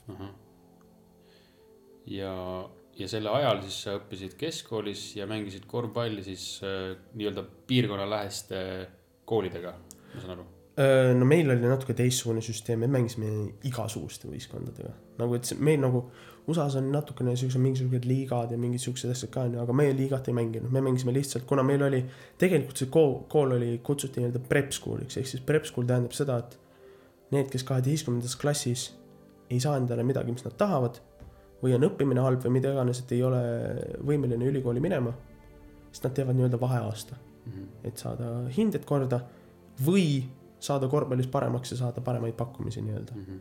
ja, 2.06 2.34
ja 2.98 3.08
selle 3.08 3.30
ajal 3.38 3.62
siis 3.66 3.82
sa 3.86 3.98
õppisid 4.00 4.36
keskkoolis 4.40 5.04
ja 5.16 5.28
mängisid 5.30 5.66
korvpalli 5.70 6.24
siis 6.26 6.56
äh, 6.66 6.96
nii-öelda 7.14 7.46
piirkonnaläheste 7.70 8.64
koolidega, 9.24 9.76
ma 10.14 10.24
saan 10.24 10.38
aru. 10.38 10.48
Öö, 10.80 11.14
no 11.14 11.26
meil 11.28 11.50
oli 11.50 11.66
natuke 11.66 11.94
teistsugune 11.98 12.40
süsteem, 12.44 12.78
me 12.80 12.88
mängisime 12.88 13.30
igasuguste 13.68 14.30
võistkondadega. 14.30 14.92
nagu, 15.18 15.34
et 15.36 15.50
meil 15.58 15.80
nagu 15.82 16.06
USA-s 16.48 16.76
on 16.80 16.88
natukene 16.92 17.36
siuksed 17.36 17.60
mingisugused 17.60 18.06
liigad 18.08 18.50
ja 18.50 18.58
mingid 18.58 18.80
siuksed 18.82 19.10
asjad 19.10 19.30
ka 19.30 19.44
onju, 19.46 19.60
aga 19.62 19.72
meie 19.76 19.92
liigat 19.96 20.28
ei 20.28 20.34
mänginud, 20.34 20.72
me 20.72 20.80
mängisime 20.80 21.12
lihtsalt, 21.14 21.44
kuna 21.46 21.62
meil 21.62 21.82
oli, 21.86 22.00
tegelikult 22.38 22.76
see 22.80 22.88
kool, 22.90 23.14
kool 23.28 23.52
oli, 23.58 23.78
kutsuti 23.86 24.20
nii-öelda 24.20 24.42
prep 24.48 24.72
school'iks, 24.72 25.18
ehk 25.20 25.26
siis 25.26 25.44
prep 25.46 25.68
school 25.68 25.86
tähendab 25.86 26.16
seda, 26.16 26.38
et 26.38 26.58
need, 27.30 27.50
kes 27.52 27.64
kaheteistkümnendas 27.68 28.36
klassis 28.40 28.88
ei 29.50 29.60
saa 29.60 29.76
endale 29.78 30.02
midagi, 30.06 30.32
mis 30.32 30.44
nad 30.46 30.56
tahavad 30.58 30.98
või 31.62 31.74
on 31.76 31.84
õppimine 31.90 32.22
halb 32.24 32.42
või 32.46 32.56
mida 32.56 32.72
iganes, 32.72 33.02
et 33.04 33.12
ei 33.12 33.22
ole 33.22 33.40
võimeline 34.06 34.48
ülikooli 34.48 34.80
minema, 34.80 35.12
siis 35.92 36.02
nad 36.06 36.16
teevad 36.16 36.38
nii-öelda 36.38 36.60
vaheaasta 36.60 37.16
Mhm. 37.46 37.62
et 37.84 37.96
saada 37.98 38.48
hinded 38.56 38.84
korda 38.84 39.20
või 39.80 40.24
saada 40.60 40.88
korvpallis 40.88 41.26
paremaks 41.26 41.70
ja 41.72 41.76
saada 41.76 42.00
paremaid 42.04 42.34
pakkumisi 42.36 42.82
nii-öelda. 42.84 43.14
Mhm. 43.16 43.38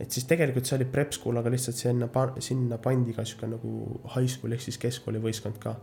Et 0.00 0.12
siis 0.12 0.26
tegelikult 0.28 0.68
see 0.68 0.76
oli 0.76 0.86
prep 0.92 1.14
school, 1.16 1.38
aga 1.40 1.50
lihtsalt 1.52 1.76
sinna, 1.78 2.08
sinna 2.44 2.78
pandi 2.82 3.14
ka 3.16 3.24
sihuke 3.24 3.48
nagu 3.48 3.70
high 4.14 4.28
school 4.28 4.52
ehk 4.52 4.60
siis 4.66 4.78
keskkooli 4.78 5.22
võistkond 5.22 5.58
ka. 5.62 5.76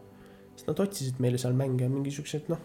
siis 0.56 0.68
nad 0.68 0.80
otsisid 0.80 1.20
meile 1.20 1.38
seal 1.42 1.54
mänge, 1.58 1.88
mingi 1.90 2.12
siuksed 2.14 2.52
noh, 2.54 2.60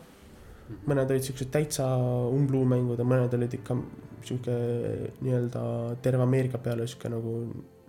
mõned 0.87 1.09
olid 1.11 1.25
siuksed 1.25 1.49
täitsa 1.51 1.87
umbluumängud 2.35 2.99
ja 3.01 3.05
mõned 3.09 3.33
olid 3.35 3.55
ikka 3.57 3.79
sihuke 4.29 4.55
nii-öelda 5.25 5.63
terve 6.05 6.23
Ameerika 6.23 6.59
peale 6.59 6.87
sihuke 6.87 7.09
nagu 7.09 7.35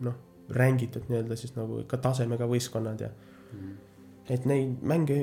noh, 0.07 0.15
rängitud 0.55 1.09
nii-öelda 1.09 1.35
siis 1.35 1.51
nagu 1.57 1.81
ikka 1.83 1.97
tasemega 1.97 2.47
võistkonnad 2.47 3.01
ja 3.01 3.09
Mhm. 3.49 3.71
et 4.29 4.45
neid 4.45 4.81
mänge 4.85 5.15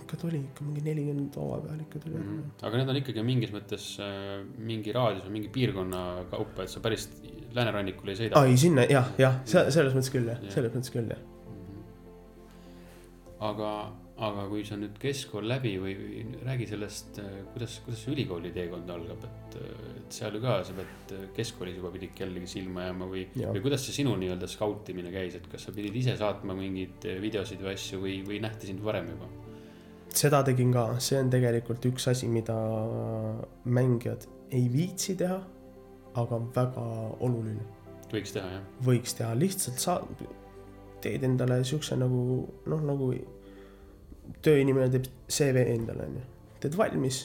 ikka 0.00 0.16
tuli 0.20 0.40
ikka 0.48 0.64
mingi 0.66 0.82
nelikümmend 0.86 1.36
hooaja 1.40 1.62
peal 1.68 1.80
ikka 1.86 2.02
tuli 2.04 2.16
Mhm. 2.18 2.42
aga 2.62 2.76
need 2.82 2.92
on 2.94 3.00
ikkagi 3.02 3.24
mingis 3.26 3.52
mõttes 3.54 3.86
äh, 4.02 4.44
mingi 4.58 4.92
raadius 4.96 5.24
või 5.28 5.36
mingi 5.38 5.52
piirkonna 5.54 6.02
kaupa, 6.30 6.62
et 6.66 6.72
sa 6.74 6.80
päris 6.84 7.08
läänerannikul 7.54 8.08
ei 8.14 8.18
sõida 8.22 8.44
ei, 8.46 8.56
sinna 8.60 8.84
jah, 8.90 9.08
jah, 9.18 9.40
selles 9.46 9.94
mõttes 9.96 10.10
küll 10.12 10.28
jah 10.32 10.42
Jah., 10.42 10.52
selles 10.58 10.74
mõttes 10.74 10.92
küll 10.94 11.08
jah. 11.14 11.22
aga, 13.40 13.70
aga 14.18 14.44
kui 14.50 14.64
sa 14.66 14.74
nüüd 14.78 14.96
keskkool 14.98 15.46
läbi 15.48 15.76
või, 15.80 15.92
või 15.98 16.22
räägi 16.46 16.66
sellest, 16.72 17.20
kuidas, 17.54 17.76
kuidas 17.86 18.00
see 18.02 18.12
ülikooli 18.16 18.50
teekond 18.54 18.90
algab, 18.90 19.22
et, 19.28 19.58
et 20.00 20.16
seal 20.18 20.34
ju 20.34 20.40
ka 20.42 20.56
sa 20.66 20.74
pead 20.74 21.14
keskkoolis 21.36 21.78
juba 21.78 21.92
pidid 21.94 22.16
kellelegi 22.18 22.50
silma 22.58 22.88
jääma 22.88 23.06
või, 23.12 23.24
või 23.38 23.62
kuidas 23.64 23.86
see 23.86 23.94
sinu 24.00 24.16
nii-öelda 24.18 24.50
skautimine 24.50 25.12
käis, 25.14 25.38
et 25.38 25.46
kas 25.52 25.68
sa 25.68 25.74
pidid 25.76 25.94
ise 26.02 26.16
saatma 26.18 26.56
mingeid 26.58 27.06
videosid 27.22 27.62
või 27.62 27.76
asju 27.78 28.02
või, 28.02 28.16
või 28.26 28.42
nähti 28.42 28.72
sind 28.72 28.82
varem 28.84 29.12
juba? 29.14 29.30
Seda 30.16 30.42
tegin 30.46 30.72
ka, 30.72 30.88
see 31.02 31.18
on 31.20 31.30
tegelikult 31.30 31.84
üks 31.90 32.08
asi, 32.10 32.28
mida 32.28 32.56
mängijad 33.64 34.26
ei 34.54 34.68
viitsi 34.72 35.16
teha, 35.18 35.38
aga 36.18 36.40
väga 36.54 36.84
oluline. 37.24 37.64
võiks 38.12 38.32
teha 38.32 38.52
jah, 38.54 38.68
võiks 38.84 39.16
teha, 39.18 39.34
lihtsalt 39.36 39.82
sa 39.82 39.98
teed 41.02 41.24
endale 41.28 41.60
siukse 41.66 41.96
nagu 41.98 42.22
noh, 42.66 42.84
nagu 42.84 43.10
tööinimene 44.44 44.88
teeb 44.92 45.10
CV 45.28 45.66
endale 45.74 46.08
onju, 46.08 46.24
teed 46.62 46.78
valmis, 46.78 47.20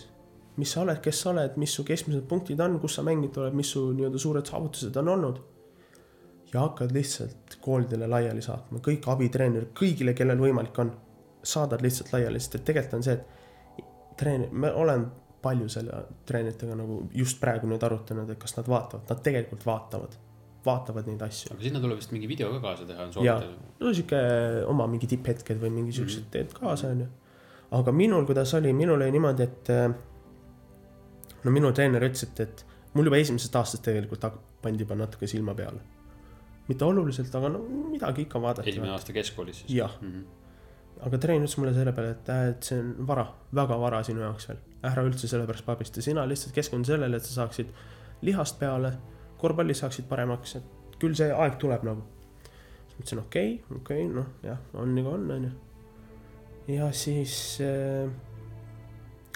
mis 0.59 0.75
sa 0.75 0.83
oled, 0.83 0.99
kes 1.03 1.23
sa 1.23 1.31
oled, 1.31 1.55
mis 1.61 1.73
su 1.73 1.85
keskmised 1.87 2.27
punktid 2.29 2.61
on, 2.61 2.77
kus 2.83 2.99
sa 2.99 3.05
mängida 3.05 3.41
oled, 3.41 3.57
mis 3.57 3.71
su 3.73 3.87
nii-öelda 3.95 4.21
suured 4.21 4.49
saavutused 4.49 5.01
on 5.01 5.15
olnud. 5.15 5.41
ja 6.53 6.61
hakkad 6.61 6.91
lihtsalt 6.93 7.55
koolidele 7.65 8.05
laiali 8.07 8.41
saatma, 8.45 8.77
kõik 8.85 9.07
abitreenerid, 9.09 9.71
kõigile, 9.73 10.13
kellel 10.13 10.37
võimalik 10.37 10.77
on, 10.83 10.91
saadad 11.43 11.81
lihtsalt 11.83 12.13
laiali, 12.13 12.39
sest 12.39 12.59
et 12.59 12.65
tegelikult 12.65 12.99
on 12.99 13.05
see, 13.05 13.17
et 13.17 13.87
treener, 14.17 14.51
ma 14.51 14.71
olen 14.79 15.05
palju 15.43 15.69
selle 15.71 16.03
treeneritega 16.27 16.75
nagu 16.79 17.01
just 17.15 17.39
praegu 17.41 17.67
nüüd 17.67 17.83
arutanud, 17.83 18.29
et 18.31 18.39
kas 18.39 18.55
nad 18.57 18.69
vaatavad, 18.71 19.03
nad 19.09 19.23
tegelikult 19.25 19.65
vaatavad, 19.67 20.15
vaatavad 20.65 21.09
neid 21.11 21.25
asju. 21.25 21.51
aga 21.55 21.65
sinna 21.65 21.81
tuleb 21.83 21.99
vist 21.99 22.13
mingi 22.15 22.29
video 22.31 22.51
ka 22.55 22.61
kaasa 22.63 22.87
teha, 22.87 23.07
on 23.09 23.27
Jaa. 23.27 23.39
soovitada. 23.41 23.71
no 23.79 23.93
sihuke 23.93 24.21
oma 24.71 24.87
mingi 24.91 25.09
tipphetked 25.11 25.59
või 25.63 25.73
mingi 25.79 25.95
siuksed 25.97 26.29
teed 26.31 26.55
kaasa 26.55 26.93
onju. 26.93 27.07
aga 27.79 27.95
minul, 27.95 28.27
kuidas 28.29 28.53
oli, 28.59 28.71
minul 28.77 29.01
oli 29.01 29.15
niimoodi, 29.17 29.49
et 29.49 29.73
äh, 29.73 29.89
no 31.43 31.55
minu 31.57 31.73
treener 31.75 32.07
ütles, 32.07 32.29
et, 32.29 32.45
et 32.47 32.63
mul 32.93 33.11
juba 33.11 33.19
esimesest 33.19 33.59
aastast 33.59 33.83
tegelikult 33.83 34.29
pandi 34.63 34.87
juba 34.87 34.95
natuke 34.95 35.27
silma 35.27 35.57
peale. 35.57 35.81
mitte 36.69 36.87
oluliselt, 36.87 37.35
aga 37.35 37.51
no 37.57 37.65
midagi 37.91 38.29
ikka 38.29 38.41
vaadati. 38.41 38.71
esimene 38.71 38.95
aasta 38.95 39.15
keskkoolis 39.19 39.65
siis. 39.65 39.75
jah, 39.81 39.99
Mm 39.99 40.39
aga 41.01 41.19
treener 41.19 41.47
ütles 41.47 41.57
mulle 41.59 41.73
selle 41.75 41.93
peale, 41.95 42.13
et 42.15 42.29
äh, 42.31 42.45
et 42.53 42.69
see 42.69 42.79
on 42.79 42.93
vara, 43.07 43.25
väga 43.55 43.77
vara 43.79 44.01
sinu 44.05 44.23
jaoks 44.23 44.49
veel. 44.49 44.61
ära 44.83 45.03
üldse 45.07 45.29
selle 45.31 45.47
pärast 45.47 45.65
pabista, 45.65 46.01
sina 46.03 46.25
lihtsalt 46.27 46.55
keskendu 46.55 46.91
sellele, 46.91 47.17
et 47.17 47.27
sa 47.27 47.41
saaksid 47.41 47.71
lihast 48.27 48.59
peale, 48.59 48.93
korvpallis 49.39 49.79
saaksid 49.83 50.07
paremaks, 50.09 50.57
et 50.59 50.97
küll 50.99 51.15
see 51.15 51.31
aeg 51.31 51.57
tuleb 51.59 51.85
nagu. 51.87 52.03
siis 52.87 52.99
mõtlesin 52.99 53.23
okei 53.23 53.55
okay,, 53.55 53.77
okei 53.79 54.05
okay,, 54.05 54.11
noh 54.19 54.29
jah, 54.43 54.61
on 54.73 54.95
nagu 54.95 55.13
on, 55.15 55.31
onju. 55.37 55.51
ja 56.75 56.91
siis 56.91 57.35
äh, 57.63 58.11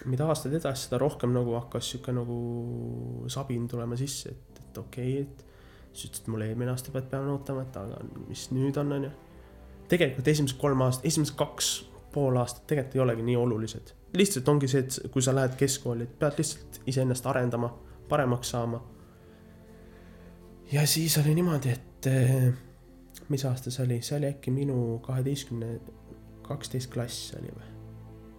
mida 0.05 0.28
aastad 0.28 0.53
edasi, 0.53 0.88
seda 0.88 1.01
rohkem 1.01 1.34
nagu 1.36 1.55
hakkas 1.58 1.91
sihuke 1.91 2.16
nagu 2.16 3.28
sabin 3.34 3.68
tulema 3.68 3.97
sisse, 3.99 4.36
et, 4.36 4.64
et 4.64 4.84
okei 4.84 5.22
okay,, 5.22 5.28
et 5.28 5.45
siis 5.93 6.12
ütles, 6.12 6.22
et 6.22 6.28
mul 6.32 6.45
eelmine 6.45 6.72
aasta 6.72 6.93
pead 6.93 7.08
peale 7.12 7.32
ootama, 7.34 7.64
et 7.66 7.80
aga 7.80 8.03
mis 8.28 8.49
nüüd 8.53 8.78
on, 8.84 8.99
onju 8.99 9.16
tegelikult 9.88 10.28
esimesed 10.28 10.58
kolm 10.60 10.82
aastat, 10.82 11.06
esimesed 11.06 11.36
kaks 11.40 11.72
pool 12.14 12.38
aastat 12.40 12.68
tegelikult 12.68 12.96
ei 12.96 13.02
olegi 13.02 13.26
nii 13.30 13.36
olulised. 13.36 13.94
lihtsalt 14.18 14.50
ongi 14.50 14.68
see, 14.72 14.84
et 14.86 15.12
kui 15.12 15.22
sa 15.22 15.36
lähed 15.36 15.58
keskkooli, 15.60 16.08
et 16.08 16.20
pead 16.20 16.40
lihtsalt 16.40 16.82
iseennast 16.88 17.26
arendama, 17.28 17.72
paremaks 18.10 18.50
saama. 18.56 18.82
ja 20.72 20.88
siis 20.88 21.18
oli 21.18 21.36
niimoodi, 21.36 21.70
et 21.70 22.08
eh, 22.12 22.52
mis 23.30 23.46
aasta 23.46 23.72
see 23.72 23.86
oli, 23.86 24.02
see 24.02 24.18
oli 24.18 24.32
äkki 24.32 24.52
minu 24.52 25.00
kaheteistkümne, 25.06 25.80
kaksteist 26.48 26.92
klass 26.94 27.34
oli 27.40 27.52
või? 27.52 27.74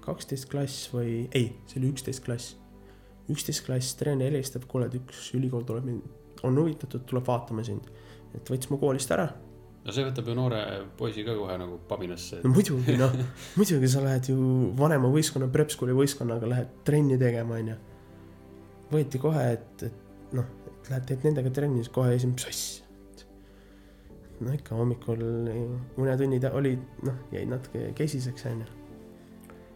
kaksteist 0.09 0.49
klass 0.49 0.89
või, 0.93 1.27
ei, 1.37 1.53
see 1.69 1.81
oli 1.81 1.93
üksteist 1.93 2.25
klass. 2.25 2.57
üksteist 3.29 3.67
klass, 3.67 3.97
treener 4.01 4.33
helistab, 4.33 4.65
kuule, 4.69 4.89
et 4.89 4.97
üks 4.97 5.35
ülikool 5.37 5.67
tuleb, 5.69 5.93
on 6.43 6.57
huvitatud, 6.59 7.05
tuleb 7.07 7.27
vaatama 7.29 7.65
sind. 7.65 7.93
et 8.35 8.51
võttis 8.51 8.73
mu 8.73 8.81
koolist 8.81 9.13
ära 9.13 9.29
no 9.89 9.95
see 9.97 10.05
võtab 10.05 10.27
ju 10.29 10.35
noore 10.37 10.63
poisi 10.99 11.25
ka 11.25 11.35
kohe 11.37 11.55
nagu 11.61 11.79
pabinasse 11.89 12.43
no. 12.43 12.53
muidugi 12.53 12.97
noh, 13.01 13.15
muidugi 13.59 13.89
sa 13.91 14.03
lähed 14.05 14.29
ju 14.33 14.39
vanema 14.79 15.09
võistkonna, 15.13 15.49
prep-school'i 15.53 15.97
võistkonnaga 15.97 16.51
lähed 16.51 16.75
trenni 16.89 17.17
tegema, 17.21 17.57
onju. 17.63 17.79
võeti 18.93 19.23
kohe, 19.23 19.47
et, 19.57 19.87
et 19.89 20.37
noh, 20.37 20.51
et 20.69 20.93
lähed 20.93 21.09
teed 21.09 21.25
nendega 21.29 21.55
trenni, 21.57 21.81
siis 21.81 21.95
kohe 21.95 22.13
esimene, 22.19 22.53
asja. 22.53 22.85
no 24.45 24.53
ikka 24.55 24.77
hommikul 24.77 25.25
unetunnid 25.97 26.51
olid, 26.53 26.85
noh, 27.09 27.25
jäid 27.35 27.49
natuke 27.51 27.89
kesiseks, 27.97 28.47
onju. 28.53 28.75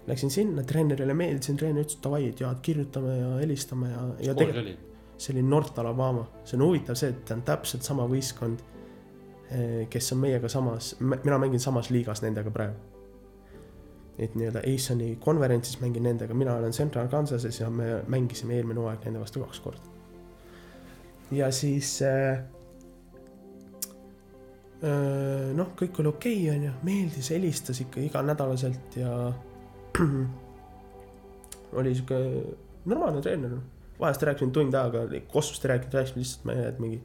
Läksin 0.02 0.32
sinna, 0.34 0.64
treenerile 0.66 1.14
meeldisin, 1.14 1.56
treener 1.56 1.86
ütles 1.86 2.00
davai, 2.02 2.24
et 2.32 2.40
jaa, 2.42 2.50
et 2.52 2.64
kirjutame 2.66 3.12
ja 3.20 3.34
helistame 3.38 3.92
ja, 3.92 4.06
ja 4.28 4.34
tegelikult 4.34 4.88
see 5.22 5.36
oli 5.36 5.42
North 5.46 5.78
Alabama, 5.78 6.24
see 6.42 6.56
on 6.58 6.64
huvitav 6.66 6.96
see, 6.98 7.12
et 7.12 7.20
ta 7.28 7.36
on 7.36 7.44
täpselt 7.46 7.86
sama 7.86 8.08
võistkond, 8.10 8.64
kes 9.90 10.12
on 10.14 10.18
meiega 10.22 10.48
samas, 10.48 10.96
mina 11.00 11.38
mängin 11.38 11.60
samas 11.60 11.90
liigas 11.90 12.22
nendega 12.22 12.50
praegu. 12.50 12.76
et 14.18 14.34
nii-öelda 14.36 14.60
ASON-i 14.68 15.16
konverentsis 15.20 15.78
mängin 15.80 16.04
nendega, 16.04 16.34
mina 16.34 16.54
olen 16.54 16.72
Central 16.72 17.08
Kansases 17.08 17.60
ja 17.60 17.70
me 17.70 18.02
mängisime 18.06 18.54
eelmine 18.54 18.80
hooaeg 18.80 19.04
nende 19.04 19.20
vastu 19.20 19.40
kaks 19.40 19.60
korda. 19.60 19.80
ja 21.30 21.50
siis 21.50 22.02
äh, 22.02 22.42
noh, 25.54 25.72
kõik 25.80 26.00
oli 26.00 26.12
okei 26.12 26.36
okay,, 26.44 26.56
onju, 26.56 26.72
meeldis, 26.82 27.30
helistas 27.30 27.80
ikka 27.80 28.00
iganädalaselt 28.00 28.96
ja 28.96 29.32
oli 31.78 31.94
sihuke 31.94 32.20
normaalne 32.84 33.22
treener 33.24 33.56
noh 33.56 33.70
vahest 34.02 34.22
rääkisime 34.22 34.52
tund 34.52 34.74
aega, 34.74 35.04
Kossust 35.32 35.64
ei 35.64 35.74
rääkinud, 35.74 35.94
rääkisime 35.94 36.22
lihtsalt, 36.22 36.44
ma 36.44 36.52
ei 36.52 36.58
tea, 36.58 36.68
et 36.68 36.80
mingi. 36.82 37.02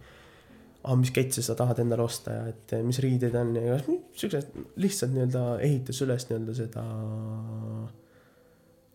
aa, 0.83 0.95
mis 0.95 1.11
ketse 1.11 1.41
sa 1.41 1.55
tahad 1.55 1.79
endale 1.83 2.03
osta 2.03 2.31
ja 2.31 2.47
et 2.47 2.73
mis 2.85 2.99
riideid 3.03 3.35
on 3.35 3.55
ja 3.55 3.77
siuksed 4.15 4.51
lihtsalt 4.75 5.11
nii-öelda 5.15 5.43
ehitas 5.65 6.01
üles 6.05 6.27
nii-öelda 6.29 6.53
seda. 6.55 6.83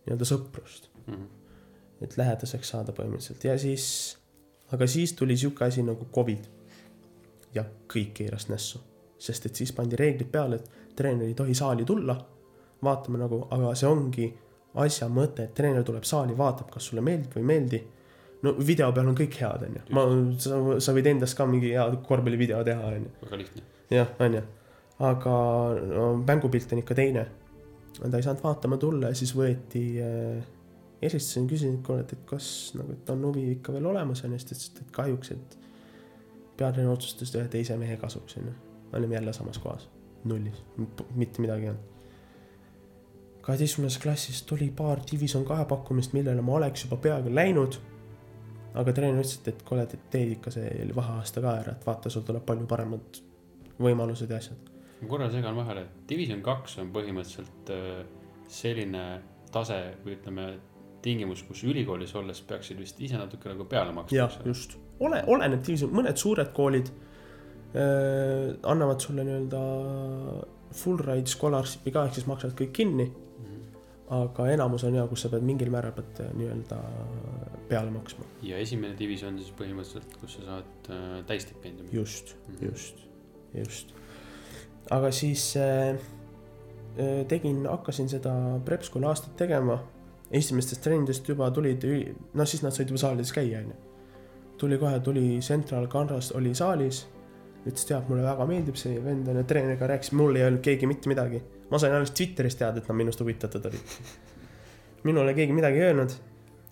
nii-öelda 0.05 0.25
sõprust, 0.27 0.89
Mhm. 1.07 1.23
et 2.01 2.17
lähedaseks 2.17 2.69
saada 2.73 2.91
põhimõtteliselt 2.91 3.43
ja 3.43 3.57
siis, 3.59 4.17
aga 4.71 4.87
siis 4.87 5.13
tuli 5.13 5.37
sihuke 5.37 5.65
asi 5.65 5.83
nagu 5.83 6.07
Covid. 6.15 6.47
ja 7.55 7.63
kõik 7.87 8.13
keeras 8.17 8.47
nässu, 8.49 8.79
sest 9.19 9.45
et 9.45 9.55
siis 9.55 9.71
pandi 9.71 9.95
reeglid 9.95 10.31
peale, 10.31 10.55
et 10.55 10.69
treener 10.95 11.27
ei 11.27 11.33
tohi 11.33 11.53
saali 11.53 11.85
tulla. 11.85 12.25
vaatame 12.83 13.17
nagu, 13.17 13.47
aga 13.51 13.75
see 13.75 13.87
ongi 13.87 14.33
asja 14.75 15.07
mõte, 15.07 15.43
et 15.43 15.53
treener 15.55 15.83
tuleb 15.83 16.03
saali, 16.03 16.33
vaatab, 16.37 16.71
kas 16.71 16.83
sulle 16.89 17.01
meeldib 17.01 17.31
või 17.31 17.39
ei 17.39 17.43
meeldi. 17.43 17.79
No 18.43 18.55
video 18.59 18.89
peal 18.95 19.11
on 19.11 19.17
kõik 19.17 19.37
head, 19.39 19.67
onju, 19.67 19.85
ma, 19.95 20.03
sa, 20.43 20.59
sa 20.83 20.95
võid 20.95 21.07
endast 21.13 21.37
ka 21.39 21.47
mingi 21.49 21.71
hea 21.73 21.85
korvpallivideo 22.07 22.63
teha, 22.67 22.91
onju. 22.97 23.13
väga 23.23 23.39
lihtne. 23.39 23.63
jah, 23.93 24.11
onju, 24.25 24.43
aga 25.11 25.37
no, 25.79 26.09
mängupilt 26.23 26.75
on 26.75 26.83
ikka 26.83 26.97
teine. 26.99 27.25
ta 28.01 28.17
ei 28.17 28.25
saanud 28.25 28.43
vaatama 28.43 28.79
tulla 28.81 29.13
ja 29.13 29.17
siis 29.17 29.33
võeti 29.37 29.85
äh,, 30.03 30.43
helistasin, 31.03 31.47
küsisin, 31.47 31.79
et 31.79 31.87
kuule, 31.87 32.03
et 32.03 32.27
kas 32.29 32.47
nagu, 32.79 32.95
et 32.95 33.09
on 33.13 33.25
huvi 33.29 33.49
ikka 33.57 33.75
veel 33.75 33.87
olemas, 33.93 34.23
onju, 34.25 34.39
siis 34.39 34.49
ta 34.49 34.57
ütles, 34.57 34.83
et 34.83 34.93
kahjuks, 34.99 35.33
et 35.35 35.57
peatreener 36.59 36.93
otsustas 36.93 37.33
ühe 37.37 37.47
teise 37.51 37.77
mehe 37.79 37.97
kasuks, 38.01 38.37
onju. 38.41 38.53
me 38.91 38.99
olime 38.99 39.19
jälle 39.19 39.33
samas 39.33 39.57
kohas, 39.61 39.87
nullis, 40.29 40.59
mitte 41.15 41.41
midagi 41.41 41.69
ei 41.69 41.73
olnud. 41.73 41.89
kaheteistkümnendas 43.43 43.97
klassis 43.99 44.43
tuli 44.47 44.69
paar 44.71 45.01
division 45.11 45.43
kahe 45.45 45.65
pakkumist, 45.65 46.13
millele 46.13 46.41
ma 46.41 46.59
oleks 46.59 46.85
juba 46.85 46.97
peaaegu 46.97 47.33
läinud. 47.35 47.79
Aga 48.73 48.95
treener 48.95 49.21
ütles, 49.21 49.37
et, 49.39 49.49
et 49.53 49.63
kuule, 49.67 49.85
et 49.85 50.09
tee 50.13 50.33
ikka 50.35 50.53
see 50.53 50.87
vaheaasta 50.95 51.43
ka 51.43 51.55
ära, 51.61 51.75
et 51.77 51.87
vaata, 51.87 52.11
sul 52.13 52.25
tuleb 52.27 52.45
palju 52.47 52.67
paremad 52.69 53.21
võimalused 53.81 54.31
ja 54.31 54.39
asjad. 54.41 54.69
ma 55.01 55.09
korra 55.09 55.29
segan 55.31 55.55
vahele, 55.59 55.85
et 55.87 56.03
Division 56.09 56.41
kaks 56.45 56.77
on 56.83 56.91
põhimõtteliselt 56.95 57.73
äh, 57.73 58.03
selline 58.49 59.03
tase 59.53 59.79
või 60.05 60.17
ütleme, 60.17 60.47
tingimus, 61.03 61.43
kus 61.43 61.65
ülikoolis 61.67 62.13
olles 62.15 62.39
peaksid 62.47 62.79
vist 62.79 63.01
ise 63.03 63.17
natuke 63.19 63.51
nagu 63.51 63.65
peale 63.69 63.91
maksma. 63.95 64.15
jah, 64.15 64.37
just, 64.47 64.77
ole, 65.03 65.19
oleneb 65.27 65.63
divisioon, 65.65 65.91
mõned 65.97 66.19
suured 66.19 66.53
koolid 66.55 66.91
äh, 67.75 68.53
annavad 68.71 69.03
sulle 69.03 69.25
nii-öelda 69.27 69.63
full 70.73 71.03
ride 71.03 71.29
scholarship'i 71.29 71.93
ka, 71.93 72.07
ehk 72.07 72.17
siis 72.17 72.29
maksavad 72.29 72.55
kõik 72.57 72.73
kinni. 72.79 73.09
Aga 74.13 74.45
enamus 74.53 74.83
on 74.87 74.95
ja, 74.97 75.05
kus 75.09 75.23
sa 75.25 75.29
pead 75.31 75.45
mingil 75.47 75.71
määral 75.73 75.93
pead 75.95 76.19
äh, 76.23 76.31
nii-öelda 76.37 76.79
peale 77.69 77.91
maksma, 77.93 78.25
ja 78.45 78.59
esimene 78.61 78.95
divisjon 78.99 79.37
siis 79.39 79.53
põhimõtteliselt, 79.57 80.17
kus 80.21 80.37
sa 80.37 80.45
saad 80.49 80.89
äh, 80.93 81.15
täistipendiumi. 81.29 81.89
just, 81.95 82.35
Mhm. 82.47 82.65
just, 82.67 83.05
just. 83.53 83.93
aga 84.91 85.11
siis 85.11 85.55
äh, 85.57 85.95
äh, 86.97 87.25
tegin, 87.27 87.65
hakkasin 87.69 88.09
seda 88.09 88.33
prep 88.65 88.83
school'i 88.83 89.07
aastat 89.09 89.35
tegema. 89.37 89.79
esimestest 90.33 90.81
trennidest 90.81 91.27
juba 91.29 91.51
tulid, 91.53 91.83
noh 92.33 92.47
siis 92.49 92.63
nad 92.63 92.73
said 92.73 92.89
juba 92.89 92.97
saalides 92.97 93.31
käia, 93.31 93.59
onju. 93.59 93.75
tuli 94.57 94.77
kohe, 94.77 94.99
tuli 94.99 95.39
Central 95.41 95.87
Kansas 95.87 96.31
oli 96.31 96.55
saalis. 96.55 97.07
ütles, 97.63 97.85
tead, 97.87 98.09
mulle 98.09 98.25
väga 98.25 98.45
meeldib 98.49 98.77
see 98.79 98.99
vend 99.03 99.27
onju, 99.31 99.45
treeneriga 99.47 99.87
rääkis, 99.93 100.11
mul 100.19 100.35
ei 100.35 100.45
öelnud 100.47 100.63
keegi 100.65 100.89
mitte 100.89 101.11
midagi. 101.11 101.41
ma 101.71 101.79
sain 101.79 101.95
alles 101.95 102.11
Twitteris 102.11 102.55
teada, 102.59 102.81
et 102.81 102.89
nad 102.89 102.97
minust 102.99 103.21
huvitatud 103.23 103.65
olid. 103.69 103.95
minule 105.07 105.33
keegi 105.33 105.55
midagi 105.55 105.79
ei 105.79 105.89
öelnud. 105.91 106.17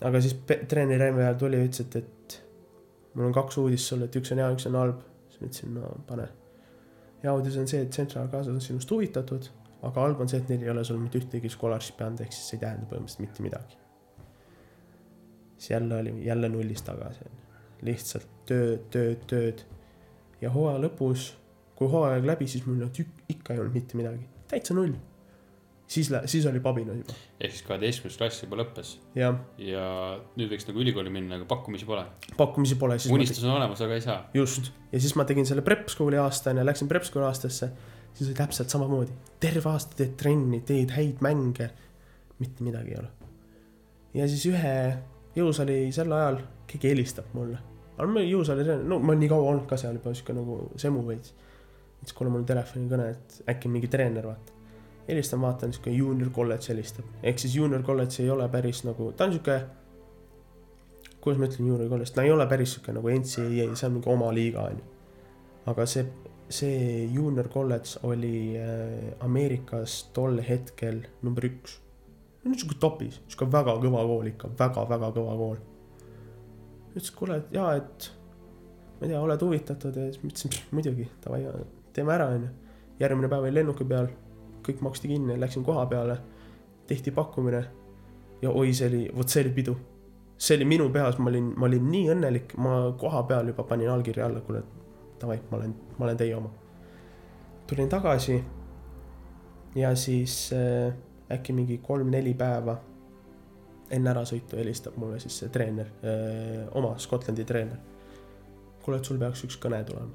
aga 0.00 0.20
siis 0.20 0.36
treener 0.68 1.00
Remme 1.00 1.24
ajal 1.24 1.40
tuli 1.40 1.60
ja 1.60 1.70
ütles, 1.70 1.86
et, 1.86 1.96
et 1.96 2.38
mul 3.14 3.30
on 3.30 3.34
kaks 3.36 3.58
uudist 3.62 3.88
sulle, 3.88 4.08
et 4.08 4.20
üks 4.20 4.32
on 4.34 4.42
hea, 4.42 4.52
üks 4.56 4.68
on 4.68 4.78
halb. 4.80 5.02
siis 5.30 5.40
ma 5.40 5.50
ütlesin, 5.50 5.74
no 5.78 5.92
pane. 6.08 6.28
hea 7.24 7.34
uudis 7.36 7.58
on 7.60 7.68
see, 7.70 7.82
et 7.86 8.00
Central 8.00 8.28
Kansas 8.32 8.54
on 8.54 8.60
sinust 8.64 8.90
huvitatud, 8.90 9.48
aga 9.82 10.06
halb 10.06 10.20
on 10.24 10.30
see, 10.30 10.42
et 10.42 10.50
neil 10.52 10.66
ei 10.66 10.72
ole 10.74 10.84
sul 10.84 11.00
mitte 11.00 11.20
ühtegi 11.22 11.50
scholarship'i 11.52 12.06
anda, 12.06 12.26
ehk 12.26 12.36
siis 12.36 12.50
see 12.50 12.58
ei 12.58 12.66
tähenda 12.66 12.88
põhimõtteliselt 12.90 13.24
mitte 13.26 13.46
midagi. 13.46 13.78
siis 15.56 15.70
jälle 15.70 15.96
oli, 15.96 16.14
jälle 16.26 16.48
nullist 16.48 16.84
tagasi, 16.84 17.30
lihtsalt 17.86 18.28
tööd, 18.46 18.88
tööd, 18.90 19.24
tööd. 19.30 19.64
Ja 20.42 20.50
hooaja 20.50 20.80
lõpus, 20.82 21.30
kui 21.78 21.88
hooaeg 21.90 22.26
läbi, 22.26 22.48
siis 22.50 22.66
mul 22.66 22.80
nüüd 22.80 23.00
ük- 23.04 23.24
ikka 23.32 23.54
ei 23.54 23.62
olnud 23.62 23.76
mitte 23.78 23.98
midagi, 23.98 24.26
täitsa 24.50 24.74
null. 24.76 24.94
siis, 25.92 26.08
siis 26.30 26.46
oli 26.48 26.60
pabinad 26.64 26.96
juba, 26.96 27.14
ehk 27.40 27.52
siis 27.52 27.64
kaheteistkümnes 27.68 28.18
klass 28.18 28.42
juba 28.42 28.56
lõppes 28.62 28.94
ja 29.60 29.86
nüüd 30.38 30.52
võiks 30.54 30.64
nagu 30.68 30.80
ülikooli 30.80 31.10
minna, 31.12 31.36
aga 31.36 31.46
pakkumisi 31.50 31.86
pole. 31.88 32.04
pakkumisi 32.36 32.78
pole, 32.80 32.96
unistus 33.12 33.44
on 33.44 33.56
olemas, 33.56 33.82
aga 33.84 33.98
ei 33.98 34.04
saa. 34.04 34.18
just, 34.34 34.72
ja 34.92 35.00
siis 35.00 35.16
ma 35.18 35.26
tegin 35.28 35.46
selle 35.48 35.64
prep 35.66 35.88
school'i 35.92 36.20
aasta 36.22 36.50
onju, 36.50 36.64
läksin 36.64 36.88
prep 36.88 37.04
school'i 37.08 37.28
aastasse, 37.28 37.70
siis 38.14 38.28
oli 38.28 38.38
täpselt 38.38 38.72
samamoodi. 38.72 39.12
terve 39.40 39.70
aasta 39.70 39.98
teed 39.98 40.16
trenni, 40.20 40.62
teed 40.66 40.94
häid 40.96 41.20
mänge, 41.24 41.70
mitte 42.38 42.64
midagi 42.64 42.96
ei 42.96 43.02
ole. 43.02 43.10
ja 44.14 44.28
siis 44.28 44.46
ühe 44.50 44.76
jõusaali 45.36 45.92
sel 45.92 46.12
ajal 46.12 46.40
keegi 46.66 46.94
helistab 46.94 47.28
mulle. 47.36 47.58
Aga 48.02 48.12
ma 48.12 48.24
jõusaali, 48.26 48.66
no 48.88 48.98
ma 49.02 49.14
nii 49.18 49.30
kaua 49.30 49.52
olnud 49.52 49.68
ka 49.70 49.78
seal 49.80 49.98
juba 49.98 50.14
sihuke 50.14 50.34
nagu 50.36 50.58
semu 50.80 51.04
veits. 51.06 51.34
ütles, 52.02 52.16
kuule, 52.18 52.32
mul 52.34 52.42
on 52.42 52.48
telefonikõne, 52.48 53.10
et 53.14 53.52
äkki 53.54 53.70
mingi 53.70 53.90
treener, 53.90 54.26
vaata. 54.26 54.58
helistan, 55.06 55.40
vaatan, 55.42 55.72
sihuke 55.74 55.94
juunior 55.94 56.30
kolledž 56.34 56.72
helistab, 56.72 57.06
ehk 57.22 57.38
siis 57.38 57.54
juunior 57.56 57.82
kolledž 57.86 58.20
ei 58.22 58.30
ole 58.30 58.48
päris 58.50 58.82
nagu, 58.86 59.12
ta 59.16 59.30
on 59.30 59.38
sihuke 59.38 59.60
kuidas 61.22 61.38
ma 61.38 61.46
ütlen 61.46 61.68
juunior 61.70 61.90
kolledž, 61.90 62.12
ta 62.14 62.24
ei 62.26 62.32
ole 62.34 62.46
päris 62.50 62.74
sihuke 62.74 62.94
nagu 62.96 63.10
NCAA, 63.14 63.68
see 63.78 63.86
on 63.86 63.96
mingi 63.96 64.10
oma 64.10 64.30
liiga 64.34 64.66
onju. 64.66 64.84
aga 65.70 65.86
see, 65.86 66.06
see 66.50 67.04
juunior 67.14 67.48
kolledž 67.48 67.94
oli 68.08 68.58
äh, 68.58 69.12
Ameerikas 69.22 70.00
tol 70.14 70.40
hetkel 70.42 71.04
number 71.22 71.46
üks. 71.46 71.78
niisugune 72.44 72.80
topis, 72.82 73.20
sihuke 73.28 73.50
väga 73.52 73.76
kõva 73.84 74.02
kool 74.10 74.32
ikka 74.32 74.50
väga,, 74.50 74.88
väga-väga 74.90 75.12
kõva 75.20 75.36
kool. 75.44 75.60
ütles, 76.92 77.12
kuule, 77.16 77.38
et 77.42 77.54
jaa, 77.56 77.76
et 77.80 78.08
ma 78.98 79.06
ei 79.06 79.12
tea, 79.12 79.20
oled 79.20 79.46
huvitatud 79.46 79.96
ja 79.96 80.08
siis 80.08 80.22
ma 80.22 80.32
ütlesin 80.32 80.58
muidugi, 80.76 81.08
davai, 81.24 81.44
teeme 81.92 82.14
ära 82.14 82.28
onju. 82.34 82.50
järgmine 83.00 83.28
päev 83.28 83.46
olin 83.48 83.54
lennuki 83.54 83.84
peal, 83.88 84.10
kõik 84.66 84.82
maksti 84.84 85.08
kinni, 85.10 85.38
läksin 85.40 85.64
koha 85.66 85.86
peale, 85.90 86.18
tehti 86.86 87.10
pakkumine 87.10 87.64
ja 88.42 88.50
oi, 88.50 88.74
see 88.74 88.90
oli, 88.90 89.06
vot 89.16 89.28
see 89.28 89.42
oli 89.42 89.54
pidu 89.56 89.76
see 90.42 90.56
oli 90.56 90.64
minu 90.64 90.88
peas, 90.90 91.18
ma 91.18 91.30
olin, 91.30 91.52
ma 91.56 91.68
olin 91.68 91.84
nii 91.90 92.08
õnnelik, 92.16 92.56
ma 92.58 92.78
koha 92.98 93.22
peal 93.28 93.52
juba 93.52 93.62
panin 93.68 93.92
allkirja 93.92 94.26
alla, 94.26 94.40
kuule, 94.42 94.62
davai, 95.20 95.38
ma 95.50 95.58
olen, 95.60 95.74
ma 95.98 96.08
olen 96.08 96.18
teie 96.18 96.34
oma. 96.36 96.50
tulin 97.66 97.88
tagasi 97.88 98.42
ja 99.78 99.94
siis 99.96 100.50
äh, 100.52 100.92
äkki 101.32 101.52
mingi 101.52 101.78
kolm-neli 101.78 102.34
päeva 102.34 102.74
enne 103.92 104.12
ärasõitu 104.12 104.56
helistab 104.60 104.96
mulle 105.00 105.20
siis 105.22 105.38
see 105.42 105.52
treener 105.52 105.90
äh,, 106.04 106.64
oma 106.78 106.94
Skotlandi 106.98 107.44
treener. 107.48 107.78
kuule, 108.82 108.98
et 108.98 109.06
sul 109.06 109.20
peaks 109.20 109.44
üks 109.46 109.58
kõne 109.62 109.82
tulema. 109.86 110.10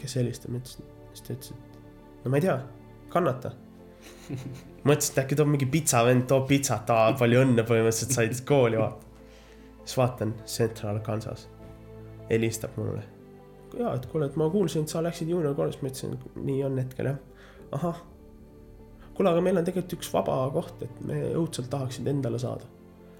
kes 0.00 0.16
helistab, 0.20 0.54
ma 0.54 0.62
ütlesin, 0.62 0.88
siis 1.12 1.26
ta 1.26 1.36
ütles, 1.36 1.52
et 1.52 2.24
no 2.24 2.32
ma 2.32 2.40
ei 2.40 2.48
tea, 2.48 2.58
kannata 3.12 3.52
mõtlesin, 4.84 5.12
et 5.12 5.20
äkki 5.24 5.38
toob 5.38 5.50
mingi 5.52 5.68
pitsavend, 5.70 6.26
toob 6.30 6.46
pitsat, 6.50 6.90
palju 7.18 7.42
õnne, 7.44 7.64
põhimõtteliselt 7.68 8.16
said 8.16 8.40
kooli 8.48 8.80
vaata. 8.80 9.12
siis 9.84 9.96
vaatan 10.00 10.34
Central 10.46 11.00
Kansas, 11.04 11.48
helistab 12.30 12.76
mulle. 12.80 13.04
ja, 13.78 13.94
et 13.94 14.06
kuule, 14.06 14.26
et 14.26 14.36
ma 14.40 14.50
kuulsin, 14.50 14.84
et 14.84 14.92
sa 14.92 15.02
läksid 15.02 15.28
juunior 15.28 15.54
koolist, 15.54 15.82
ma 15.82 15.92
ütlesin, 15.92 16.18
nii 16.36 16.64
on 16.64 16.78
hetkel 16.78 17.12
jah. 17.12 17.22
ahah. 17.72 18.02
kuule, 19.14 19.30
aga 19.30 19.40
meil 19.40 19.58
on 19.60 19.66
tegelikult 19.66 19.98
üks 19.98 20.12
vaba 20.12 20.38
koht, 20.54 20.82
et 20.82 21.00
me 21.06 21.20
õudselt 21.32 21.70
tahaksid 21.70 22.08
endale 22.10 22.38
saada. 22.38 22.70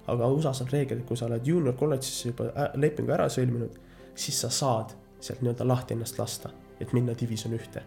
aga 0.07 0.29
USA-s 0.29 0.61
on 0.61 0.69
reegel, 0.69 0.99
et 1.01 1.09
kui 1.09 1.17
sa 1.17 1.27
oled 1.31 1.47
juunior 1.47 1.77
kolledžisse 1.81 2.29
juba 2.29 2.51
ä- 2.53 2.71
lepingu 2.77 3.13
ära 3.17 3.29
sõlminud, 3.33 3.79
siis 4.15 4.41
sa 4.41 4.51
saad 4.53 4.93
sealt 5.21 5.41
nii-öelda 5.41 5.65
lahti 5.65 5.95
ennast 5.95 6.19
lasta, 6.19 6.51
et 6.81 6.93
minna 6.93 7.15
divisjon 7.17 7.57
ühte 7.57 7.83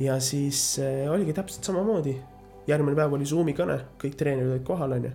ja 0.00 0.20
siis 0.20 0.78
äh, 0.78 1.10
oligi 1.12 1.32
täpselt 1.32 1.64
samamoodi. 1.64 2.16
järgmine 2.66 2.96
päev 2.96 3.14
oli 3.16 3.26
Zoomi 3.26 3.54
kõne, 3.56 3.78
kõik 4.00 4.16
treenerid 4.20 4.52
olid 4.52 4.64
kohal, 4.66 4.92
onju. 4.98 5.10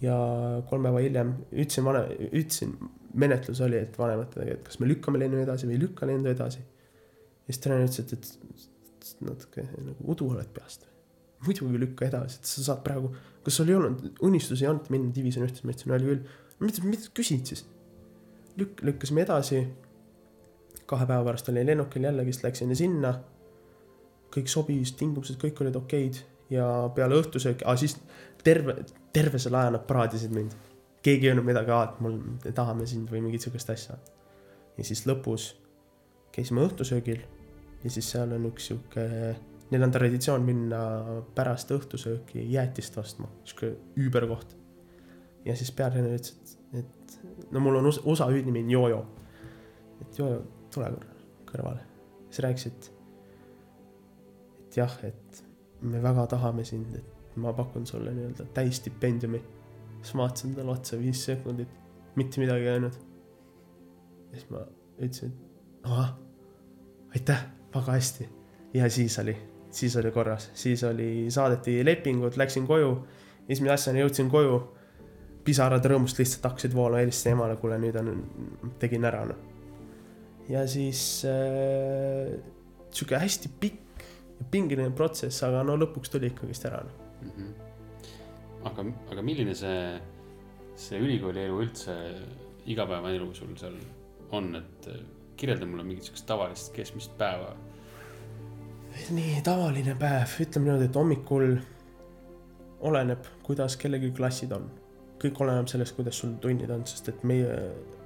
ja 0.00 0.18
kolm 0.70 0.86
päeva 0.86 1.00
hiljem 1.02 1.32
ütlesin 1.50 1.84
vanem, 1.84 2.12
ütlesin, 2.30 2.76
menetlus 3.14 3.60
oli, 3.60 3.80
et 3.82 3.98
vanematele, 3.98 4.52
et 4.52 4.62
kas 4.66 4.78
me 4.80 4.88
lükkame 4.88 5.18
lennu 5.18 5.42
edasi 5.42 5.66
või 5.66 5.76
ei 5.76 5.82
lükka 5.82 6.06
lennu 6.06 6.30
edasi. 6.30 6.62
ja 6.62 7.52
siis 7.52 7.60
treener 7.64 7.88
ütles, 7.88 8.00
et, 8.00 8.12
et 8.12 8.70
natuke 9.24 9.66
nagu 9.74 10.10
udu 10.14 10.30
oled 10.32 10.50
peast. 10.56 10.88
muidugi 11.44 11.78
lükka 11.80 12.06
edasi, 12.06 12.38
et 12.40 12.48
sa 12.48 12.62
saad 12.70 12.80
praegu, 12.86 13.10
kas 13.44 13.58
sul 13.58 13.68
ei 13.68 13.76
olnud, 13.76 14.04
unistusi 14.24 14.64
ei 14.64 14.70
olnud 14.70 14.86
minna 14.92 15.12
divisjoni 15.12 15.50
ühte, 15.50 15.60
ma 15.64 15.74
ütlesin, 15.74 15.92
oli 15.96 16.10
küll. 16.10 16.22
mida, 16.64 16.84
mida 16.88 17.10
küsid 17.18 17.50
siis? 17.52 17.66
lükk-, 18.58 18.84
lükkasime 18.86 19.24
edasi. 19.26 19.66
kahe 20.86 21.06
päeva 21.06 21.24
pärast 21.24 21.48
olin 21.48 21.66
lennukil 21.66 22.04
jällegi, 22.04 22.32
siis 22.32 22.44
läksin 22.44 22.76
sinna 22.76 23.14
kõik 24.34 24.50
sobis, 24.50 24.92
tingimused 24.98 25.38
kõik 25.40 25.60
olid 25.62 25.76
okeid 25.78 26.18
ja 26.52 26.66
peale 26.94 27.16
õhtusööki, 27.20 27.64
aa 27.64 27.76
siis 27.78 27.96
terve, 28.44 28.76
terve 29.14 29.40
selle 29.40 29.60
aja 29.60 29.74
nad 29.76 29.86
praadisid 29.88 30.34
mind. 30.34 30.56
keegi 31.04 31.26
ei 31.26 31.34
öelnud 31.34 31.44
midagi, 31.44 31.70
et 31.70 32.00
mul, 32.00 32.18
me 32.44 32.52
tahame 32.56 32.86
sind 32.88 33.10
või 33.12 33.20
mingit 33.24 33.44
sihukest 33.44 33.70
asja. 33.70 33.98
ja 34.76 34.84
siis 34.84 35.06
lõpus 35.06 35.52
käisime 36.32 36.64
õhtusöögil 36.66 37.22
ja 37.84 37.90
siis 37.90 38.10
seal 38.14 38.32
on 38.32 38.48
üks 38.48 38.70
sihuke, 38.70 39.04
neil 39.70 39.86
on 39.86 39.92
traditsioon 39.94 40.44
minna 40.46 40.80
pärast 41.36 41.72
õhtusööki 41.74 42.46
jäätist 42.52 42.98
ostma, 43.00 43.28
sihuke 43.44 43.74
üüberkoht. 44.00 44.56
ja 45.44 45.56
siis 45.56 45.72
peatreener 45.72 46.16
ütles, 46.16 46.56
et, 46.72 46.84
et 46.84 47.50
no 47.52 47.60
mul 47.60 47.76
on 47.80 47.90
USA- 47.92 48.30
hüüdnimi 48.32 48.64
on 48.64 48.70
Jojo. 48.70 49.06
et 50.00 50.18
Jojo, 50.18 50.42
tule 50.74 50.90
korra 50.90 51.14
kõrvale. 51.50 51.86
siis 52.30 52.44
rääkis, 52.46 52.66
et 52.66 52.90
et 54.64 54.76
jah, 54.76 54.94
et 55.04 55.44
me 55.82 56.00
väga 56.02 56.26
tahame 56.26 56.64
sind, 56.64 56.94
et 56.96 57.36
ma 57.36 57.52
pakun 57.52 57.86
sulle 57.86 58.12
nii-öelda 58.14 58.46
täisstipendiumi. 58.54 59.42
siis 60.02 60.14
ma 60.14 60.22
vaatasin 60.22 60.54
talle 60.54 60.72
otsa 60.72 60.98
viis 60.98 61.24
sekundit, 61.24 61.68
mitte 62.16 62.40
midagi 62.40 62.64
ei 62.64 62.68
öelnud. 62.68 62.94
ja 64.32 64.38
siis 64.38 64.50
ma 64.50 64.64
ütlesin, 64.98 65.32
et 65.32 65.86
ahah, 65.90 66.16
aitäh, 67.14 67.46
väga 67.74 67.92
hästi. 67.92 68.28
ja 68.74 68.90
siis 68.90 69.18
oli, 69.18 69.36
siis 69.70 69.96
oli 69.96 70.10
korras, 70.10 70.50
siis 70.54 70.84
oli, 70.84 71.30
saadeti 71.30 71.84
lepingud, 71.84 72.36
läksin 72.36 72.66
koju. 72.66 73.06
esimese 73.48 73.74
asjana 73.74 74.00
jõudsin 74.00 74.30
koju, 74.30 74.60
pisarad 75.44 75.84
rõõmust 75.84 76.18
lihtsalt 76.18 76.46
hakkasid 76.48 76.74
voolama, 76.74 77.02
helistasin 77.02 77.36
emale, 77.36 77.56
kuule 77.60 77.78
nüüd 77.78 77.96
on, 78.00 78.22
tegin 78.80 79.04
ära 79.04 79.24
noh. 79.28 79.40
ja 80.48 80.66
siis 80.68 81.24
äh, 81.28 82.34
sihuke 82.90 83.18
hästi 83.20 83.50
pikk 83.60 84.06
ja 84.38 84.46
pingeline 84.50 84.94
protsess, 84.96 85.42
aga 85.46 85.62
no 85.66 85.76
lõpuks 85.80 86.12
tuli 86.12 86.32
ikkagist 86.32 86.64
ära 86.70 86.82
noh. 86.86 87.02
mm. 87.22 87.30
-hmm. 87.36 87.52
aga, 88.70 88.86
aga 89.12 89.22
milline 89.22 89.54
see, 89.54 90.00
see 90.76 90.98
ülikooli 91.00 91.44
elu 91.44 91.60
üldse, 91.66 91.98
igapäevaelu 92.66 93.34
sul 93.34 93.52
seal 93.60 93.76
on, 94.32 94.54
et 94.56 94.88
kirjelda 95.36 95.66
mulle 95.66 95.84
mingit 95.84 96.08
siukest 96.08 96.26
tavalist 96.26 96.72
keskmist 96.74 97.16
päeva. 97.18 97.54
nii 99.10 99.40
tavaline 99.44 99.96
päev, 99.98 100.36
ütleme 100.40 100.68
niimoodi, 100.70 100.84
et 100.90 100.96
hommikul 100.96 101.56
oleneb, 102.80 103.26
kuidas 103.42 103.76
kellelgi 103.76 104.12
klassid 104.16 104.52
on. 104.52 104.70
kõik 105.24 105.40
oleneb 105.40 105.68
sellest, 105.70 105.96
kuidas 105.96 106.18
sul 106.20 106.34
tunnid 106.40 106.70
on, 106.70 106.82
sest 106.86 107.08
et 107.08 107.22
meie 107.24 107.58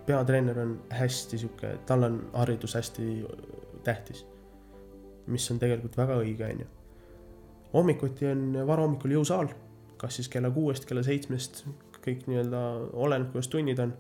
peatreener 0.07 0.59
on 0.63 0.75
hästi 0.95 1.39
sihuke, 1.39 1.73
tal 1.87 2.07
on 2.07 2.19
haridus 2.33 2.75
hästi 2.79 3.25
tähtis. 3.85 4.27
mis 5.27 5.51
on 5.51 5.59
tegelikult 5.59 5.97
väga 5.97 6.21
õige, 6.23 6.45
onju. 6.53 6.67
hommikuti 7.75 8.27
on 8.27 8.67
varahommikul 8.67 9.19
jõusaal, 9.19 9.51
kas 9.97 10.17
siis 10.17 10.29
kella 10.29 10.51
kuuest, 10.51 10.87
kella 10.89 11.03
seitsmest, 11.03 11.65
kõik 12.05 12.25
nii-öelda 12.31 12.61
oleneb, 12.93 13.33
kuidas 13.33 13.49
tunnid 13.53 13.79
on. 13.79 13.93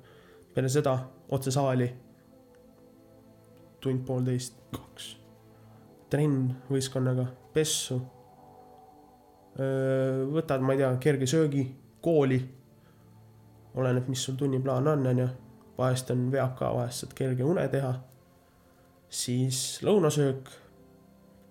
peale 0.54 0.68
seda 0.68 0.98
otse 1.28 1.50
saali. 1.50 1.90
tund, 3.80 4.04
poolteist, 4.06 4.58
kaks. 4.74 5.16
trenn 6.10 6.52
võistkonnaga, 6.70 7.26
pessu. 7.54 7.98
võtad, 10.32 10.62
ma 10.62 10.74
ei 10.74 10.82
tea, 10.82 10.92
kerge 11.02 11.26
söögi, 11.26 11.64
kooli. 12.02 12.38
oleneb, 13.78 14.08
mis 14.08 14.22
sul 14.24 14.38
tunniplaan 14.38 14.86
on, 14.88 15.06
onju. 15.06 15.28
vahest 15.78 16.10
on 16.10 16.30
veab 16.32 16.56
ka, 16.58 16.72
vahest 16.74 17.04
saad 17.04 17.14
kerge 17.18 17.44
une 17.44 17.68
teha. 17.68 17.92
siis 19.08 19.80
lõunasöök. 19.82 20.54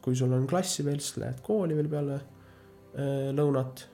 kui 0.02 0.16
sul 0.16 0.34
on 0.34 0.48
klassi 0.48 0.86
veel, 0.86 1.00
siis 1.00 1.18
lähed 1.18 1.42
kooli 1.44 1.76
veel 1.76 1.90
peale 1.92 2.20
lõunat. 3.38 3.88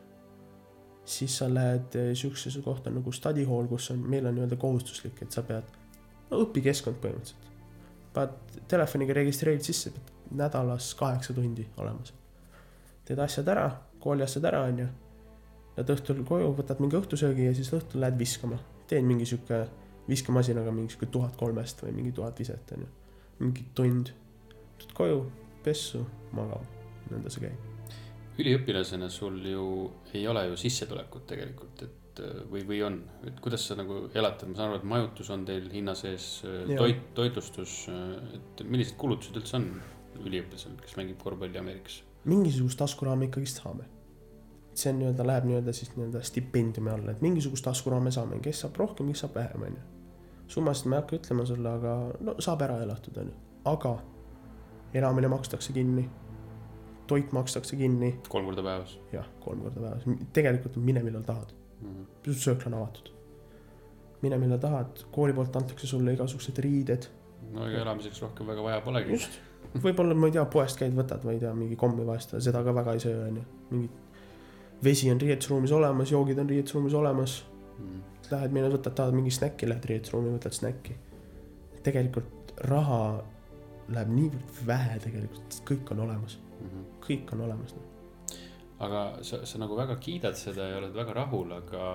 siis 1.06 1.38
sa 1.38 1.54
lähed 1.54 2.16
siuksesse 2.16 2.62
kohta 2.62 2.90
nagu 2.90 3.12
study 3.12 3.46
hall, 3.46 3.68
kus 3.68 3.92
on, 3.92 4.00
meil 4.10 4.26
on 4.26 4.38
nii-öelda 4.38 4.56
kohustuslik, 4.56 5.22
et 5.22 5.32
sa 5.32 5.44
pead, 5.44 5.64
no 6.30 6.40
õpikeskkond 6.46 7.02
põhimõtteliselt. 7.04 7.53
Paned 8.14 8.60
telefoniga 8.70 9.16
registreerid 9.18 9.64
sisse, 9.66 9.92
pead 9.92 10.14
nädalas 10.38 10.94
kaheksa 10.96 11.34
tundi 11.34 11.68
olemas. 11.78 12.14
teed 13.06 13.20
asjad 13.20 13.48
ära, 13.48 13.70
kooli 14.00 14.24
asjad 14.24 14.46
ära, 14.46 14.64
onju. 14.70 14.88
Lähed 15.74 15.90
õhtul 15.90 16.22
koju, 16.28 16.52
võtad 16.58 16.80
mingi 16.80 16.98
õhtusöögi 17.00 17.48
ja 17.48 17.54
siis 17.58 17.72
õhtul 17.74 18.02
lähed 18.02 18.18
viskama. 18.20 18.60
teed 18.88 19.04
mingi 19.04 19.26
sihuke 19.26 19.66
viskemasinaga 20.08 20.72
mingi 20.72 20.94
sihuke 20.94 21.10
tuhat 21.12 21.36
kolmest 21.40 21.84
või 21.84 21.92
mingi 21.92 22.12
tuhat 22.12 22.40
viset, 22.40 22.72
onju. 22.76 22.88
mingi 23.40 23.66
tund. 23.76 24.14
tuled 24.78 24.94
koju, 24.94 25.20
pessu, 25.64 26.06
magama. 26.32 26.66
nõnda 27.12 27.30
see 27.30 27.48
käib. 27.48 28.00
üliõpilasena 28.38 29.10
sul 29.10 29.42
ju 29.46 29.92
ei 30.14 30.28
ole 30.28 30.48
ju 30.48 30.56
sissetulekut 30.58 31.28
tegelikult, 31.28 31.84
et 31.84 32.03
äh, 32.22 32.44
või, 32.52 32.64
või 32.70 32.84
on, 32.86 33.02
et 33.28 33.40
kuidas 33.44 33.66
sa 33.70 33.78
nagu 33.80 34.06
elatad, 34.14 34.52
ma 34.52 34.60
saan 34.60 34.72
aru, 34.72 34.82
et 34.82 34.90
majutus 34.94 35.34
on 35.34 35.46
teil 35.50 35.70
hinna 35.74 35.96
sees, 35.98 36.30
Jaa. 36.44 36.78
toit, 36.78 37.04
toitlustus, 37.18 37.84
et 38.38 38.66
millised 38.68 38.98
kulutused 39.02 39.42
üldse 39.42 39.60
on 39.60 39.70
üliõpilasel, 40.22 40.76
kes 40.84 40.98
mängib 41.00 41.22
korvpalli 41.24 41.62
Ameerikas? 41.62 42.04
mingisugust 42.24 42.80
taskuraami 42.80 43.26
ikkagist 43.26 43.62
saame. 43.64 43.84
see 44.74 44.90
on 44.90 45.00
nii-öelda, 45.00 45.26
läheb 45.28 45.44
nii-öelda 45.46 45.74
siis 45.74 45.92
nii-öelda 45.94 46.24
stipendiumi 46.26 46.90
alla, 46.90 47.12
et 47.12 47.22
mingisugust 47.22 47.66
taskuraame 47.68 48.12
saame, 48.12 48.40
kes 48.42 48.64
saab 48.64 48.80
rohkem, 48.82 49.12
kes 49.14 49.22
saab 49.22 49.36
vähem, 49.38 49.66
onju. 49.68 49.84
summasid 50.56 50.90
ma 50.90 50.96
ei 50.96 51.02
hakka 51.02 51.20
ütlema 51.20 51.46
sulle, 51.46 51.74
aga 51.78 51.94
no 52.26 52.36
saab 52.42 52.64
ära 52.66 52.80
elatud, 52.82 53.20
onju, 53.22 53.36
aga 53.70 53.94
elamine 54.98 55.30
makstakse 55.30 55.74
kinni. 55.74 56.08
toit 57.08 57.32
makstakse 57.36 57.76
kinni, 57.78 58.16
kolm 58.30 58.50
korda 58.50 58.64
päevas 58.64 58.98
jah, 59.12 59.28
kolm 59.44 59.62
korda 59.68 59.82
päevas, 59.84 60.26
tegelikult 60.34 60.80
mine 60.82 61.04
millal 61.04 61.28
tahad, 61.28 61.54
mm. 61.84 62.06
-hmm. 62.26 62.34
söökla 62.46 62.72
on 62.72 62.78
avatud. 62.82 63.10
mine 64.22 64.38
millal 64.38 64.60
tahad, 64.60 65.04
kooli 65.12 65.34
poolt 65.34 65.56
antakse 65.56 65.88
sulle 65.88 66.14
igasugused 66.14 66.58
riided, 66.64 67.10
no 67.52 67.66
ega 67.68 67.82
elamiseks 67.82 68.22
rohkem 68.22 68.48
väga 68.48 68.64
vaja 68.64 68.82
polegi. 68.82 69.12
just, 69.12 69.40
võib-olla 69.84 70.16
ma 70.16 70.30
ei 70.30 70.32
tea, 70.38 70.46
poest 70.46 70.80
käid, 70.80 70.96
võtad, 70.96 71.26
ma 71.28 71.32
ei 71.32 71.40
tea, 71.40 71.54
mingi 71.54 71.76
kommi 71.76 72.06
vahest, 72.06 72.36
seda 72.40 72.64
ka 72.64 72.76
väga 72.76 72.94
ei 72.94 73.04
söö, 73.04 73.28
onju, 73.28 73.44
mingit 73.72 74.04
vesi 74.84 75.12
on 75.12 75.22
riietusruumis 75.22 75.72
olemas, 75.72 76.12
joogid 76.12 76.40
on 76.40 76.50
riietusruumis 76.50 76.94
olemas, 76.94 77.44
Mm. 77.74 78.02
lähed 78.32 78.52
minna, 78.54 78.70
võtad, 78.70 78.94
tahad 78.94 79.16
mingi 79.18 79.32
snäkki, 79.34 79.66
lähed 79.70 79.86
riietusruumi, 79.90 80.30
võtad 80.36 80.54
snäkki. 80.54 80.94
tegelikult 81.84 82.54
raha 82.70 83.24
läheb 83.92 84.12
niivõrd 84.14 84.60
vähe 84.68 85.00
tegelikult, 85.04 85.58
kõik 85.68 85.92
on 85.92 86.00
olemas, 86.06 86.38
Mm 86.62 86.70
-hmm. 86.70 86.84
kõik 87.08 87.34
on 87.34 87.42
olemas. 87.42 87.76
Aga 88.86 89.04
sa, 89.26 89.44
sa 89.48 89.62
nagu 89.62 89.78
väga 89.78 89.98
kiidad 90.04 90.38
seda 90.40 90.70
ja 90.72 90.80
oled 90.82 90.96
väga 90.96 91.16
rahul, 91.18 91.52
aga 91.58 91.94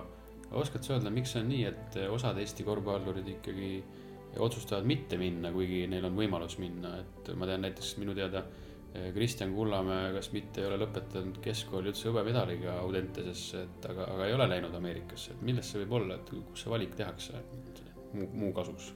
oskad 0.58 0.84
sa 0.84 0.96
öelda, 0.96 1.12
miks 1.12 1.34
on 1.36 1.48
nii, 1.50 1.64
et 1.68 1.98
osad 2.08 2.38
Eesti 2.40 2.64
korvpallurid 2.66 3.28
ikkagi 3.36 3.72
otsustavad 4.38 4.86
mitte 4.86 5.18
minna, 5.20 5.52
kuigi 5.52 5.84
neil 5.90 6.06
on 6.08 6.16
võimalus 6.16 6.58
minna, 6.60 6.96
et 7.02 7.30
ma 7.36 7.48
tean 7.48 7.64
näiteks 7.64 7.94
minu 8.00 8.14
teada 8.16 8.44
eh, 8.92 9.08
Kristjan 9.14 9.54
Kullamäe, 9.56 10.12
kas 10.16 10.30
mitte 10.34 10.62
ei 10.62 10.68
ole 10.68 10.78
lõpetanud 10.82 11.40
keskkooli 11.44 11.92
üldse 11.92 12.10
hõbemedaliga 12.10 12.78
Audentesesse, 12.82 13.64
et 13.66 13.88
aga, 13.90 14.08
aga 14.14 14.28
ei 14.28 14.36
ole 14.36 14.48
läinud 14.52 14.74
Ameerikasse, 14.78 15.34
et 15.34 15.44
millest 15.48 15.72
see 15.72 15.82
võib 15.84 15.96
olla, 16.00 16.18
et 16.20 16.32
kus 16.52 16.64
see 16.64 16.72
valik 16.72 16.96
tehakse 16.98 17.44
muu, 18.12 18.28
muu 18.32 18.52
kasuks? 18.56 18.92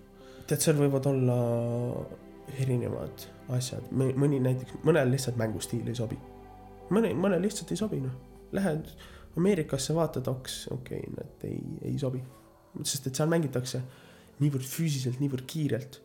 tead, 0.47 0.61
seal 0.61 0.76
võivad 0.78 1.07
olla 1.09 1.38
erinevad 2.61 3.26
asjad, 3.57 3.88
mõni 3.95 4.40
näiteks, 4.43 4.82
mõnel 4.86 5.12
lihtsalt 5.12 5.38
mängustiil 5.40 5.88
ei 5.88 5.97
sobi. 5.97 6.18
mõne, 6.93 7.12
mõnel 7.18 7.43
lihtsalt 7.45 7.72
ei 7.72 7.80
sobi, 7.80 8.01
noh. 8.05 8.14
Lähed 8.53 8.88
Ameerikasse, 9.38 9.95
vaatad, 9.97 10.28
oks, 10.28 10.66
okei 10.74 11.01
okay,, 11.01 11.12
näed, 11.16 11.45
ei, 11.49 11.93
ei 11.93 11.99
sobi. 12.01 12.20
sest 12.88 13.07
et 13.09 13.16
seal 13.16 13.28
mängitakse 13.28 13.82
niivõrd 14.40 14.66
füüsiliselt, 14.66 15.20
niivõrd 15.20 15.47
kiirelt. 15.49 16.01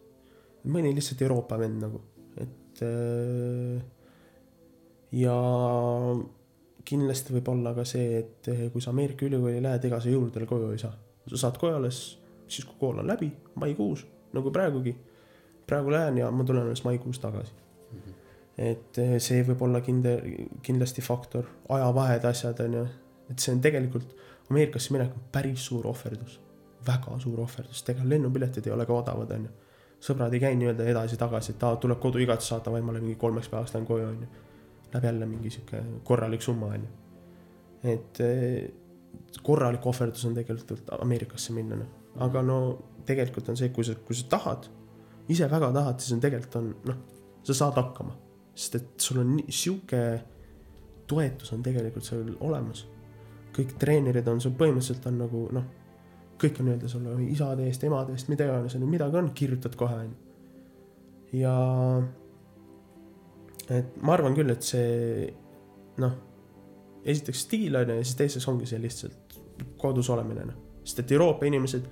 mõni 0.68 0.92
lihtsalt 0.96 1.22
Euroopa 1.24 1.58
vend 1.60 1.80
nagu, 1.80 2.02
et 2.44 2.82
äh, 2.84 3.84
ja 5.16 5.36
kindlasti 6.88 7.36
võib 7.36 7.52
olla 7.52 7.74
ka 7.76 7.86
see, 7.88 8.20
et 8.20 8.50
äh, 8.52 8.66
kui 8.72 8.84
sa 8.84 8.92
Ameerika 8.92 9.28
ülikooli 9.28 9.62
lähed, 9.64 9.86
ega 9.88 10.00
sa 10.04 10.12
jõuludel 10.12 10.48
koju 10.50 10.72
ei 10.74 10.82
saa. 10.82 10.96
sa 11.28 11.44
saad 11.46 11.60
koju 11.60 11.76
alles 11.76 12.02
siis, 12.48 12.66
kui 12.66 12.76
kool 12.80 13.00
on 13.00 13.08
läbi, 13.08 13.32
maikuus, 13.56 14.06
nagu 14.34 14.52
praegugi. 14.52 14.96
praegu 15.68 15.92
lähen 15.92 16.18
ja 16.18 16.32
ma 16.32 16.44
tulen 16.44 16.64
alles 16.64 16.84
maikuus 16.84 17.20
tagasi. 17.20 17.52
Et 18.58 18.98
eh, 19.02 19.18
see 19.22 19.44
võib 19.46 19.62
olla 19.68 19.82
kinde-, 19.86 20.18
kindlasti 20.66 21.04
faktor, 21.06 21.46
ajavahed, 21.70 22.26
asjad 22.26 22.64
on 22.66 22.80
ju, 22.80 22.88
et 23.32 23.44
see 23.44 23.54
on 23.54 23.62
tegelikult 23.64 24.16
Ameerikasse 24.48 24.94
minek 24.96 25.12
on 25.12 25.24
päris 25.32 25.66
suur 25.68 25.90
ohverdus, 25.90 26.38
väga 26.88 27.18
suur 27.20 27.42
ohverdus, 27.44 27.82
ega 27.92 28.06
lennupiletid 28.08 28.70
ei 28.70 28.72
ole 28.72 28.86
ka 28.88 28.96
odavad, 28.96 29.34
on 29.36 29.48
ju. 29.50 29.56
sõbrad 30.08 30.34
ei 30.34 30.40
käi 30.40 30.56
nii-öelda 30.56 30.86
edasi-tagasi, 30.94 31.56
et 31.56 31.64
aa, 31.68 31.76
tuleb 31.84 32.00
kodu 32.00 32.22
igati 32.24 32.46
saata, 32.46 32.72
vaid 32.72 32.86
ma 32.86 32.94
olen 32.94 33.04
mingi 33.04 33.20
kolmeks 33.20 33.50
päevaks 33.52 33.74
lähen 33.76 33.88
koju, 33.90 34.08
on 34.08 34.22
ju. 34.24 34.46
Läheb 34.94 35.08
jälle 35.10 35.28
mingi 35.28 35.52
sihuke 35.52 35.82
korralik 36.08 36.42
summa, 36.42 36.70
on 36.78 36.86
ju. 36.88 36.94
et 37.92 38.22
eh, 38.24 38.70
korralik 39.44 39.86
ohverdus 39.86 40.26
on 40.30 40.38
tegelikult 40.38 40.94
Ameerikasse 41.02 41.54
minna, 41.54 41.82
noh. 41.82 41.92
aga 42.24 42.42
no 42.42 42.62
tegelikult 43.06 43.52
on 43.52 43.60
see, 43.60 43.70
kui 43.76 43.84
sa, 43.84 43.98
kui 44.08 44.16
sa 44.16 44.30
tahad, 44.32 44.70
ise 45.28 45.52
väga 45.52 45.74
tahad, 45.76 46.00
siis 46.00 46.16
on 46.16 46.24
tegelikult 46.24 46.56
on 46.62 46.72
noh, 46.88 47.04
sa 47.44 47.58
saad 47.66 47.82
hakkama, 47.82 48.16
sest 48.58 48.76
et 48.80 49.06
sul 49.06 49.22
on 49.22 49.36
sihuke 49.54 50.04
toetus 51.08 51.54
on 51.54 51.64
tegelikult 51.64 52.06
seal 52.06 52.32
olemas. 52.40 52.86
kõik 53.58 53.74
treenerid 53.82 54.28
on 54.30 54.42
sul 54.42 54.54
põhimõtteliselt 54.54 55.06
on 55.10 55.16
nagu 55.18 55.40
noh, 55.56 55.64
kõik 56.38 56.60
on 56.62 56.68
öelda 56.70 56.90
sulle 56.92 57.16
isade 57.26 57.66
eest, 57.66 57.84
emade 57.88 58.14
eest, 58.14 58.30
mida 58.30 58.46
iganes 58.46 58.76
midagi 58.84 59.18
on, 59.18 59.32
kirjutad 59.34 59.76
kohe 59.80 59.96
on 60.04 60.12
ju. 60.12 60.18
ja 61.42 61.54
et 63.74 63.98
ma 64.02 64.14
arvan 64.14 64.38
küll, 64.38 64.52
et 64.54 64.64
see 64.64 65.32
noh, 66.04 66.14
esiteks 67.06 67.46
stiil 67.48 67.76
on 67.80 67.90
ju 67.90 67.98
ja 67.98 68.06
siis 68.06 68.20
teiseks 68.20 68.48
ongi 68.52 68.70
see 68.70 68.82
lihtsalt 68.82 69.40
kodus 69.82 70.10
olemine 70.14 70.46
noh, 70.52 70.62
sest 70.84 71.02
et 71.06 71.16
Euroopa 71.18 71.50
inimesed 71.50 71.90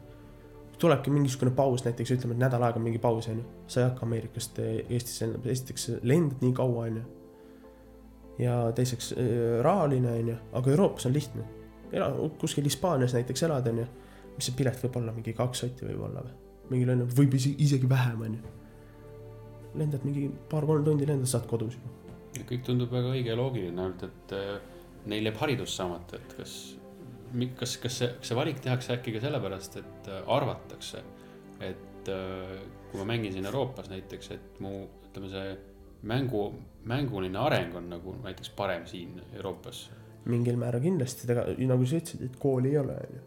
tulebki 0.79 1.11
mingisugune 1.13 1.51
paus, 1.55 1.83
näiteks 1.85 2.15
ütleme, 2.15 2.35
et 2.35 2.41
nädal 2.41 2.63
aega 2.67 2.79
on 2.79 2.85
mingi 2.85 2.99
paus 3.01 3.27
onju, 3.31 3.43
sa 3.67 3.81
ei 3.81 3.87
hakka 3.89 4.05
Ameerikast 4.07 4.59
eh, 4.63 4.79
Eestisse 4.89 5.29
esiteks 5.53 5.89
lendad 6.03 6.43
nii 6.43 6.55
kaua 6.57 6.87
onju. 6.89 7.03
ja 8.39 8.55
teiseks 8.75 9.13
eh, 9.15 9.61
rahaline 9.63 10.11
onju, 10.11 10.37
aga 10.59 10.71
Euroopas 10.71 11.05
on 11.05 11.13
lihtne. 11.13 11.43
ela 11.91 12.11
kuskil 12.39 12.63
Hispaanias 12.63 13.13
näiteks 13.13 13.43
elad 13.43 13.67
onju, 13.71 13.87
mis 14.35 14.49
see 14.49 14.57
pilet 14.57 14.83
võib 14.83 14.99
olla, 14.99 15.15
mingi 15.15 15.33
kaks 15.33 15.63
sotti 15.63 15.87
võib-olla 15.87 16.23
või, 16.25 16.37
mingi 16.69 16.87
lennuk 16.91 17.13
võib 17.15 17.35
isegi, 17.39 17.89
vähem 17.89 18.21
onju. 18.29 18.55
lendad 19.75 20.07
mingi 20.07 20.29
paar-kolm 20.49 20.83
tundi 20.83 21.07
lendad, 21.07 21.29
saad 21.29 21.47
kodus 21.47 21.77
juba. 21.79 21.93
kõik 22.49 22.65
tundub 22.67 22.91
väga 22.91 23.13
õige 23.15 23.31
ja 23.31 23.37
loogiline, 23.39 23.81
ainult 23.81 24.03
et 24.03 24.35
äh, 24.35 24.57
neil 25.05 25.29
jääb 25.29 25.39
haridus 25.39 25.75
saamata, 25.77 26.19
et 26.19 26.35
kas, 26.39 26.75
kas, 27.59 27.77
kas 27.81 27.99
see, 28.01 28.09
kas 28.19 28.31
see 28.31 28.37
valik 28.37 28.61
tehakse 28.63 28.95
äkki 28.97 29.15
ka 29.15 29.21
sellepärast, 29.23 29.77
et 29.81 30.09
äh, 30.11 30.23
arvatakse, 30.37 31.03
et 31.59 32.11
äh, 32.11 32.57
kui 32.91 33.01
ma 33.01 33.07
mängin 33.13 33.33
siin 33.35 33.47
Euroopas 33.49 33.89
näiteks, 33.91 34.31
et 34.35 34.59
mu 34.63 34.73
ütleme, 35.09 35.29
see 35.31 35.55
mängu, 36.05 36.47
mänguline 36.85 37.39
areng 37.41 37.75
on 37.75 37.89
nagu 37.89 38.15
näiteks 38.23 38.51
parem 38.55 38.85
siin 38.87 39.21
Euroopas. 39.33 39.89
mingil 40.25 40.57
määral 40.57 40.81
kindlasti, 40.81 41.27
nagu 41.69 41.85
sa 41.85 41.99
ütlesid, 41.99 42.25
et 42.25 42.37
kooli 42.41 42.71
ei 42.73 42.77
ole 42.81 42.95
onju. 42.97 43.21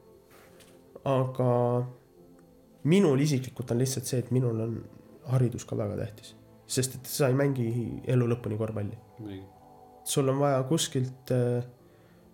aga 1.05 1.51
minul 2.91 3.21
isiklikult 3.21 3.71
on 3.71 3.79
lihtsalt 3.79 4.07
see, 4.11 4.19
et 4.19 4.31
minul 4.35 4.61
on 4.61 4.75
haridus 5.33 5.65
ka 5.69 5.77
väga 5.79 5.97
tähtis, 6.01 6.35
sest 6.67 6.99
et 6.99 7.11
sa 7.11 7.29
ei 7.29 7.37
mängi 7.39 7.69
elu 8.07 8.29
lõpuni 8.33 8.59
korvpalli. 8.59 8.99
sul 10.05 10.29
on 10.29 10.39
vaja 10.41 10.63
kuskilt, 10.69 11.33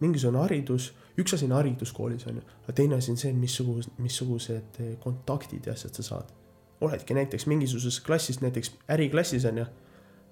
mingisugune 0.01 0.43
haridus, 0.43 0.93
üks 1.19 1.35
asi 1.35 1.47
on 1.47 1.57
haridus 1.57 1.93
koolis 1.95 2.27
on 2.27 2.41
ju, 2.41 2.45
aga 2.65 2.77
teine 2.77 2.99
asi 2.99 3.13
on 3.13 3.21
see, 3.21 3.33
missugused, 3.39 3.93
missugused 4.03 4.81
eh, 4.83 4.95
kontaktid 5.03 5.67
ja 5.67 5.75
asjad 5.77 5.95
sa 6.01 6.03
saad. 6.03 6.33
oledki 6.81 7.15
näiteks 7.15 7.47
mingisuguses 7.47 8.01
klassis, 8.01 8.41
näiteks 8.41 8.73
äriklassis 8.91 9.45
on 9.45 9.59
ju, 9.59 9.67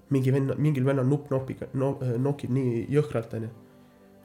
mingi 0.09 0.33
vend, 0.33 0.55
mingil 0.57 0.85
vennal 0.85 1.07
nupp 1.07 1.31
nopiga 1.31 1.69
no,, 1.73 1.95
nokib 2.19 2.51
nii 2.53 2.87
jõhkralt 2.91 3.33
on 3.37 3.47
ju. 3.47 3.53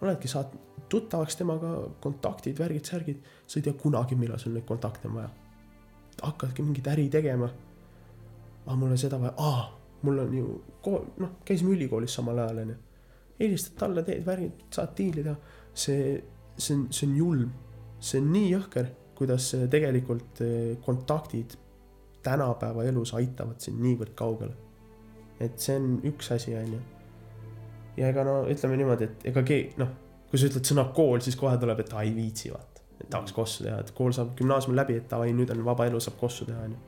oledki, 0.02 0.28
saad 0.28 0.56
tuttavaks 0.88 1.36
temaga, 1.36 1.72
kontaktid, 2.00 2.58
värgid, 2.58 2.84
särgid, 2.84 3.22
sa 3.46 3.58
ei 3.58 3.66
tea 3.66 3.76
kunagi, 3.78 4.16
millal 4.16 4.40
sul 4.40 4.54
neid 4.56 4.66
kontakte 4.66 5.08
on 5.08 5.18
vaja. 5.20 5.30
hakkadki 6.22 6.62
mingit 6.62 6.86
äri 6.86 7.08
tegema. 7.08 7.50
aa, 8.66 8.76
mul 8.76 8.90
on 8.90 8.98
seda 8.98 9.20
vaja, 9.20 9.34
aa, 9.36 9.68
mul 10.02 10.18
on 10.24 10.34
ju 10.34 10.58
noh, 11.22 11.38
käisime 11.44 11.74
ülikoolis 11.76 12.14
samal 12.14 12.38
ajal 12.38 12.64
onju. 12.64 12.76
helistad 13.38 13.78
talle, 13.78 14.02
teed 14.02 14.26
värgid, 14.26 14.66
saad 14.74 14.96
diili 14.98 15.22
teha. 15.22 15.36
see, 15.74 16.18
see 16.58 16.74
on, 16.76 16.86
see 16.90 17.08
on 17.08 17.16
julm, 17.16 17.52
see 18.00 18.20
on 18.22 18.32
nii 18.32 18.50
jõhker, 18.52 18.90
kuidas 19.18 19.52
eh, 19.56 19.66
tegelikult 19.70 20.42
eh, 20.44 20.76
kontaktid 20.84 21.56
tänapäeva 22.22 22.84
elus 22.84 23.14
aitavad 23.14 23.60
sind 23.62 23.80
niivõrd 23.82 24.14
kaugele. 24.18 24.54
et 25.40 25.58
see 25.62 25.76
on 25.78 26.00
üks 26.10 26.32
asi 26.34 26.54
onju. 26.58 26.80
ja 27.96 28.08
ega 28.08 28.24
no 28.26 28.40
ütleme 28.50 28.76
niimoodi, 28.76 29.04
et 29.04 29.26
ega 29.30 29.42
keegi 29.42 29.78
noh, 29.78 29.94
kui 30.30 30.40
sa 30.40 30.50
ütled 30.50 30.66
sõna 30.66 30.88
kool, 30.94 31.22
siis 31.24 31.38
kohe 31.38 31.56
tuleb, 31.58 31.80
et 31.80 31.94
aa 31.94 32.02
ei 32.06 32.12
viitsi 32.14 32.52
vaata, 32.52 32.82
et 32.98 33.08
tahaks 33.10 33.32
kossu 33.32 33.64
teha, 33.64 33.78
et 33.80 33.94
kool 33.94 34.12
saab 34.12 34.34
gümnaasiumi 34.38 34.76
läbi, 34.76 34.98
et 34.98 35.08
davai, 35.10 35.32
nüüd 35.32 35.50
on 35.54 35.64
vaba 35.66 35.86
elu, 35.88 36.00
saab 36.02 36.18
kossu 36.20 36.46
teha 36.48 36.66
onju. 36.66 36.78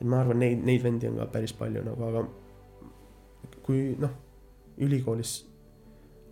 et 0.00 0.06
ma 0.06 0.20
arvan, 0.20 0.42
neid, 0.42 0.66
neid 0.66 0.82
vendi 0.82 1.08
on 1.08 1.22
ka 1.22 1.30
päris 1.38 1.54
palju 1.58 1.82
nagu, 1.86 2.10
aga 2.10 2.26
kui 3.64 3.94
noh, 3.98 4.14
ülikoolis 4.84 5.38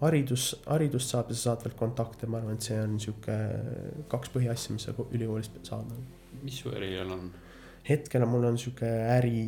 haridus, 0.03 0.49
haridust 0.67 1.13
saab 1.15 1.31
ja 1.31 1.37
sa 1.39 1.51
saad 1.51 1.65
veel 1.67 1.77
kontakte, 1.79 2.27
ma 2.27 2.41
arvan, 2.41 2.59
et 2.59 2.67
see 2.67 2.79
on 2.83 2.99
sihuke 3.03 3.37
kaks 4.13 4.33
põhiasja, 4.35 4.75
mis 4.75 4.87
sa 4.89 4.95
ko- 4.97 5.09
ülikoolist 5.15 5.59
saad 5.67 5.91
mis 6.43 6.59
su 6.63 6.73
erialal 6.75 7.19
on? 7.19 7.31
hetkel 7.89 8.25
mul 8.27 8.47
on 8.51 8.59
sihuke 8.59 8.89
äri, 9.17 9.43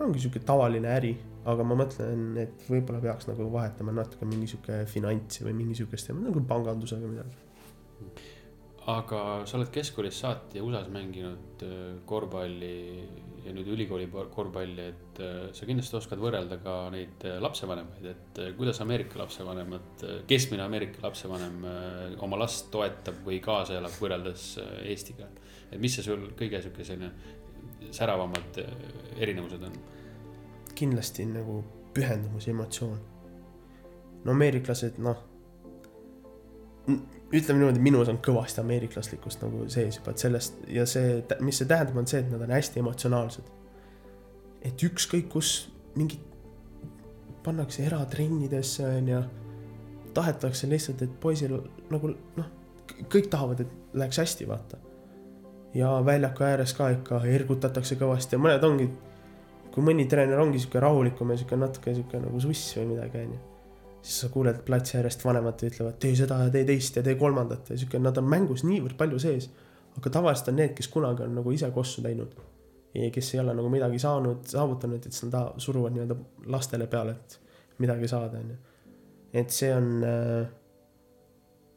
ongi 0.00 0.20
sihuke 0.22 0.42
tavaline 0.44 0.90
äri, 0.96 1.12
aga 1.48 1.64
ma 1.66 1.76
mõtlen, 1.78 2.22
et 2.42 2.66
võib-olla 2.68 3.00
peaks 3.02 3.28
nagu 3.28 3.48
vahetama 3.52 3.94
natuke 3.96 4.28
mingi 4.28 4.50
sihuke 4.52 4.82
finantsi 4.90 5.44
või 5.46 5.56
mingi 5.58 5.80
sihukest, 5.80 6.12
nagu 6.16 6.44
pangandusega 6.48 7.08
midagi. 7.08 7.36
Aga 8.90 9.18
sa 9.46 9.58
oled 9.58 9.70
keskkoolist 9.70 10.24
saati 10.24 10.62
USA-s 10.62 10.88
mänginud 10.90 11.62
äh, 11.62 11.82
korvpalli 12.08 12.78
ja 13.42 13.52
nüüd 13.54 13.68
ülikooli 13.74 14.08
korvpalli, 14.10 14.86
et 14.90 15.20
äh, 15.22 15.44
sa 15.54 15.66
kindlasti 15.68 15.98
oskad 15.98 16.22
võrrelda 16.22 16.58
ka 16.62 16.74
neid 16.94 17.26
äh, 17.28 17.38
lapsevanemaid, 17.42 18.08
et 18.10 18.40
kuidas 18.58 18.80
Ameerika 18.82 19.20
lapsevanemad, 19.22 20.04
keskmine 20.30 20.66
Ameerika 20.66 21.04
lapsevanem 21.06 21.62
oma 22.22 22.40
last 22.42 22.72
toetab 22.74 23.22
või 23.26 23.38
kaasa 23.44 23.78
elab 23.78 23.94
võrreldes 24.00 24.48
Eestiga. 24.82 25.30
et 25.70 25.78
mis 25.80 25.94
see 25.94 26.06
sul 26.06 26.32
kõige 26.38 26.62
sihuke 26.62 26.84
selline 26.84 27.12
säravamad 27.94 28.58
erinevused 29.18 29.62
on? 29.62 29.80
kindlasti 30.74 31.26
nagu 31.28 31.60
pühendumus 31.94 32.48
ja 32.48 32.54
emotsioon. 32.56 33.00
no 34.24 34.32
ameeriklased, 34.32 34.98
noh, 34.98 35.28
ütleme 37.32 37.62
niimoodi, 37.62 37.80
minus 37.82 38.10
on 38.12 38.18
kõvasti 38.24 38.60
ameeriklaslikkust 38.62 39.42
nagu 39.44 39.66
sees 39.72 39.98
juba, 39.98 40.12
et 40.12 40.22
sellest 40.22 40.58
ja 40.70 40.84
see, 40.88 41.20
mis 41.40 41.60
see 41.60 41.68
tähendab, 41.70 41.96
on 42.02 42.08
see, 42.08 42.20
et 42.20 42.30
nad 42.32 42.42
on 42.44 42.52
hästi 42.52 42.82
emotsionaalsed. 42.82 43.50
et 44.62 44.82
ükskõik 44.86 45.28
kus 45.28 45.52
mingid 45.96 46.20
pannakse 47.42 47.82
eratrennidesse 47.82 48.84
onju, 48.86 49.22
tahetakse 50.14 50.68
lihtsalt, 50.70 51.02
et 51.02 51.14
poisil 51.20 51.56
nagu 51.90 52.12
noh, 52.36 52.50
kõik 53.10 53.30
tahavad, 53.32 53.64
et 53.64 53.96
läheks 53.98 54.20
hästi, 54.22 54.48
vaata. 54.48 54.78
ja 55.74 55.94
väljaku 56.04 56.44
ääres 56.44 56.76
ka 56.76 56.90
ikka 56.92 57.24
ergutatakse 57.26 57.96
kõvasti 57.96 58.36
ja 58.36 58.42
mõned 58.42 58.64
ongi 58.68 58.90
kui 59.72 59.84
mõni 59.84 60.04
treener 60.08 60.40
ongi 60.40 60.60
sihuke 60.60 60.80
rahulikum 60.84 61.32
ja 61.32 61.38
sihuke 61.40 61.56
natuke 61.56 61.94
sihuke 61.96 62.20
nagu 62.20 62.40
suss 62.44 62.76
või 62.76 62.92
midagi 62.92 63.24
onju. 63.24 63.40
Siis 64.02 64.20
sa 64.24 64.28
kuuled 64.34 64.62
platsi 64.66 64.96
äärest 64.98 65.24
vanemad 65.24 65.62
ütlevad, 65.62 65.98
tee 66.02 66.16
seda 66.18 66.40
ja 66.44 66.50
tee 66.54 66.64
teist 66.66 66.96
ja 66.98 67.04
tee 67.06 67.14
kolmandat 67.18 67.70
ja 67.70 67.76
sihuke, 67.78 68.00
nad 68.02 68.18
on 68.18 68.26
mängus 68.30 68.64
niivõrd 68.66 68.96
palju 68.98 69.20
sees. 69.22 69.50
aga 69.96 70.10
tavaliselt 70.10 70.48
on 70.48 70.56
need, 70.56 70.72
kes 70.74 70.88
kunagi 70.88 71.22
on 71.22 71.36
nagu 71.36 71.52
ise 71.52 71.70
kossu 71.70 72.02
teinud. 72.02 72.34
kes 73.12 73.34
ei 73.34 73.40
ole 73.40 73.54
nagu 73.54 73.68
midagi 73.68 73.98
saanud, 73.98 74.42
saavutanud, 74.46 75.06
et 75.06 75.12
siis 75.12 75.30
nad 75.30 75.54
suruvad 75.56 75.94
nii-öelda 75.94 76.16
lastele 76.46 76.86
peale, 76.86 77.12
et 77.12 77.38
midagi 77.78 78.08
saada 78.08 78.38
onju. 78.38 78.56
et 79.32 79.50
see 79.50 79.74
on 79.74 80.04
äh, 80.04 80.50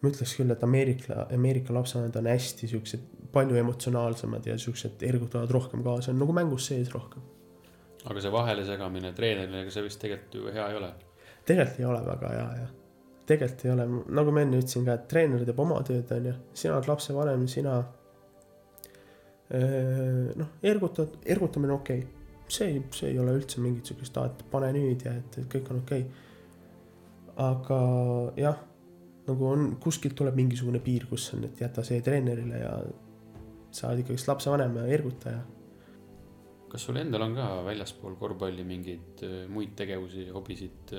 ma 0.05 0.11
ütleks 0.11 0.35
küll, 0.37 0.51
et 0.53 0.63
Ameerika, 0.65 1.25
Ameerika 1.33 1.73
lapsevanemad 1.73 2.19
on 2.21 2.29
hästi 2.29 2.69
siuksed, 2.69 3.07
palju 3.33 3.57
emotsionaalsemad 3.61 4.45
ja 4.47 4.57
siuksed 4.61 5.03
ergutavad 5.07 5.51
rohkem 5.51 5.83
kaasa, 5.85 6.13
on 6.13 6.21
nagu 6.21 6.35
mängus 6.35 6.69
sees 6.71 6.91
rohkem. 6.93 7.23
aga 8.05 8.21
see 8.21 8.31
vahelesegamine 8.31 9.13
treenerile, 9.17 9.63
ega 9.65 9.71
see 9.73 9.83
vist 9.85 9.99
tegelikult 10.01 10.35
ju 10.37 10.51
hea 10.53 10.67
ei 10.69 10.77
ole. 10.77 10.91
Tegelikult 11.45 11.79
ei 11.79 11.85
ole 11.85 12.01
väga 12.05 12.31
hea 12.33 12.47
jah. 12.59 12.73
tegelikult 13.29 13.65
ei 13.65 13.71
ole, 13.73 13.85
nagu 14.19 14.33
ma 14.33 14.43
enne 14.45 14.59
ütlesin 14.61 14.85
ka, 14.87 14.97
et 14.97 15.07
treener 15.11 15.45
teeb 15.45 15.61
oma 15.61 15.79
tööd, 15.85 16.11
onju, 16.17 16.33
sina 16.57 16.75
oled 16.77 16.89
lapsevanem, 16.91 17.47
sina. 17.51 17.79
noh, 20.41 20.53
ergutad, 20.65 21.19
ergutamine 21.25 21.73
on 21.73 21.79
okei 21.79 22.03
okay., 22.03 22.21
see, 22.49 22.77
see 22.93 23.11
ei 23.11 23.19
ole 23.21 23.33
üldse 23.37 23.61
mingit 23.61 23.89
siukest, 23.89 24.17
et 24.21 24.45
pane 24.51 24.71
nüüd 24.73 25.05
ja 25.05 25.13
et, 25.17 25.37
et 25.41 25.49
kõik 25.49 25.69
on 25.73 25.81
okei 25.83 26.05
okay.. 26.05 26.23
aga 27.45 27.79
jah, 28.41 28.61
nagu 29.29 29.49
on, 29.49 29.67
kuskilt 29.81 30.17
tuleb 30.17 30.37
mingisugune 30.37 30.81
piir, 30.85 31.05
kus 31.09 31.31
on, 31.37 31.45
et 31.49 31.61
jäta 31.61 31.85
see 31.85 32.01
treenerile 32.05 32.61
ja 32.61 32.77
sa 33.75 33.89
oled 33.89 34.05
ikkagist 34.05 34.29
lapsevanem 34.29 34.77
ja 34.81 34.87
ergutaja 34.97 35.41
kas 36.75 36.89
sul 36.89 36.99
endal 36.99 37.23
on 37.23 37.35
ka 37.37 37.49
väljaspool 37.63 38.17
korvpalli 38.19 38.65
mingeid 38.67 39.23
äh, 39.23 39.37
muid 39.51 39.77
tegevusi, 39.79 40.27
hobisid, 40.35 40.91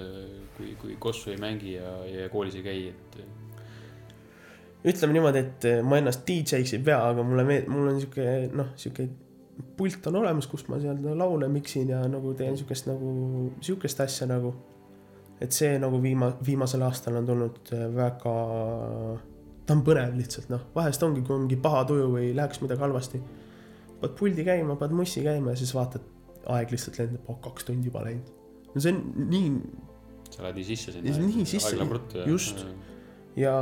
kui, 0.56 0.72
kui 0.80 0.96
kossu 0.98 1.34
ei 1.34 1.40
mängi 1.42 1.76
ja, 1.76 1.92
ja 2.08 2.30
koolis 2.32 2.56
ei 2.56 2.64
käi, 2.64 2.86
et 2.94 3.20
ütleme 4.86 5.16
niimoodi, 5.16 5.42
et 5.42 5.68
ma 5.84 6.00
ennast 6.00 6.24
DJ-ks 6.24 6.76
ei 6.76 6.82
pea, 6.86 6.98
aga 7.10 7.24
mulle 7.26 7.44
meeldib, 7.46 7.72
mul 7.74 7.90
on 7.90 8.00
sihuke 8.00 8.26
noh, 8.54 8.72
sihuke 8.78 9.08
pult 9.76 10.06
on 10.06 10.20
olemas, 10.20 10.46
kus 10.50 10.66
ma 10.68 10.78
seal 10.80 11.00
laule 11.16 11.48
miksin 11.48 11.90
ja 11.94 12.02
nagu 12.10 12.32
teen 12.38 12.56
siukest 12.58 12.88
nagu, 12.90 13.12
siukest 13.64 14.00
asja 14.04 14.28
nagu. 14.30 14.54
et 15.40 15.52
see 15.52 15.74
nagu 15.76 15.98
viima-, 16.00 16.32
viimasel 16.46 16.80
aastal 16.86 17.18
on 17.18 17.26
tulnud 17.28 17.70
väga, 17.92 18.36
ta 19.68 19.74
on 19.74 19.82
põnev 19.84 20.14
lihtsalt 20.16 20.48
noh, 20.48 20.62
vahest 20.74 21.02
ongi, 21.04 21.20
kui 21.20 21.34
on 21.34 21.42
mingi 21.44 21.58
paha 21.60 21.82
tuju 21.90 22.06
või 22.14 22.30
läheks 22.36 22.62
midagi 22.62 22.80
halvasti. 22.80 23.20
Paned 24.00 24.16
puldi 24.18 24.44
käima, 24.46 24.76
paned 24.80 24.96
mussi 24.96 25.24
käima 25.24 25.54
ja 25.54 25.60
siis 25.60 25.72
vaatad, 25.76 26.04
aeg 26.54 26.72
lihtsalt 26.74 26.98
lendab, 27.00 27.28
oh 27.32 27.38
kaks 27.44 27.68
tundi 27.68 27.90
juba 27.90 28.04
läinud. 28.06 28.32
no 28.74 28.82
see 28.82 28.94
on 28.94 29.28
nii 29.32 29.50
sa 30.30 30.42
lähed 30.44 30.60
nii 30.60 30.66
sisse 30.66 30.92
sinna. 30.92 31.14
nii 31.22 31.46
sisse, 31.48 31.76
just.. 32.26 32.66
ja 33.38 33.54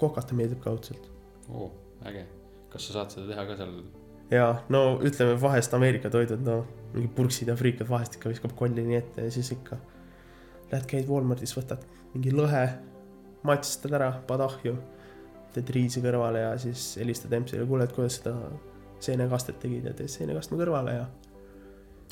kokata 0.00 0.36
meeldib 0.38 0.62
ka 0.64 0.74
õudselt. 0.76 1.08
oo, 1.50 1.70
äge. 2.08 2.26
kas 2.72 2.88
sa 2.88 2.98
saad 2.98 3.16
seda 3.16 3.32
teha 3.32 3.46
ka 3.48 3.58
seal? 3.60 3.74
ja 4.32 4.46
no 4.72 4.84
ütleme 5.04 5.36
vahest 5.40 5.74
Ameerika 5.78 6.12
toidud, 6.12 6.42
no 6.46 6.62
mingi 6.92 7.10
purksid 7.16 7.50
ja 7.52 7.56
friikad 7.58 7.90
vahest 7.90 8.18
ikka 8.18 8.32
viskab 8.32 8.56
kolli 8.58 8.84
nii 8.86 9.00
ette 9.00 9.28
ja 9.28 9.34
siis 9.34 9.52
ikka 9.56 9.80
lähed, 10.72 10.88
käid 10.88 11.08
Walmartis, 11.10 11.54
võtad 11.56 11.84
mingi 12.14 12.32
lõhe, 12.34 12.66
matistad 13.48 13.94
ära, 13.96 14.10
paned 14.28 14.46
ahju, 14.46 14.76
teed 15.52 15.72
riisi 15.74 16.00
kõrvale 16.04 16.44
ja 16.46 16.52
siis 16.60 16.94
helistad 17.00 17.32
EMS-ile, 17.36 17.66
kuule, 17.68 17.88
et 17.88 17.96
kuidas 17.96 18.20
seda 18.20 18.36
seenekastet 19.02 19.60
tegid 19.62 19.86
ja 19.90 19.94
teed 19.96 20.10
seenekastme 20.12 20.58
kõrvale 20.60 20.96
ja 20.96 21.06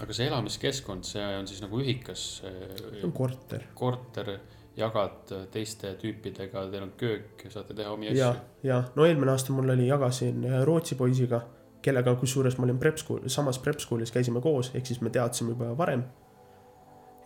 aga 0.01 0.16
see 0.16 0.28
elamiskeskkond, 0.30 1.05
see 1.05 1.24
on 1.36 1.49
siis 1.49 1.61
nagu 1.64 1.80
ühikas 1.82 2.24
see 2.41 3.03
on 3.03 3.11
äh, 3.11 3.16
korter. 3.16 3.66
korter, 3.76 4.30
jagad 4.78 5.32
teiste 5.53 5.93
tüüpidega, 6.01 6.64
teil 6.72 6.86
on 6.86 6.93
köök, 7.01 7.45
saate 7.53 7.76
teha 7.76 7.93
omi 7.93 8.11
ja 8.11 8.30
asju., 8.30 8.68
ja 8.68 8.82
no 8.97 9.07
eelmine 9.09 9.34
aasta 9.34 9.53
mul 9.57 9.74
oli, 9.74 9.88
jagasin 9.91 10.47
Rootsi 10.64 10.97
poisiga, 11.01 11.43
kellega 11.84 12.14
kusjuures 12.20 12.57
ma 12.59 12.68
olin 12.68 12.80
prep 12.80 13.01
school, 13.01 13.26
samas 13.32 13.61
prep 13.61 13.80
school'is 13.82 14.12
käisime 14.14 14.43
koos, 14.45 14.72
ehk 14.74 14.88
siis 14.88 15.03
me 15.05 15.12
teadsime 15.12 15.55
juba 15.55 15.72
varem. 15.76 16.05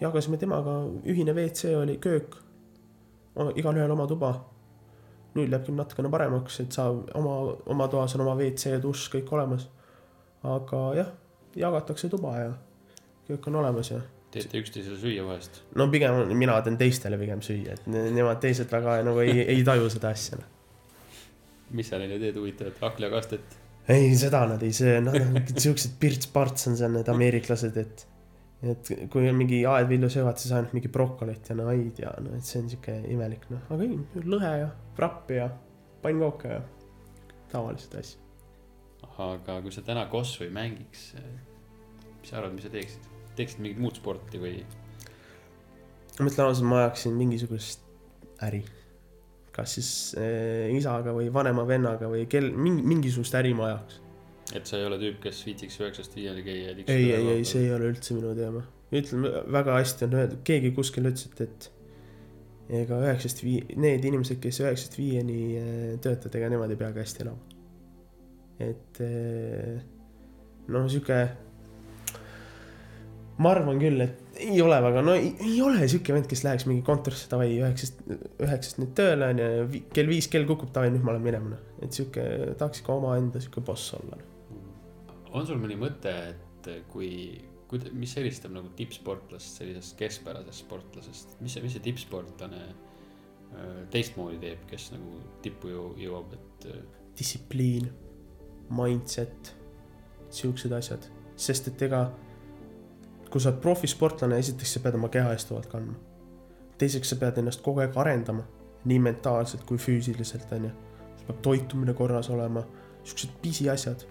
jagasime 0.00 0.36
temaga, 0.36 0.80
ühine 1.06 1.34
WC 1.34 1.76
oli 1.78 1.98
köök, 2.02 2.36
igalühel 3.54 3.90
oma 3.90 4.06
tuba. 4.06 4.34
Nüüd 5.34 5.50
läheb 5.50 5.66
küll 5.66 5.78
natukene 5.78 6.10
paremaks, 6.12 6.60
et 6.62 6.74
sa 6.76 6.88
oma, 6.90 7.36
oma 7.70 7.88
toas 7.92 8.14
on 8.16 8.24
oma 8.26 8.36
WC 8.38 8.76
ja 8.76 8.82
dušš 8.82 9.08
kõik 9.16 9.32
olemas. 9.34 9.68
aga 10.44 10.80
jah, 10.98 11.12
jagatakse 11.56 12.10
tuba 12.12 12.34
ja 12.38 12.50
kõik 13.28 13.48
on 13.48 13.62
olemas 13.62 13.90
ja 13.90 14.00
teete 14.34 14.60
üksteisele 14.60 14.96
süüa 15.00 15.24
vahest. 15.26 15.62
no 15.78 15.86
pigem 15.92 16.32
mina 16.36 16.56
teen 16.66 16.78
teistele 16.80 17.18
pigem 17.20 17.42
süüa, 17.44 17.76
et 17.78 17.86
ne- 17.90 18.08
nemad 18.14 18.40
teised 18.42 18.70
väga 18.72 19.00
nagu 19.06 19.22
ei, 19.24 19.44
ei 19.56 19.64
taju 19.66 19.90
seda 19.92 20.10
asja. 20.14 20.38
mis 21.70 21.88
sa 21.90 21.98
neile 21.98 22.18
teed 22.22 22.36
huvitavat, 22.40 22.80
hakkliakastet? 22.82 23.60
ei, 23.88 24.10
seda 24.18 24.44
nad 24.50 24.62
ei 24.62 24.72
söö, 24.72 25.00
nad 25.04 25.18
on 25.20 25.38
siuksed 25.66 25.98
pirts-parts 26.00 26.68
on 26.70 26.76
seal 26.80 26.92
need 26.94 27.08
ameeriklased, 27.12 27.76
et, 27.80 28.06
et 28.72 28.90
kui 29.12 29.28
on 29.28 29.36
mingi 29.38 29.60
aedvilju 29.68 30.10
söövad, 30.16 30.38
siis 30.40 30.54
ainult 30.56 30.74
mingi 30.76 30.90
brokolit 30.92 31.48
ja 31.50 31.56
naid 31.58 31.98
ja 32.00 32.12
no 32.24 32.34
et 32.36 32.46
see 32.48 32.62
on 32.62 32.70
siuke 32.72 32.96
imelik 33.12 33.46
noh, 33.52 33.64
aga 33.74 33.86
ei, 33.86 33.98
lõhe 34.24 34.52
ja 34.62 34.68
frapp 34.96 35.32
ja 35.34 35.48
pannkooke 36.04 36.52
ja 36.52 36.60
tavaliseid 37.52 37.98
asju. 38.00 38.20
aga 39.24 39.58
kui 39.64 39.74
sa 39.74 39.84
täna 39.86 40.06
Kossu 40.12 40.46
ei 40.46 40.54
mängiks, 40.54 41.10
mis 42.20 42.30
sa 42.30 42.40
arvad, 42.40 42.56
mis 42.56 42.66
sa 42.66 42.72
teeksid? 42.72 43.10
teeksid 43.34 43.62
mingit 43.64 43.82
muud 43.82 43.98
sporti 43.98 44.40
või? 44.42 44.62
ma 46.20 46.30
ütlen 46.30 46.46
ausalt, 46.46 46.68
ma 46.70 46.84
ajaksin 46.84 47.16
mingisugust 47.18 47.84
äri. 48.46 48.62
kas 49.54 49.76
siis 49.78 49.90
äh, 50.18 50.70
isaga 50.74 51.14
või 51.14 51.28
vanema 51.34 51.66
vennaga 51.66 52.08
või 52.10 52.26
kel-, 52.30 52.52
mingi, 52.56 52.82
mingisugust 52.94 53.34
äri 53.38 53.54
ma 53.54 53.70
ajaks. 53.72 54.00
Et 54.54 54.70
sa 54.70 54.78
ei 54.78 54.86
ole 54.86 54.98
tüüp, 55.02 55.20
kes 55.24 55.42
viitsiks 55.46 55.78
üheksast 55.82 56.14
viieni 56.16 56.44
käia 56.46 56.70
ja 56.70 56.74
ei, 56.86 57.06
ei, 57.10 57.28
ei, 57.36 57.46
see 57.48 57.64
ei 57.66 57.72
ole 57.74 57.90
üldse 57.92 58.16
minu 58.16 58.34
teema. 58.38 58.62
ütlen 58.94 59.24
väga 59.52 59.78
hästi 59.80 60.06
on 60.06 60.18
öeldud, 60.20 60.42
keegi 60.46 60.70
kuskil 60.76 61.08
ütles, 61.10 61.26
et, 61.32 61.40
et 61.48 61.70
ega 62.82 63.00
üheksast 63.02 63.42
vii-, 63.44 63.76
need 63.80 64.04
inimesed, 64.06 64.40
kes 64.42 64.60
üheksast 64.62 64.98
viieni 64.98 65.38
eh, 65.58 65.88
töötavad, 66.02 66.38
ega 66.38 66.50
nemad 66.52 66.72
ei 66.72 66.80
peagi 66.80 67.02
hästi 67.02 67.24
elama. 67.26 67.56
et 68.64 69.00
eh, 69.04 69.80
noh, 70.70 70.86
sihuke. 70.90 71.18
ma 73.42 73.50
arvan 73.50 73.80
küll, 73.82 74.04
et 74.04 74.38
ei 74.44 74.60
ole 74.62 74.78
väga, 74.82 75.02
no 75.02 75.16
ei, 75.18 75.32
ei 75.42 75.56
ole 75.62 75.88
sihuke 75.90 76.14
vend, 76.14 76.28
kes 76.30 76.44
läheks 76.46 76.68
mingi 76.70 76.84
kontorisse 76.86 77.26
davai 77.30 77.50
üheksast, 77.56 78.04
üheksast 78.42 78.78
nüüd 78.82 78.94
tööle 78.98 79.32
on 79.34 79.42
ju, 79.42 79.82
kell 79.94 80.10
viis 80.10 80.30
kell 80.30 80.46
kukub 80.48 80.70
davai, 80.74 80.94
nüüd 80.94 81.02
ma 81.06 81.16
lähen 81.16 81.26
minema 81.26 81.56
noh. 81.56 81.66
et 81.82 81.90
sihuke, 81.94 82.54
tahaks 82.60 82.84
ikka 82.84 82.96
omaenda 83.00 83.42
sihuke 83.42 83.64
boss 83.66 83.96
olla 83.98 84.20
noh. 84.20 84.30
On 85.34 85.46
sul 85.48 85.60
mõni 85.60 85.76
mõte, 85.78 86.14
et 86.32 86.70
kui, 86.92 87.10
kui, 87.68 87.82
mis 87.96 88.14
eristab 88.20 88.54
nagu 88.54 88.70
tippsportlast 88.78 89.60
sellisest 89.60 89.96
keskpärasest 90.00 90.64
sportlasest, 90.64 91.36
mis 91.44 91.56
see, 91.56 91.64
mis 91.64 91.74
see 91.76 91.84
tippsportlane 91.84 92.62
öö, 92.64 93.84
teistmoodi 93.92 94.38
teeb, 94.42 94.64
kes 94.70 94.92
nagu 94.94 95.18
tippu 95.44 95.72
jõuab, 96.00 96.36
et 96.38 96.68
öö, 96.70 96.84
distsipliin, 97.18 97.90
mindset, 98.74 99.54
siuksed 100.34 100.72
asjad, 100.74 101.10
sest 101.36 101.68
et 101.70 101.82
ega 101.88 102.06
kui 103.34 103.42
sa 103.42 103.50
oled 103.50 103.62
profisportlane, 103.64 104.36
esiteks 104.38 104.76
sa 104.76 104.80
pead 104.84 104.94
oma 104.94 105.08
keha 105.10 105.32
eest 105.34 105.48
hoolt 105.50 105.66
kandma. 105.66 105.96
teiseks 106.78 107.10
sa 107.10 107.16
pead 107.18 107.40
ennast 107.40 107.62
kogu 107.66 107.82
aeg 107.82 107.96
arendama, 107.98 108.44
nii 108.86 108.98
mentaalselt 109.02 109.64
kui 109.66 109.78
füüsiliselt, 109.78 110.52
onju. 110.54 110.70
sul 111.16 111.26
peab 111.26 111.40
toitumine 111.42 111.94
korras 111.98 112.30
olema, 112.30 112.62
siuksed 113.02 113.34
pisiasjad. 113.42 114.04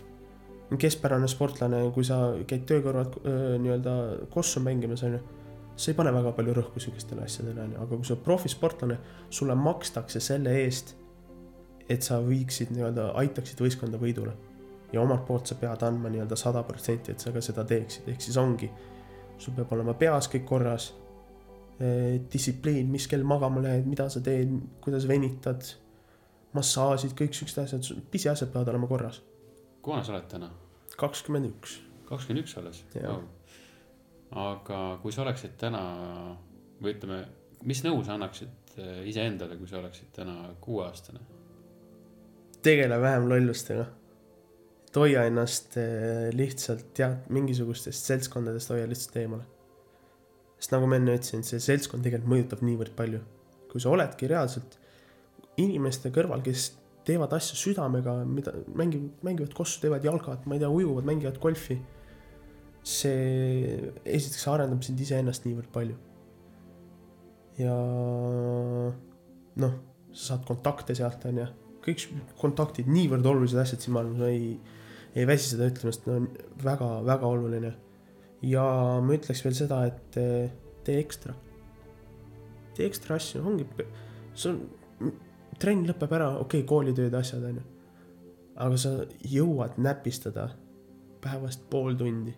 Keskpärane 0.80 1.28
sportlane, 1.28 1.84
kui 1.93 2.05
sa 2.07 2.18
käid 2.47 2.66
töö 2.70 2.82
kõrvalt 2.86 3.20
öö, 3.22 3.57
nii-öelda 3.61 3.93
kossu 4.34 4.61
mängimas, 4.64 5.03
onju, 5.05 5.20
sa 5.76 5.91
ei 5.91 5.97
pane 5.97 6.14
väga 6.14 6.32
palju 6.38 6.55
rõhku 6.57 6.82
siukestele 6.82 7.26
asjadele, 7.26 7.68
onju, 7.68 7.80
aga 7.84 7.99
kui 7.99 8.07
sa 8.07 8.16
oled 8.16 8.24
profisportlane, 8.26 8.97
sulle 9.34 9.55
makstakse 9.59 10.22
selle 10.24 10.55
eest, 10.64 10.95
et 11.89 12.05
sa 12.05 12.20
viiksid 12.24 12.72
nii-öelda, 12.74 13.11
aitaksid 13.22 13.61
võistkonda 13.61 13.99
võidule. 14.01 14.34
ja 14.93 15.01
omalt 15.01 15.24
poolt 15.26 15.49
sa 15.49 15.55
pead 15.57 15.82
andma 15.84 16.09
nii-öelda 16.14 16.36
sada 16.38 16.61
protsenti, 16.64 17.11
et 17.11 17.20
sa 17.20 17.32
ka 17.34 17.41
seda 17.41 17.64
teeksid, 17.66 18.09
ehk 18.14 18.22
siis 18.22 18.38
ongi, 18.38 18.70
sul 19.41 19.55
peab 19.57 19.72
olema 19.74 19.93
peas 19.97 20.30
kõik 20.30 20.45
korras. 20.45 20.93
distsipliin, 22.34 22.88
mis 22.88 23.07
kell 23.09 23.24
magama 23.26 23.61
lähed, 23.61 23.88
mida 23.89 24.05
sa 24.09 24.22
teed, 24.22 24.51
kuidas 24.82 25.07
venitad, 25.09 25.66
massaažid, 26.53 27.16
kõik 27.18 27.34
siuksed 27.34 27.64
asjad, 27.64 27.88
pisiasjad 28.11 28.51
peavad 28.53 28.70
olema 28.70 28.88
korras. 28.88 29.24
Kui 29.84 29.94
vana 29.94 30.06
sa 30.06 30.16
oled 30.16 30.28
täna? 30.32 30.50
kakskümmend 30.98 31.50
üks, 31.50 31.78
kakskümmend 32.08 32.46
üks 32.46 32.58
alles 32.62 32.84
Jah. 32.96 33.22
aga 34.32 34.82
kui 35.04 35.14
sa 35.14 35.24
oleksid 35.26 35.56
täna 35.60 35.84
või 36.82 36.96
ütleme, 36.96 37.24
mis 37.68 37.82
nõu 37.86 38.04
sa 38.06 38.16
annaksid 38.18 38.78
äh, 38.78 39.02
iseendale, 39.10 39.58
kui 39.60 39.70
sa 39.70 39.82
oleksid 39.82 40.14
täna 40.16 40.54
kuueaastane? 40.64 41.24
tegele 42.64 43.02
vähem 43.02 43.28
lollustega. 43.30 43.86
et 44.88 45.00
hoia 45.02 45.26
ennast 45.28 45.76
eh, 45.82 46.30
lihtsalt 46.36 46.94
tead 46.96 47.26
mingisugustest 47.34 48.08
seltskondadest 48.12 48.72
hoia 48.72 48.86
lihtsalt 48.88 49.18
eemale. 49.24 49.44
sest 50.60 50.76
nagu 50.76 50.88
ma 50.88 51.00
enne 51.02 51.18
ütlesin, 51.18 51.44
see 51.44 51.60
seltskond 51.60 52.06
tegelikult 52.06 52.32
mõjutab 52.36 52.64
niivõrd 52.64 52.96
palju. 52.96 53.20
kui 53.72 53.84
sa 53.84 53.92
oledki 53.92 54.30
reaalselt 54.32 54.78
inimeste 55.58 56.10
kõrval, 56.14 56.42
kes 56.46 56.72
teevad 57.08 57.34
asju 57.36 57.60
südamega, 57.60 58.16
mida 58.26 58.54
mängivad, 58.76 59.10
mängivad 59.26 59.56
kossu, 59.58 59.82
teevad 59.84 60.06
jalgat, 60.06 60.45
ma 60.47 60.56
ei 60.56 60.64
tea, 60.64 60.72
ujuvad, 60.72 61.08
mängivad 61.10 61.39
golfi. 61.43 61.82
see 62.84 63.91
esiteks 64.04 64.43
arendab 64.51 64.82
sind 64.84 64.99
iseennast 64.99 65.45
niivõrd 65.47 65.72
palju. 65.72 65.95
ja 67.58 67.76
noh, 69.64 69.76
sa 70.12 70.34
saad 70.34 70.47
kontakte 70.47 70.95
sealt 70.97 71.24
onju 71.30 71.47
kõik 71.84 72.04
kontaktid, 72.39 72.89
niivõrd 72.91 73.28
olulised 73.28 73.60
asjad, 73.60 73.82
siis 73.84 73.93
ma 73.93 74.04
arvan, 74.04 74.20
sa 74.22 74.30
ei, 74.32 74.54
ei 75.16 75.28
väsi 75.28 75.54
seda 75.54 75.68
ütlemast, 75.72 76.06
no 76.08 76.20
väga-väga 76.64 77.32
oluline. 77.36 77.74
ja 78.43 78.64
ma 79.04 79.16
ütleks 79.16 79.43
veel 79.45 79.56
seda, 79.56 79.84
et 79.88 80.18
eh, 80.20 80.51
tee 80.84 80.99
ekstra. 80.99 81.36
tee 82.76 82.88
ekstra 82.89 83.20
asju, 83.20 83.43
ongi, 83.47 83.68
see 84.34 84.54
on, 84.54 84.64
trenn 85.60 85.88
lõpeb 85.88 86.16
ära, 86.16 86.30
okei 86.38 86.62
okay,, 86.62 86.68
koolitööd, 86.68 87.14
asjad 87.18 87.43
onju. 87.49 87.64
aga 88.64 88.78
sa 88.78 88.89
jõuad 89.26 89.78
näpistada 89.82 90.49
päevast 91.22 91.70
pool 91.70 91.95
tundi. 91.97 92.36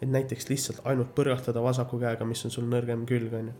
et 0.00 0.08
näiteks 0.08 0.48
lihtsalt 0.48 0.80
ainult 0.84 1.14
põrgatada 1.14 1.62
vasaku 1.62 1.98
käega, 1.98 2.24
mis 2.24 2.44
on 2.44 2.50
sul 2.54 2.68
nõrgem 2.70 3.06
külg 3.06 3.32
onju 3.34 3.54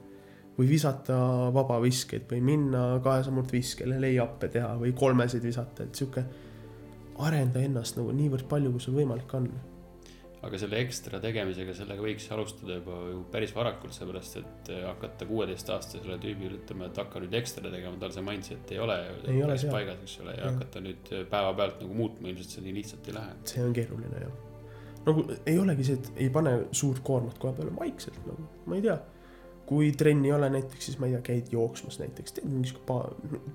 või 0.58 0.66
visata 0.66 1.16
vabaviskeid 1.54 2.26
või 2.30 2.40
minna 2.42 2.82
kahesammurdviskele 3.02 4.00
lay-up'e 4.02 4.48
teha 4.50 4.74
või 4.80 4.92
kolmeseid 4.98 5.42
visata, 5.42 5.86
et 5.86 5.94
sihuke 5.94 6.24
arenda 7.22 7.62
ennast 7.62 7.98
nagu 7.98 8.12
niivõrd 8.14 8.48
palju, 8.50 8.72
kui 8.74 8.82
sul 8.82 8.96
võimalik 8.98 9.34
on. 9.38 9.46
Aga 10.46 10.58
selle 10.60 10.78
ekstra 10.84 11.18
tegemisega, 11.22 11.72
sellega 11.74 12.02
võiks 12.04 12.28
alustada 12.34 12.76
juba 12.78 12.98
ju 13.10 13.22
päris 13.32 13.50
varakult, 13.56 13.94
sellepärast 13.96 14.36
et 14.38 14.68
äh, 14.70 14.84
hakata 14.86 15.26
kuueteistaastasele 15.26 16.18
tüübile 16.22 16.60
ütlema, 16.60 16.86
et 16.86 17.00
hakka 17.02 17.22
nüüd 17.24 17.34
ekstra 17.40 17.72
tegema, 17.72 17.98
tal 17.98 18.12
see 18.14 18.22
mindset 18.26 18.70
ei 18.74 18.78
ole 18.84 18.98
ju 19.00 19.16
Ei 19.32 19.42
ole 19.42 19.48
päris 19.50 19.64
seal. 19.66 19.72
paigas, 19.74 19.98
eks 20.04 20.14
ole, 20.22 20.36
ja 20.36 20.44
Jah. 20.44 20.52
hakata 20.54 20.84
nüüd 20.84 21.10
päevapealt 21.32 21.82
nagu 21.82 21.98
muutma, 22.04 22.30
ilmselt 22.30 22.54
see 22.54 22.62
nii 22.68 22.76
lihtsalt 22.78 23.10
ei 23.10 23.16
lähe. 23.18 23.34
see 23.50 23.64
on 23.66 23.74
keeruline 23.80 24.22
jah. 24.22 24.38
nagu 25.08 25.26
ei 25.42 25.58
olegi 25.58 25.88
see, 25.90 25.98
et 25.98 26.22
ei 26.26 26.30
pane 26.38 26.54
suurt 26.82 27.02
koormat 27.10 27.38
koha 27.42 27.56
peale, 27.58 27.74
vaikselt 27.80 28.22
nagu, 28.28 28.46
ma 28.66 28.78
ei 28.78 28.86
tea. 28.86 28.98
kui 29.68 29.90
trenni 29.92 30.30
ei 30.30 30.32
ole 30.32 30.46
näiteks, 30.54 30.86
siis 30.86 31.00
ma 31.02 31.10
ei 31.10 31.12
tea, 31.18 31.24
käid 31.32 31.50
jooksmas 31.52 31.98
näiteks, 32.00 32.38
teed 32.38 32.46
mingi 32.48 32.78
paar, 32.86 33.10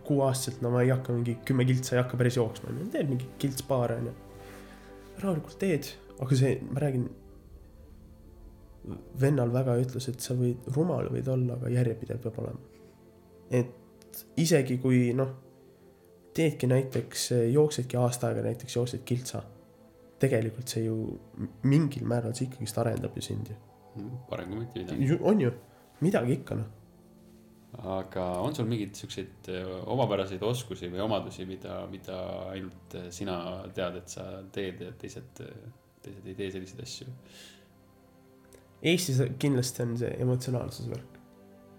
kuueaastaselt, 0.06 0.60
no 0.62 0.70
ma 0.76 0.84
ei 0.84 0.92
hakka 0.92 1.16
mingi 1.16 1.40
kümme 1.48 1.64
kiltsa 1.66 1.96
ei 1.96 2.04
hakka 2.04 2.20
päris 2.20 2.38
jooksma, 2.38 2.76
teed 2.94 3.08
mingi 3.10 3.32
kilts 3.42 3.64
paar 3.72 3.96
onju. 3.96 4.12
rahulikult 5.24 5.58
teed, 5.62 5.88
aga 6.24 6.40
see, 6.40 6.58
ma 6.72 6.82
räägin. 6.84 7.10
vennal 9.20 9.54
väga 9.54 9.78
ütles, 9.80 10.10
et 10.12 10.20
sa 10.20 10.34
võid, 10.36 10.66
rumal 10.76 11.08
võid 11.08 11.28
olla, 11.32 11.56
aga 11.56 11.70
järjepidev 11.72 12.20
peab 12.20 12.40
olema. 12.44 12.60
et 13.50 14.26
isegi 14.38 14.78
kui 14.84 15.14
noh, 15.16 15.30
teedki 16.34 16.68
näiteks, 16.70 17.28
jooksedki 17.54 17.98
aasta 17.98 18.30
aega 18.30 18.46
näiteks 18.48 18.76
jooksed 18.76 19.04
kiltsa. 19.06 19.44
tegelikult 20.20 20.72
see 20.72 20.86
ju 20.86 20.96
mingil 21.68 22.06
määral 22.08 22.32
see 22.38 22.48
ikkagist 22.48 22.78
arendab 22.80 23.16
ju 23.16 23.22
sind 23.22 23.50
ju. 23.52 23.58
parem 24.30 24.50
kui 24.50 24.60
mitte 24.60 24.80
midagi. 24.80 25.20
on 25.22 25.42
ju, 25.42 25.52
midagi 26.02 26.34
ikka 26.40 26.56
noh. 26.56 26.70
aga 27.98 28.26
on 28.42 28.56
sul 28.56 28.70
mingeid 28.70 28.96
siukseid 28.96 29.50
omapäraseid 29.96 30.44
oskusi 30.44 30.90
või 30.94 31.04
omadusi, 31.06 31.46
mida, 31.46 31.82
mida 31.92 32.20
ainult 32.52 32.98
äh, 33.00 33.10
sina 33.12 33.38
tead, 33.74 33.98
et 34.02 34.10
sa 34.18 34.28
teed 34.52 34.82
ja 34.82 34.92
teised, 34.98 35.44
teised 36.04 36.30
ei 36.30 36.38
tee 36.38 36.52
selliseid 36.54 36.84
asju? 36.84 37.10
Eestis 38.84 39.22
kindlasti 39.40 39.84
on 39.86 39.98
see 40.00 40.12
emotsionaalsuse 40.26 40.92
värk. 40.92 41.20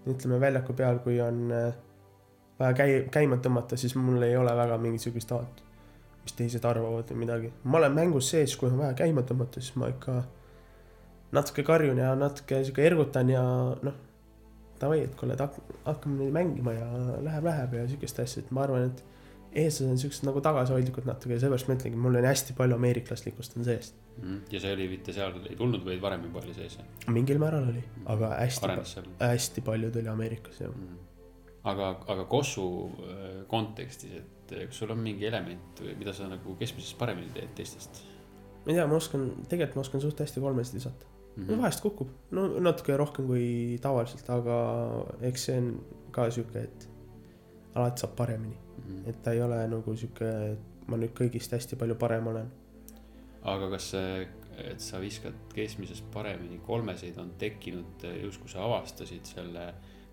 ütleme 0.09 0.39
väljaku 0.41 0.73
peal, 0.77 0.99
kui 1.01 1.19
on 1.21 1.51
äh, 1.53 1.75
vaja 2.59 2.73
käi-, 2.77 3.05
käima 3.11 3.37
tõmmata, 3.41 3.77
siis 3.77 3.95
mul 3.97 4.21
ei 4.25 4.35
ole 4.37 4.53
väga 4.57 4.77
mingit 4.81 5.01
sihukest 5.01 5.29
tahet, 5.29 5.61
mis 6.23 6.35
teised 6.37 6.65
arvavad 6.65 7.09
või 7.11 7.21
midagi. 7.25 7.53
ma 7.63 7.79
olen 7.81 7.93
mängus 7.93 8.29
sees, 8.33 8.55
kui 8.57 8.69
on 8.69 8.77
vaja 8.81 8.93
käima 8.97 9.25
tõmmata, 9.25 9.61
siis 9.61 9.77
ma 9.81 9.89
ikka 9.93 10.21
natuke 11.35 11.65
karjun 11.67 11.97
ja 11.99 12.13
natuke 12.15 12.61
sihuke 12.63 12.85
ergutan 12.85 13.29
ja 13.29 13.43
noh, 13.81 13.97
davai, 14.81 15.01
et 15.07 15.15
kuule, 15.19 15.35
et 15.35 15.43
hak- 15.43 15.75
hakkame 15.85 16.21
nüüd 16.21 16.33
mängima 16.35 16.75
ja 16.75 16.87
läheb, 17.25 17.49
läheb 17.49 17.77
ja 17.79 17.87
sihukest 17.89 18.21
asja, 18.23 18.43
et 18.43 18.51
ma 18.55 18.65
arvan, 18.65 18.89
et 18.91 19.03
eestlased 19.55 19.91
on 19.91 19.99
siuksed 19.99 20.27
nagu 20.27 20.41
tagasihoidlikud 20.43 21.07
natuke 21.07 21.35
ja 21.35 21.41
seepärast 21.43 21.69
ma 21.69 21.77
ütlengi, 21.77 21.99
mul 21.99 22.19
on 22.19 22.27
hästi 22.27 22.55
palju 22.57 22.77
ameeriklaslikkust 22.79 23.57
on 23.59 23.67
sees. 23.67 23.93
ja 24.51 24.61
see 24.61 24.73
oli 24.75 24.87
mitte 24.91 25.15
seal 25.15 25.35
ei 25.49 25.57
tulnud, 25.59 25.83
vaid 25.87 26.01
varem 26.03 26.27
juba 26.27 26.43
oli 26.43 26.55
sees, 26.57 26.77
mingil 27.11 27.39
määral 27.41 27.69
oli, 27.71 27.83
aga 28.11 28.31
hästi, 28.39 29.03
hästi 29.19 29.65
palju 29.65 29.91
tuli 29.95 30.11
Ameerikas 30.11 30.61
jah. 30.61 30.75
mm.. 30.75 30.99
aga, 31.71 31.91
aga 32.15 32.27
Kossu 32.31 32.67
äh, 33.07 33.41
kontekstis, 33.51 34.19
et 34.21 34.55
äh, 34.55 34.67
kas 34.69 34.83
sul 34.83 34.93
on 34.95 35.03
mingi 35.03 35.27
element 35.27 35.83
või 35.83 35.97
mida 35.99 36.13
sa 36.15 36.29
nagu 36.31 36.57
keskmisest 36.59 36.99
paremini 36.99 37.31
teed 37.35 37.55
teistest? 37.59 38.03
ma 38.65 38.73
ei 38.73 38.79
tea, 38.79 38.87
ma 38.89 38.99
oskan, 38.99 39.29
tegelikult 39.49 39.79
ma 39.79 39.85
oskan 39.87 40.03
suht 40.03 40.25
hästi 40.25 40.43
kolmesid 40.43 40.81
visata 40.81 41.13
mm. 41.35 41.47
-hmm. 41.47 41.61
vahest 41.61 41.81
kukub, 41.81 42.11
no 42.31 42.47
natuke 42.59 42.97
rohkem 42.97 43.27
kui 43.27 43.79
tavaliselt, 43.81 44.29
aga 44.29 44.59
eks 45.31 45.49
see 45.49 45.57
on 45.61 45.71
ka 46.11 46.29
sihuke, 46.31 46.67
et 46.67 46.89
alati 47.75 48.03
saab 48.03 48.15
paremini, 48.15 48.55
Mhm. 48.85 49.09
et 49.09 49.21
ta 49.23 49.33
ei 49.33 49.41
ole 49.41 49.67
nagu 49.67 49.95
sihuke, 49.95 50.31
et 50.53 50.87
ma 50.87 50.97
nüüd 50.97 51.13
kõigist 51.17 51.51
hästi 51.51 51.75
palju 51.75 51.95
parem 51.95 52.27
olen. 52.27 52.51
aga 53.43 53.69
kas 53.69 53.89
see, 53.93 54.27
et 54.57 54.81
sa 54.81 54.99
viskad 54.99 55.35
keskmisest 55.53 56.05
paremini 56.13 56.59
kolmeseid 56.65 57.17
on 57.21 57.33
tekkinud 57.39 58.03
eh, 58.03 58.21
justkui 58.23 58.49
sa 58.49 58.63
avastasid 58.65 59.25
selle 59.25 59.65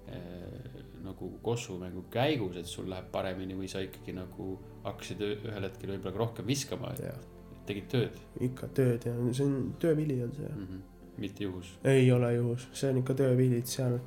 eh, 0.09 0.81
nagu 1.03 1.31
kossumängu 1.43 2.05
käigus, 2.11 2.57
et 2.57 2.67
sul 2.67 2.91
läheb 2.91 3.11
paremini 3.13 3.55
või 3.59 3.69
sa 3.71 3.81
ikkagi 3.81 4.15
nagu 4.17 4.57
hakkasid 4.85 5.23
üh- 5.23 5.47
ühel 5.49 5.69
hetkel 5.69 5.95
võib-olla 5.95 6.13
ka 6.13 6.25
rohkem 6.25 6.47
viskama, 6.47 6.93
et 6.93 7.31
tegid 7.67 7.89
tööd 7.93 8.19
ikka 8.43 8.69
tööd 8.77 9.07
ja 9.07 9.15
see 9.31 9.47
on 9.47 9.75
töövili 9.83 10.19
on 10.25 10.33
see 10.37 10.49
mm? 10.49 10.67
-hmm. 10.67 11.21
mitte 11.23 11.45
juhus. 11.45 11.73
ei 11.85 12.11
ole 12.13 12.35
juhus, 12.35 12.69
see 12.73 12.91
on 12.91 12.99
ikka 13.03 13.15
töövili, 13.15 13.59
et 13.59 13.67
seal. 13.67 13.99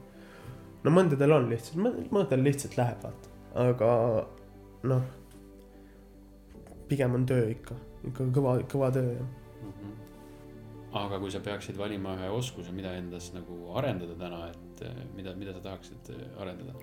no 0.83 0.91
mõndadel 0.91 1.31
on 1.37 1.49
lihtsalt, 1.49 1.79
mõndadel 2.11 2.43
lihtsalt 2.43 2.77
läheb 2.77 3.03
vaata, 3.03 3.29
aga 3.67 3.91
noh. 4.89 5.05
pigem 6.89 7.13
on 7.17 7.25
töö 7.25 7.49
ikka, 7.49 7.75
ikka 8.09 8.27
kõva, 8.35 8.57
kõva 8.71 8.91
töö 8.93 9.13
jah. 9.13 9.29
Mhm. 9.65 9.93
aga 10.95 11.19
kui 11.19 11.31
sa 11.31 11.39
peaksid 11.43 11.77
valima 11.77 12.15
ühe 12.15 12.29
oskuse, 12.31 12.71
mida 12.71 12.93
endas 12.95 13.31
nagu 13.33 13.73
arendada 13.75 14.15
täna, 14.19 14.45
et 14.49 14.85
eh, 14.85 15.01
mida, 15.15 15.33
mida 15.35 15.53
sa 15.53 15.63
tahaksid 15.69 16.13
eh, 16.15 16.27
arendada? 16.41 16.77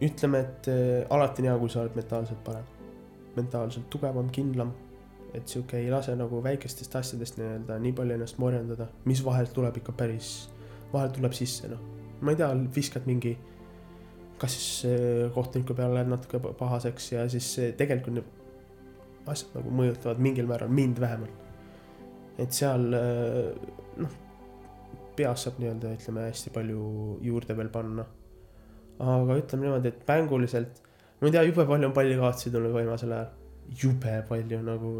ütleme, 0.00 0.38
et 0.40 0.68
äh, 0.68 1.06
alati 1.10 1.42
on 1.42 1.48
hea, 1.50 1.56
kui 1.60 1.72
sa 1.72 1.82
oled 1.82 1.96
mentaalselt 1.98 2.40
parem, 2.44 2.68
mentaalselt 3.36 3.90
tugevam, 3.92 4.30
kindlam. 4.32 4.72
et 5.30 5.46
sihuke 5.46 5.78
ei 5.78 5.90
lase 5.92 6.10
nagu 6.18 6.40
väikestest 6.42 6.94
asjadest 6.98 7.36
nii-öelda 7.38 7.76
nii 7.78 7.92
palju 7.94 8.16
ennast 8.16 8.38
morjendada, 8.42 8.88
mis 9.06 9.20
vahel 9.22 9.46
tuleb 9.54 9.76
ikka 9.78 9.92
päris, 9.94 10.48
vahel 10.92 11.12
tuleb 11.14 11.36
sisse 11.38 11.68
noh. 11.70 11.84
ma 12.20 12.32
ei 12.34 12.40
tea, 12.40 12.48
viskad 12.74 13.06
mingi, 13.06 13.36
kas 14.40 14.56
siis 14.56 14.90
äh, 14.90 15.26
kohtuniku 15.34 15.76
peale 15.76 16.04
natuke 16.08 16.40
pa- 16.42 16.54
pahaseks 16.56 17.12
ja 17.12 17.26
siis 17.28 17.52
äh, 17.58 17.74
tegelikult 17.76 18.16
need 18.18 19.28
asjad 19.30 19.58
nagu 19.60 19.74
mõjutavad 19.82 20.22
mingil 20.22 20.48
määral 20.48 20.72
mind 20.72 21.00
vähemalt. 21.00 21.48
et 22.40 22.56
seal 22.56 22.88
äh, 22.96 23.50
noh, 24.00 24.16
peas 25.16 25.44
saab 25.44 25.60
nii-öelda 25.60 25.92
ütleme 25.98 26.24
hästi 26.30 26.54
palju 26.54 26.80
juurde 27.26 27.56
veel 27.56 27.68
panna 27.72 28.06
aga 29.00 29.36
ütleme 29.40 29.66
niimoodi, 29.66 29.92
et 29.92 30.08
mänguliselt, 30.08 30.80
ma 31.20 31.28
ei 31.28 31.34
tea, 31.34 31.44
jube 31.48 31.64
palju 31.68 31.88
on 31.88 31.94
pallikaotusi 31.96 32.52
tulnud 32.52 32.74
viimasel 32.76 33.14
ajal. 33.16 33.36
jube 33.80 34.14
palju 34.28 34.58
nagu 34.66 34.90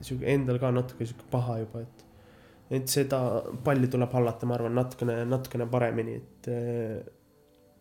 sihuke 0.00 0.28
endal 0.30 0.60
ka 0.62 0.70
natuke 0.70 1.06
sihuke 1.08 1.26
paha 1.30 1.58
juba, 1.62 1.82
et. 1.82 2.04
et 2.78 2.88
seda 2.88 3.18
palli 3.64 3.88
tuleb 3.92 4.12
hallata, 4.14 4.46
ma 4.46 4.56
arvan, 4.56 4.76
natukene, 4.78 5.22
natukene 5.28 5.66
paremini, 5.72 6.20
et. 6.20 6.52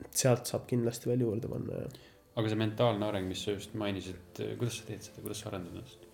Sealt 0.09 0.49
saab 0.49 0.67
kindlasti 0.69 1.11
veel 1.11 1.25
juurde 1.27 1.51
panna 1.51 1.83
ja. 1.83 1.89
aga 2.39 2.53
see 2.53 2.61
mentaalne 2.61 3.07
areng, 3.07 3.27
mis 3.29 3.43
sa 3.45 3.57
just 3.57 3.75
mainisid, 3.79 4.41
kuidas 4.57 4.79
sa 4.79 4.87
teed 4.87 5.05
seda, 5.07 5.21
kuidas 5.25 5.43
sa 5.43 5.51
arendad 5.51 5.77
ennast? 5.77 6.07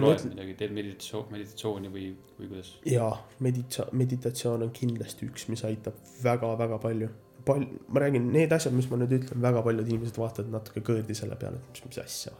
loed 0.00 0.18
ütlen, 0.18 0.32
midagi, 0.34 0.54
teed 0.58 0.72
meditatsioon, 0.74 1.28
meditatsiooni 1.32 1.90
või, 1.92 2.06
või 2.38 2.48
kuidas? 2.48 2.72
jaa, 2.88 3.12
medita-, 3.44 3.86
meditatsioon 3.94 4.64
on 4.66 4.72
kindlasti 4.74 5.28
üks, 5.28 5.46
mis 5.52 5.64
aitab 5.66 5.98
väga-väga 6.22 6.78
palju. 6.82 7.10
pal-, 7.46 7.68
ma 7.88 8.02
räägin, 8.02 8.30
need 8.34 8.52
asjad, 8.56 8.74
mis 8.76 8.88
ma 8.90 8.98
nüüd 9.00 9.14
ütlen, 9.18 9.42
väga 9.44 9.62
paljud 9.66 9.88
inimesed 9.90 10.18
vaatavad 10.20 10.52
natuke 10.54 10.82
kõõrdi 10.86 11.16
selle 11.18 11.38
peale, 11.40 11.60
et 11.60 11.70
mis, 11.76 11.86
mis 11.90 12.02
asja. 12.02 12.34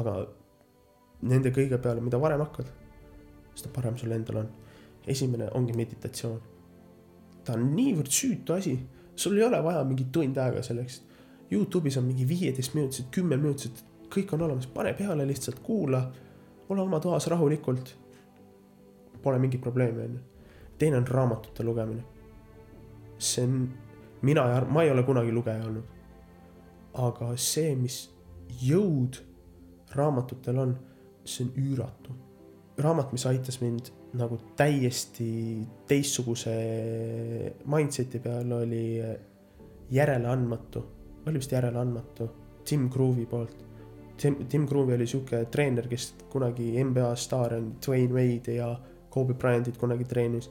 aga 0.00 0.16
nende 1.30 1.52
kõige 1.54 1.80
peale, 1.82 2.04
mida 2.04 2.20
varem 2.20 2.44
hakkad, 2.44 2.70
seda 3.54 3.72
parem 3.74 3.98
sul 4.00 4.12
endal 4.16 4.44
on. 4.44 4.54
esimene 5.06 5.48
ongi 5.56 5.76
meditatsioon. 5.76 6.40
ta 7.44 7.56
on 7.56 7.70
niivõrd 7.74 8.12
süütu 8.12 8.52
asi, 8.58 8.76
sul 9.16 9.38
ei 9.38 9.44
ole 9.44 9.62
vaja 9.64 9.84
mingit 9.84 10.12
tund 10.12 10.36
aega 10.36 10.62
selleks. 10.62 11.02
Youtube'is 11.50 11.98
on 11.98 12.04
mingi 12.06 12.28
viieteistminutilised, 12.28 13.10
kümneminutilised, 13.10 13.84
kõik 14.10 14.34
on 14.34 14.42
olemas, 14.46 14.68
pane 14.70 14.92
peale 14.94 15.26
lihtsalt, 15.26 15.58
kuula, 15.66 16.04
ole 16.70 16.82
oma 16.82 17.00
toas 17.00 17.26
rahulikult 17.26 17.96
pole 19.22 19.38
mingit 19.38 19.60
probleemi, 19.60 20.02
onju. 20.02 20.20
teine 20.78 20.96
on 20.96 21.06
raamatute 21.08 21.64
lugemine. 21.64 22.02
see 23.18 23.44
on, 23.44 23.68
mina 24.22 24.42
arva, 24.42 24.72
ma 24.72 24.82
ei 24.82 24.90
ole 24.90 25.02
kunagi 25.02 25.32
lugeja 25.32 25.64
olnud. 25.64 25.84
aga 26.94 27.36
see, 27.36 27.74
mis 27.76 28.10
jõud 28.62 29.20
raamatutel 29.94 30.58
on, 30.58 30.76
see 31.24 31.44
on 31.44 31.52
üüratu. 31.56 32.14
raamat, 32.78 33.12
mis 33.12 33.26
aitas 33.26 33.60
mind 33.60 33.90
nagu 34.18 34.40
täiesti 34.58 35.30
teistsuguse 35.86 36.54
mindset'i 37.70 38.18
peal 38.18 38.52
oli 38.52 38.84
Järeleandmatu, 39.90 40.84
oli 41.26 41.38
vist 41.38 41.52
Järeleandmatu, 41.52 42.30
Tim 42.64 42.88
Groove'i 42.90 43.26
poolt 43.26 43.70
Tim, 44.20 44.46
Tim 44.46 44.66
Groove 44.66 44.94
oli 44.94 45.06
sihuke 45.08 45.44
treener, 45.50 45.86
kes 45.88 46.10
kunagi 46.30 46.74
NBA 46.84 47.14
staar 47.16 47.54
on, 47.56 47.70
Dwayne 47.86 48.12
Wade 48.12 48.54
ja 48.54 48.68
Kobe 49.10 49.34
Bryantit 49.34 49.78
kunagi 49.80 50.04
treenis. 50.04 50.50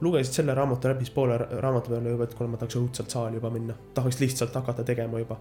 lugesid 0.00 0.32
selle 0.32 0.54
raamatu 0.56 0.88
läbi, 0.88 1.04
siis 1.04 1.12
poole 1.12 1.36
ra- 1.36 1.58
raamatu 1.60 1.90
peale 1.92 2.08
juba, 2.08 2.24
et 2.24 2.34
kuule, 2.34 2.48
ma 2.48 2.56
tahaks 2.56 2.78
õudselt 2.80 3.12
saali 3.12 3.36
juba 3.36 3.50
minna, 3.52 3.74
tahaks 3.94 4.20
lihtsalt 4.20 4.54
hakata 4.56 4.84
tegema 4.84 5.18
juba. 5.18 5.36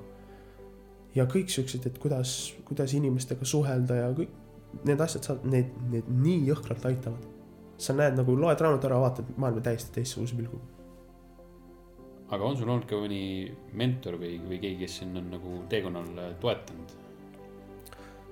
ja 1.15 1.25
kõik 1.25 1.49
siuksed, 1.49 1.85
et 1.87 1.97
kuidas, 1.97 2.53
kuidas 2.65 2.93
inimestega 2.93 3.45
suhelda 3.45 3.95
ja 3.95 4.09
kõik 4.13 4.83
need 4.85 4.99
asjad 5.01 5.45
need, 5.47 5.71
need 5.89 6.11
nii 6.11 6.43
jõhkralt 6.51 6.85
aitavad. 6.85 7.38
Sa 7.79 7.95
näed 7.95 8.17
nagu 8.19 8.35
loed 8.35 8.61
raamatu 8.61 8.89
ära, 8.89 8.99
vaatad 9.01 9.31
maailma 9.37 9.63
täiesti 9.63 9.95
teistsuguse 9.95 10.35
pilguga. 10.35 10.63
aga 12.29 12.45
on 12.45 12.57
sul 12.57 12.69
olnud 12.69 12.85
ka 12.85 12.97
mõni 12.99 13.21
mentor 13.73 14.19
või, 14.21 14.35
või 14.45 14.59
keegi, 14.61 14.83
kes 14.83 14.99
sind 15.01 15.17
on 15.17 15.31
nagu 15.33 15.61
teekonnal 15.71 16.35
toetanud? 16.41 16.97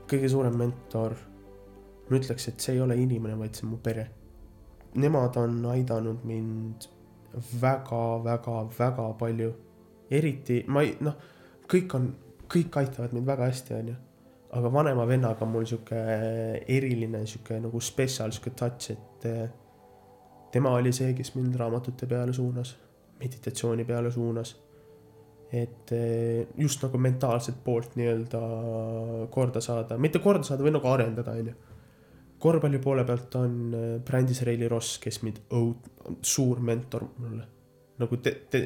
kõige 0.08 0.30
suurem 0.32 0.56
mentor, 0.56 1.16
ma 2.08 2.20
ütleks, 2.20 2.48
et 2.48 2.64
see 2.64 2.78
ei 2.78 2.82
ole 2.84 2.95
inimene, 3.00 3.36
vaid 3.39 3.56
see 3.56 3.66
on 3.68 3.74
mu 3.74 3.80
pere. 3.84 4.08
Nemad 4.98 5.36
on 5.41 5.60
aidanud 5.74 6.24
mind 6.26 6.88
väga-väga-väga 7.62 9.08
palju. 9.20 9.54
eriti 10.10 10.62
ma 10.72 10.82
ei, 10.86 10.93
noh, 11.04 11.16
kõik 11.68 11.93
on, 11.98 12.06
kõik 12.48 12.78
aitavad 12.80 13.12
mind 13.12 13.28
väga 13.28 13.50
hästi, 13.50 13.74
onju. 13.76 13.95
aga 14.58 14.70
vanema 14.72 15.06
vennaga 15.06 15.43
on 15.43 15.52
mul 15.52 15.66
sihuke 15.68 15.98
eriline 16.68 17.26
sihuke 17.28 17.60
nagu 17.60 17.82
spetsial 17.84 18.32
sihuke 18.32 18.54
touch, 18.56 18.91
et 18.91 19.16
eh, 19.28 19.49
tema 20.51 20.73
oli 20.78 20.93
see, 20.95 21.13
kes 21.17 21.36
mind 21.36 21.55
raamatute 21.59 22.07
peale 22.09 22.34
suunas, 22.34 22.75
meditatsiooni 23.19 23.86
peale 23.86 24.11
suunas 24.11 24.55
et 25.51 25.91
eh, 25.91 26.47
just 26.59 26.84
nagu 26.84 26.99
mentaalset 26.99 27.55
poolt 27.63 27.95
nii-öelda 27.95 28.41
korda 29.32 29.61
saada, 29.63 29.97
mitte 29.97 30.19
korda 30.23 30.43
saada, 30.43 30.65
vaid 30.65 30.75
nagu 30.75 30.89
arendada, 30.91 31.36
onju. 31.39 31.53
korvpalli 32.39 32.80
poole 32.84 33.05
pealt 33.07 33.36
on 33.39 33.55
eh, 33.73 33.86
Brandis 34.05 34.41
Reili 34.47 34.67
Ross, 34.67 34.97
kes 35.03 35.21
mind 35.23 35.39
õud-, 35.55 35.88
suur 36.21 36.59
mentor 36.59 37.07
mulle. 37.17 37.47
nagu 37.97 38.19
te, 38.21 38.36
te, 38.51 38.63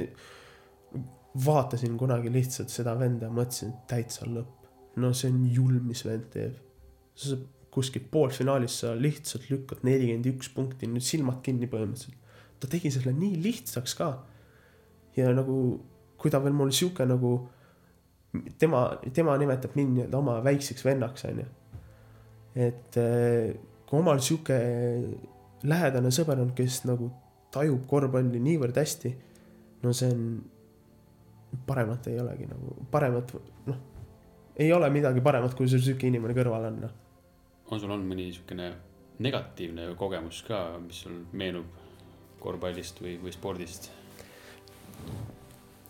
vaatasin 1.46 1.94
kunagi 1.98 2.34
lihtsalt 2.34 2.74
seda 2.74 2.98
venda 3.00 3.30
ja 3.30 3.36
mõtlesin, 3.36 3.76
et 3.76 3.88
täitsa 3.88 4.26
lõpp. 4.28 4.68
no 4.98 5.14
see 5.14 5.30
on 5.32 5.46
julm, 5.54 5.86
mis 5.88 6.06
vend 6.06 6.30
teeb. 6.34 6.58
Kuskil 7.72 8.04
poolfinaalis 8.12 8.82
sa 8.84 8.96
lihtsalt 8.98 9.48
lükkad 9.52 9.86
nelikümmend 9.88 10.28
üks 10.34 10.52
punkti, 10.56 10.90
nüüd 10.92 11.06
silmad 11.06 11.40
kinni 11.46 11.70
põhimõtteliselt. 11.72 12.18
ta 12.60 12.70
tegi 12.70 12.92
selle 12.94 13.14
nii 13.16 13.40
lihtsaks 13.44 13.96
ka. 13.98 14.12
ja 15.16 15.32
nagu 15.36 15.56
kui 16.22 16.32
ta 16.32 16.42
veel 16.44 16.54
mul 16.54 16.72
sihuke 16.76 17.06
nagu, 17.10 17.34
tema, 18.62 18.86
tema 19.14 19.38
nimetab 19.42 19.74
mind 19.76 19.96
nii-öelda 19.96 20.20
oma 20.20 20.38
väikseks 20.46 20.86
vennaks, 20.86 21.26
onju. 21.32 21.48
et 22.56 22.98
eh, 23.02 23.56
kui 23.90 24.00
omal 24.00 24.22
sihuke 24.22 24.58
lähedane 25.68 26.12
sõber 26.14 26.42
on, 26.44 26.54
kes 26.58 26.84
nagu 26.90 27.10
tajub 27.52 27.86
korvpalli 27.90 28.40
niivõrd 28.44 28.78
hästi, 28.78 29.12
no 29.84 29.94
see 29.98 30.12
on, 30.14 30.28
paremat 31.68 32.08
ei 32.12 32.20
olegi 32.22 32.48
nagu, 32.48 32.76
paremat, 32.94 33.34
noh, 33.68 33.80
ei 34.62 34.70
ole 34.74 34.90
midagi 34.94 35.24
paremat, 35.26 35.56
kui 35.58 35.70
sul 35.72 35.82
sihuke 35.84 36.08
inimene 36.08 36.38
kõrval 36.38 36.70
on, 36.70 36.82
noh. 36.86 36.98
On 37.72 37.80
sul 37.80 37.92
olnud 37.92 38.08
mõni 38.08 38.28
niisugune 38.28 38.72
negatiivne 39.22 39.92
kogemus 40.00 40.42
ka, 40.48 40.62
mis 40.84 41.04
sul 41.06 41.22
meenub 41.38 41.80
korvpallist 42.42 43.02
või, 43.04 43.18
või 43.22 43.34
spordist? 43.36 43.92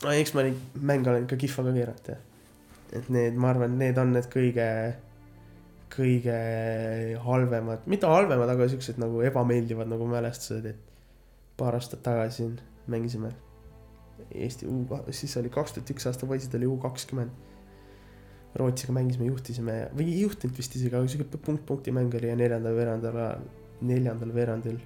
no 0.03 0.13
eks 0.15 0.33
ma 0.35 0.45
neid 0.45 0.81
mänge 0.81 1.11
olen 1.11 1.27
ikka 1.27 1.39
kihva 1.41 1.67
ka 1.67 1.75
keerata. 1.75 2.17
et 2.91 3.09
need, 3.13 3.37
ma 3.39 3.51
arvan, 3.53 3.77
need 3.79 3.99
on 4.01 4.15
need 4.15 4.27
kõige, 4.31 4.67
kõige 5.93 6.39
halvemad, 7.25 7.85
mitte 7.91 8.09
halvemad, 8.09 8.49
aga 8.51 8.67
siuksed 8.71 8.99
nagu 9.01 9.21
ebameeldivad 9.27 9.89
nagu 9.91 10.09
mälestused, 10.09 10.67
et 10.73 11.55
paar 11.59 11.77
aastat 11.77 12.03
tagasi 12.03 12.41
siin 12.41 12.59
mängisime 12.91 13.31
Eesti 14.31 14.67
U, 14.69 14.83
siis 15.09 15.33
oli 15.37 15.49
kaks 15.49 15.75
tuhat 15.75 15.89
üks 15.93 16.05
aasta 16.07 16.27
poisid 16.29 16.53
oli 16.57 16.67
U 16.69 16.75
kakskümmend. 16.81 17.31
Rootsiga 18.59 18.93
mängisime, 18.95 19.29
juhtisime 19.29 19.75
või 19.95 20.09
ei 20.11 20.23
juhtinud 20.25 20.57
vist 20.57 20.73
isegi, 20.75 20.91
aga 20.91 21.07
siuke 21.07 21.39
punkt 21.39 21.63
punkti 21.67 21.93
mäng 21.95 22.13
oli 22.19 22.31
ja 22.31 22.35
neljandal 22.35 22.75
veerandil, 22.75 23.21
neljandal 23.87 24.33
veerandil 24.35 24.81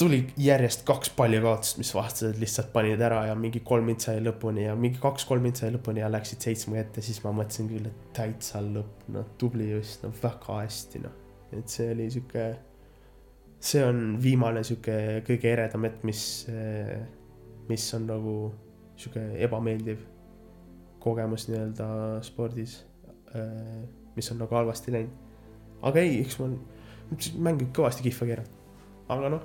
tuli 0.00 0.20
järjest 0.40 0.84
kaks 0.88 1.10
palli 1.16 1.40
kaotust, 1.42 1.76
mis 1.80 1.90
vastased 1.92 2.38
lihtsalt 2.40 2.70
panid 2.72 3.02
ära 3.04 3.24
ja 3.28 3.34
mingi 3.36 3.60
kolm 3.64 3.84
mind 3.90 4.00
sai 4.00 4.22
lõpuni 4.24 4.64
ja 4.64 4.76
mingi 4.78 5.00
kaks-kolm 5.02 5.44
mind 5.44 5.60
sai 5.60 5.74
lõpuni 5.74 6.00
ja 6.00 6.08
läksid 6.08 6.40
seitsme 6.46 6.80
ette, 6.80 7.02
siis 7.04 7.20
ma 7.24 7.34
mõtlesin 7.36 7.68
küll, 7.68 7.90
et 7.90 8.06
täitsa 8.16 8.62
lõpp, 8.64 9.04
noh, 9.12 9.26
tubli 9.40 9.68
just, 9.74 10.00
no 10.04 10.12
väga 10.22 10.56
hästi, 10.62 11.02
noh. 11.04 11.18
et 11.52 11.68
see 11.68 11.90
oli 11.92 12.06
sihuke, 12.14 12.46
see 13.60 13.82
on 13.84 14.16
viimane 14.22 14.64
sihuke 14.64 14.96
kõige 15.26 15.52
eredam 15.52 15.84
hetk, 15.84 16.06
mis, 16.08 16.22
mis 17.68 17.88
on 17.98 18.08
nagu 18.08 18.36
sihuke 18.96 19.26
ebameeldiv 19.44 20.00
kogemus 21.00 21.48
nii-öelda 21.48 21.88
spordis, 22.26 22.80
mis 24.16 24.30
on 24.32 24.40
nagu 24.42 24.54
halvasti 24.54 24.94
läinud. 24.94 25.28
aga 25.86 26.02
ei, 26.02 26.20
eks 26.24 26.38
ma 26.40 26.50
mäng 27.46 27.60
võib 27.62 27.72
kõvasti 27.74 28.04
kihva 28.06 28.28
keerata, 28.30 28.58
aga 29.10 29.30
noh, 29.36 29.44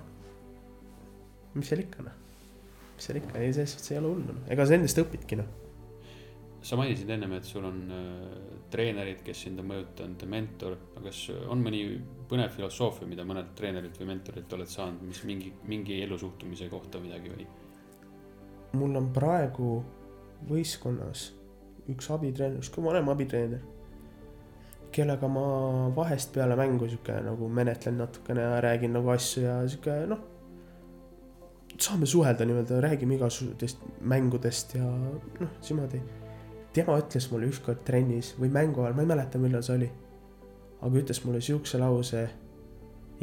mis 1.55 1.69
seal 1.71 1.83
ikka 1.85 2.05
noh, 2.05 2.17
mis 2.95 3.07
seal 3.07 3.21
ikka, 3.21 3.37
ei 3.39 3.53
selles 3.55 3.75
suhtes 3.75 3.93
ei 3.93 4.01
ole 4.01 4.11
hullu, 4.13 4.33
noh, 4.33 4.49
ega 4.51 4.65
sa 4.65 4.75
endast 4.77 4.99
õpidki 5.01 5.39
noh. 5.39 5.47
sa 6.65 6.77
mainisid 6.79 7.09
ennem, 7.13 7.37
et 7.37 7.47
sul 7.47 7.65
on 7.67 7.81
äh, 7.93 8.39
treenerid, 8.73 9.21
kes 9.25 9.45
sind 9.47 9.61
on 9.61 9.69
mõjutanud, 9.69 10.25
mentor, 10.29 10.77
aga 10.95 11.05
kas 11.07 11.21
on 11.53 11.61
mõni 11.63 11.83
põnev 12.29 12.51
filosoofia, 12.55 13.07
mida 13.09 13.25
mõnelt 13.27 13.53
treenerilt 13.57 13.99
või 14.01 14.09
mentorilt 14.11 14.57
oled 14.57 14.71
saanud, 14.71 15.05
mis 15.05 15.21
mingi, 15.29 15.53
mingi 15.69 16.01
elusuhtumise 16.03 16.69
kohta 16.73 17.01
midagi 17.03 17.31
või? 17.31 17.47
mul 18.75 18.97
on 18.99 19.05
praegu 19.15 19.77
võistkonnas 20.49 21.29
üks 21.91 22.09
abitreener, 22.11 22.63
sihuke 22.63 22.83
vanem 22.83 23.09
abitreener, 23.13 23.63
kellega 24.95 25.27
ma 25.29 25.45
vahest 25.95 26.31
peale 26.35 26.55
mängu 26.59 26.87
sihuke 26.89 27.17
nagu 27.25 27.49
menetlen 27.49 27.99
natukene 28.01 28.45
ja 28.45 28.61
räägin 28.63 28.95
nagu 28.95 29.11
asju 29.13 29.43
ja 29.43 29.57
sihuke 29.67 29.97
noh, 30.09 30.23
saame 31.75 32.07
suhelda 32.09 32.47
nii-öelda, 32.47 32.79
räägime 32.85 33.17
igasugustest 33.19 33.83
mängudest 34.01 34.77
ja 34.79 34.85
noh, 34.85 35.51
niimoodi. 35.69 36.01
tema 36.73 36.97
ütles 36.99 37.29
mulle 37.31 37.47
ükskord 37.51 37.85
trennis 37.87 38.33
või 38.39 38.49
mängu 38.51 38.83
ajal, 38.83 38.95
ma 38.97 39.05
ei 39.05 39.11
mäleta, 39.13 39.39
millal 39.39 39.63
see 39.63 39.77
oli, 39.77 39.91
aga 40.81 41.03
ütles 41.03 41.21
mulle 41.23 41.39
siukse 41.41 41.79
lause 41.79 42.25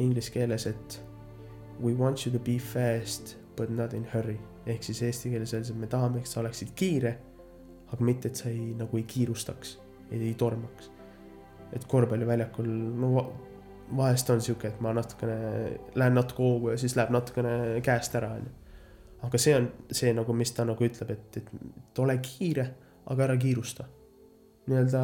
inglise 0.00 0.32
keeles, 0.32 0.66
et 0.66 1.02
we 1.80 1.92
want 1.92 2.24
you 2.24 2.32
to 2.32 2.40
be 2.40 2.56
fast 2.58 3.36
but 3.56 3.68
not 3.70 3.92
in 3.92 4.06
hurry 4.14 4.38
ehk 4.66 4.84
siis 4.86 5.02
eesti 5.02 5.32
keeles 5.32 5.52
öeldes, 5.54 5.72
et 5.72 5.78
me 5.78 5.88
tahame, 5.90 6.22
et 6.22 6.30
sa 6.30 6.40
oleksid 6.42 6.72
kiire, 6.78 7.16
aga 7.92 8.04
mitte, 8.04 8.28
et 8.28 8.40
sa 8.40 8.48
ei 8.50 8.72
nagu 8.78 8.96
ei 8.96 9.06
kiirustaks, 9.08 9.78
ei 10.12 10.34
tormaks. 10.38 10.90
et 11.72 11.84
korvpalliväljakul 11.88 12.66
no 13.00 13.14
va- 13.14 13.30
vahest 13.96 14.30
on 14.30 14.40
sihuke, 14.40 14.68
et 14.68 14.80
ma 14.80 14.92
natukene 14.92 15.36
lähen 15.94 16.14
natuke 16.14 16.42
hoogu 16.42 16.72
ja 16.72 16.76
siis 16.80 16.96
läheb 16.96 17.12
natukene 17.14 17.80
käest 17.84 18.14
ära, 18.18 18.34
onju. 18.36 18.52
aga 19.22 19.38
see 19.38 19.54
on 19.56 19.68
see 19.90 20.12
nagu, 20.16 20.36
mis 20.36 20.52
ta 20.52 20.66
nagu 20.68 20.84
ütleb, 20.84 21.10
et, 21.14 21.40
et 21.40 21.98
ole 22.04 22.18
kiire, 22.24 22.68
aga 23.12 23.28
ära 23.28 23.36
kiirusta. 23.40 23.88
nii-öelda 24.66 25.02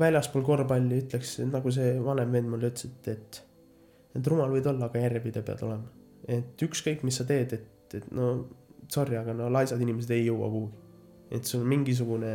väljaspool 0.00 0.44
korvpalli 0.46 1.02
ütleks 1.02 1.38
nagu 1.50 1.72
see 1.74 1.96
vanem 2.04 2.32
vend 2.32 2.52
mulle 2.52 2.70
ütles, 2.72 2.86
et, 2.90 3.08
et, 3.16 3.42
et 4.16 4.30
rumal 4.32 4.54
võid 4.54 4.70
olla, 4.70 4.88
aga 4.88 5.02
järjepidev 5.02 5.44
pead 5.50 5.66
olema. 5.66 5.90
et 6.38 6.62
ükskõik, 6.68 7.02
mis 7.02 7.18
sa 7.20 7.26
teed, 7.28 7.52
et, 7.58 7.94
et 8.00 8.10
no 8.14 8.30
sorry, 8.88 9.16
aga 9.18 9.34
no 9.34 9.50
laisad 9.52 9.80
inimesed 9.82 10.14
ei 10.14 10.26
jõua 10.26 10.50
kuhugi. 10.50 10.85
Et 11.36 11.44
sul 11.44 11.64
mingisugune 11.68 12.32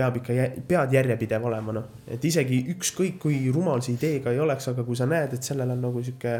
peab 0.00 0.16
ikka, 0.20 0.36
pead 0.68 0.94
järjepidev 0.96 1.44
olema, 1.50 1.74
noh, 1.76 1.88
et 2.08 2.24
isegi 2.24 2.62
ükskõik 2.74 3.18
kui 3.22 3.40
rumal 3.52 3.82
see 3.84 3.96
idee 3.98 4.20
ka 4.24 4.32
ei 4.34 4.40
oleks, 4.42 4.70
aga 4.72 4.84
kui 4.86 4.98
sa 4.98 5.08
näed, 5.10 5.34
et 5.36 5.46
sellel 5.46 5.74
on 5.74 5.82
nagu 5.84 6.02
sihuke, 6.04 6.36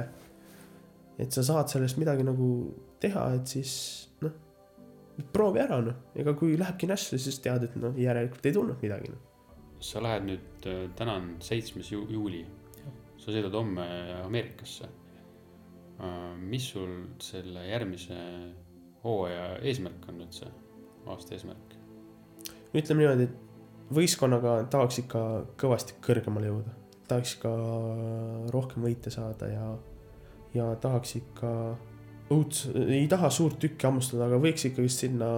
et 1.20 1.36
sa 1.36 1.44
saad 1.44 1.72
sellest 1.72 2.00
midagi 2.00 2.24
nagu 2.26 2.50
teha, 3.02 3.26
et 3.36 3.52
siis 3.52 3.72
noh, 4.24 4.36
proovi 5.34 5.60
ära, 5.62 5.80
noh, 5.84 5.98
ega 6.16 6.34
kui 6.38 6.56
lähebki 6.60 6.88
nässu, 6.88 7.18
siis 7.20 7.40
tead, 7.44 7.68
et 7.68 7.76
noh, 7.80 7.96
järelikult 8.00 8.48
ei 8.48 8.56
tulnud 8.56 8.80
midagi, 8.86 9.12
noh. 9.12 9.26
sa 9.80 10.00
lähed 10.04 10.26
nüüd, 10.28 10.70
täna 10.96 11.18
on 11.20 11.34
seitsmes 11.44 11.92
ju- 11.92 12.08
juuli, 12.12 12.44
sa 13.20 13.32
sõidad 13.32 13.54
homme 13.56 13.86
Ameerikasse. 14.24 14.88
mis 16.40 16.64
sul 16.72 16.92
selle 17.20 17.66
järgmise 17.66 18.16
hooaja 19.02 19.58
eesmärk 19.68 20.06
on 20.08 20.22
üldse, 20.24 20.46
aasta 21.06 21.34
eesmärk? 21.34 21.76
ütleme 22.74 23.02
niimoodi, 23.02 23.26
et 23.26 23.94
võistkonnaga 23.94 24.60
tahaks 24.70 25.00
ikka 25.02 25.22
kõvasti 25.60 25.96
kõrgemale 26.04 26.50
jõuda, 26.50 26.74
tahaks 27.10 27.36
ikka 27.38 27.54
rohkem 28.54 28.86
võite 28.86 29.10
saada 29.10 29.48
ja, 29.50 29.70
ja 30.54 30.68
tahaks 30.82 31.16
ikka 31.18 31.50
õuds-, 32.30 32.68
ei 32.86 33.06
taha 33.10 33.30
suurt 33.34 33.58
tükki 33.62 33.88
hammustada, 33.88 34.28
aga 34.28 34.38
võiks 34.42 34.68
ikkagi 34.68 34.92
sinna 34.94 35.28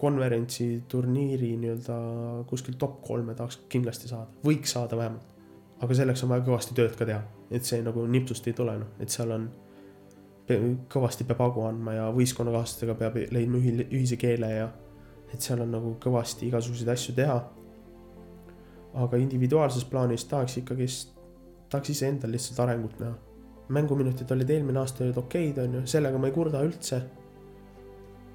konverentsi 0.00 0.82
turniiri 0.90 1.54
nii-öelda 1.62 1.98
kuskil 2.50 2.78
top 2.80 3.00
kolme 3.06 3.36
tahaks 3.38 3.62
kindlasti 3.70 4.10
saada, 4.10 4.30
võiks 4.46 4.74
saada 4.74 4.98
vähemalt. 4.98 5.26
aga 5.80 5.96
selleks 5.96 6.24
on 6.24 6.34
vaja 6.34 6.44
kõvasti 6.44 6.74
tööd 6.76 6.96
ka 6.98 7.06
teha, 7.08 7.22
et 7.50 7.64
see 7.64 7.80
nagu 7.82 8.02
nipsust 8.06 8.46
ei 8.50 8.56
tule, 8.56 8.74
noh, 8.82 8.90
et 9.00 9.08
seal 9.12 9.30
on, 9.32 9.48
kõvasti 10.90 11.24
peab 11.24 11.40
hagu 11.46 11.62
andma 11.64 11.94
ja 11.94 12.10
võistkonnakaaslastega 12.12 12.96
peab 12.98 13.16
leidma 13.30 13.60
ühi-, 13.62 13.86
ühise 13.86 14.18
keele 14.20 14.50
ja 14.50 14.70
et 15.34 15.40
seal 15.44 15.62
on 15.64 15.72
nagu 15.76 15.94
kõvasti 16.02 16.48
igasuguseid 16.48 16.92
asju 16.94 17.14
teha. 17.18 17.38
aga 19.00 19.18
individuaalses 19.22 19.84
plaanis 19.86 20.24
tahaks 20.26 20.56
ikkagist, 20.58 21.12
tahaks 21.70 21.92
iseendal 21.94 22.32
lihtsalt 22.34 22.58
arengut 22.64 22.98
näha. 23.00 23.14
mänguminutid 23.68 24.30
olid 24.34 24.50
eelmine 24.50 24.78
aasta 24.80 25.04
olid 25.04 25.18
okeid, 25.18 25.58
onju, 25.62 25.86
sellega 25.86 26.18
ma 26.18 26.26
ei 26.26 26.34
kurda 26.34 26.62
üldse. 26.66 27.02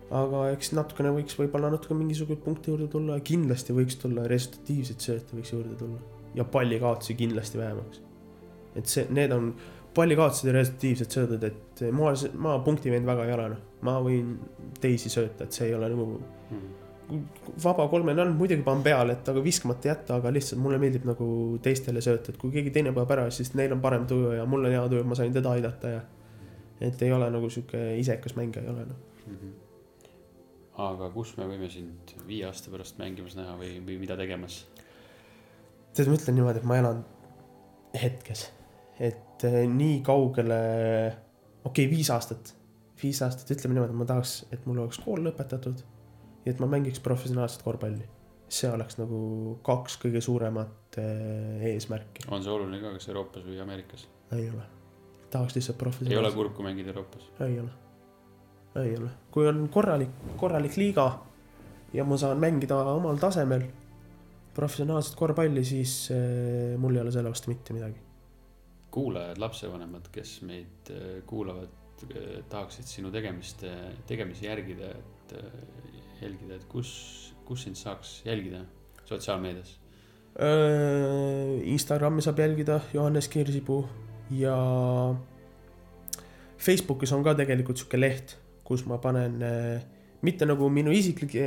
aga 0.09 0.49
eks 0.55 0.71
natukene 0.77 1.11
võiks 1.11 1.37
võib-olla 1.39 1.71
natuke 1.73 1.97
mingisuguseid 1.97 2.43
punkte 2.43 2.71
juurde 2.71 2.87
tulla, 2.87 3.19
kindlasti 3.19 3.73
võiks 3.73 3.99
tulla 3.99 4.27
resultatiivseid 4.31 4.99
sööte 4.99 5.37
võiks 5.37 5.51
juurde 5.53 5.75
tulla 5.79 5.99
ja 6.35 6.43
pallikaotusi 6.43 7.15
kindlasti 7.15 7.57
vähemaks. 7.57 8.01
et 8.75 8.85
see, 8.85 9.07
need 9.09 9.31
on 9.31 9.53
pallikaotused 9.95 10.47
ja 10.47 10.53
resultatiivsed 10.53 11.11
söödud, 11.11 11.43
et 11.43 11.83
ma, 11.95 12.11
ma 12.43 12.57
punktivend 12.59 13.07
väga 13.07 13.25
ei 13.25 13.35
ole, 13.37 13.49
noh, 13.53 13.61
ma 13.87 13.99
võin 14.03 14.33
teisi 14.81 15.09
sööta, 15.09 15.45
et 15.45 15.55
see 15.55 15.69
ei 15.69 15.75
ole 15.77 15.89
nagu 15.93 16.07
vaba 17.63 17.87
kolmene 17.89 18.21
on, 18.23 18.33
muidugi 18.37 18.63
panen 18.65 18.83
peale, 18.85 19.15
et 19.17 19.29
aga 19.29 19.41
viskamata 19.43 19.89
jätta, 19.91 20.19
aga 20.19 20.31
lihtsalt 20.33 20.61
mulle 20.61 20.79
meeldib 20.81 21.05
nagu 21.07 21.27
teistele 21.63 22.01
sööta, 22.01 22.33
et 22.33 22.39
kui 22.41 22.53
keegi 22.53 22.73
teine 22.73 22.93
paneb 22.95 23.13
ära, 23.15 23.27
siis 23.33 23.53
neil 23.57 23.75
on 23.75 23.83
parem 23.83 24.07
tuju 24.09 24.33
ja 24.37 24.45
mul 24.49 24.65
on 24.65 24.73
hea 24.73 24.81
tuju, 24.91 25.03
ma 25.07 25.17
sain 25.17 25.33
teda 25.35 25.53
aidata 25.53 25.91
ja. 25.91 26.01
et 26.87 27.05
ei 27.05 27.13
ole 27.13 27.29
nagu 27.33 27.49
sihuke 27.51 27.83
isekas 28.01 28.35
mängija 28.39 28.65
ei 28.65 28.73
ole 28.73 28.87
noh. 28.89 29.45
aga 30.87 31.11
kus 31.13 31.35
me 31.37 31.47
võime 31.51 31.69
sind 31.71 32.15
viie 32.27 32.49
aasta 32.49 32.73
pärast 32.73 32.97
mängimas 33.01 33.37
näha 33.37 33.55
või, 33.61 33.77
või 33.85 34.01
mida 34.01 34.17
tegemas? 34.19 34.63
tead, 35.93 36.09
ma 36.09 36.17
ütlen 36.17 36.39
niimoodi, 36.39 36.63
et 36.63 36.69
ma 36.69 36.81
elan 36.81 37.05
hetkes, 37.95 38.47
et 38.97 39.45
eh, 39.47 39.61
nii 39.69 40.01
kaugele, 40.05 40.61
okei 41.63 41.85
okay,, 41.85 41.91
viis 41.91 42.09
aastat, 42.11 42.55
viis 43.01 43.21
aastat, 43.21 43.51
ütleme 43.53 43.77
niimoodi, 43.77 44.01
ma 44.01 44.09
tahaks, 44.09 44.39
et 44.51 44.65
mul 44.65 44.81
oleks 44.83 44.99
kool 45.05 45.21
lõpetatud 45.29 45.85
ja 46.45 46.53
et 46.53 46.61
ma 46.61 46.69
mängiks 46.69 47.01
professionaalset 47.03 47.63
korvpalli. 47.65 48.05
see 48.55 48.69
oleks 48.69 48.99
nagu 48.99 49.19
kaks 49.65 49.97
kõige 50.03 50.21
suuremat 50.21 50.99
eh, 51.01 51.63
eesmärki, 51.71 52.27
on 52.29 52.43
see 52.45 52.51
oluline 52.53 52.77
ka, 52.83 52.91
kas 52.93 53.09
Euroopas 53.09 53.45
või 53.47 53.57
Ameerikas? 53.61 54.05
ei 54.37 54.49
ole. 54.49 54.65
tahaks 55.33 55.55
lihtsalt 55.57 55.75
ei 55.75 55.81
ole 55.81 55.89
professionaalselt, 55.89 56.37
kurb, 56.37 56.53
kui 56.57 56.67
mängid 56.67 56.91
Euroopas? 56.93 57.25
ei 57.47 57.57
ole, 57.59 57.71
ei 58.83 58.93
ole, 58.99 59.09
kui 59.33 59.49
on 59.49 59.65
korralik, 59.73 60.13
korralik 60.37 60.77
liiga 60.77 61.07
ja 61.93 62.05
ma 62.05 62.17
saan 62.21 62.39
mängida 62.39 62.77
omal 62.93 63.17
tasemel 63.17 63.65
professionaalset 64.55 65.17
korvpalli, 65.19 65.65
siis 65.65 66.11
eh, 66.13 66.75
mul 66.77 66.95
ei 66.95 67.01
ole 67.01 67.15
selle 67.15 67.33
vastu 67.33 67.49
mitte 67.51 67.73
midagi. 67.73 67.97
kuulajad, 68.91 69.41
lapsevanemad, 69.41 70.05
kes 70.13 70.37
meid 70.47 70.93
äh, 70.93 71.17
kuulavad, 71.27 71.73
tahaksid 72.49 72.87
sinu 72.87 73.09
tegemist, 73.11 73.63
tegemisi 74.07 74.45
järgida, 74.45 74.91
et 74.93 75.33
jälgida, 76.25 76.59
et 76.59 76.67
kus, 76.69 76.91
kus 77.45 77.65
sind 77.67 77.79
saaks 77.79 78.21
jälgida 78.25 78.65
sotsiaalmeedias? 79.05 79.79
Instagrami 81.63 82.21
saab 82.21 82.39
jälgida 82.39 82.81
Johannes 82.93 83.27
Kirsipuu 83.31 83.85
ja 84.35 84.55
Facebookis 86.57 87.13
on 87.15 87.23
ka 87.23 87.35
tegelikult 87.37 87.79
sihuke 87.79 87.99
leht, 87.99 88.35
kus 88.67 88.83
ma 88.89 88.97
panen 88.99 89.39
mitte 90.25 90.47
nagu 90.49 90.69
minu 90.69 90.91
isiklik 90.91 91.37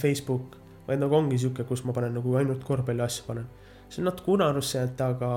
Facebook, 0.00 0.56
vaid 0.86 1.02
nagu 1.02 1.18
ongi 1.18 1.40
sihuke, 1.42 1.66
kus 1.68 1.84
ma 1.84 1.92
panen 1.96 2.14
nagu 2.16 2.36
ainult 2.38 2.64
korvpalli 2.64 3.04
asju 3.04 3.26
panen. 3.26 3.50
see 3.92 4.00
on 4.00 4.08
natuke 4.08 4.30
unarusse 4.32 4.78
jäänud, 4.78 5.00
aga, 5.04 5.30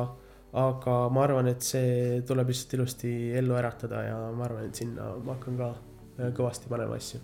aga 0.54 0.94
ma 1.12 1.24
arvan, 1.26 1.50
et 1.52 1.62
see 1.62 2.22
tuleb 2.28 2.48
lihtsalt 2.48 2.78
ilusti 2.78 3.12
ellu 3.36 3.58
äratada 3.60 4.04
ja 4.06 4.20
ma 4.32 4.46
arvan, 4.48 4.70
et 4.70 4.76
sinna 4.80 5.12
ma 5.26 5.36
hakkan 5.36 5.58
ka 5.60 5.74
kõvasti 6.38 6.72
panema 6.72 6.96
asju. 6.96 7.20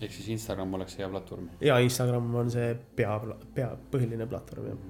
Ehk 0.00 0.12
siis 0.12 0.28
Instagram 0.36 0.74
oleks 0.78 0.98
hea 0.98 1.08
platvorm. 1.08 1.48
ja 1.60 1.78
Instagram 1.84 2.34
on 2.34 2.50
see 2.52 2.74
pea, 2.96 3.16
pea, 3.54 3.70
põhiline 3.92 4.28
platvorm 4.30 4.68
jah. 4.70 4.82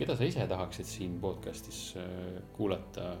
keda 0.00 0.16
sa 0.16 0.28
ise 0.28 0.46
tahaksid 0.48 0.88
siin 0.88 1.18
podcast'is 1.20 1.82
äh, 2.00 2.40
kuulata, 2.56 3.12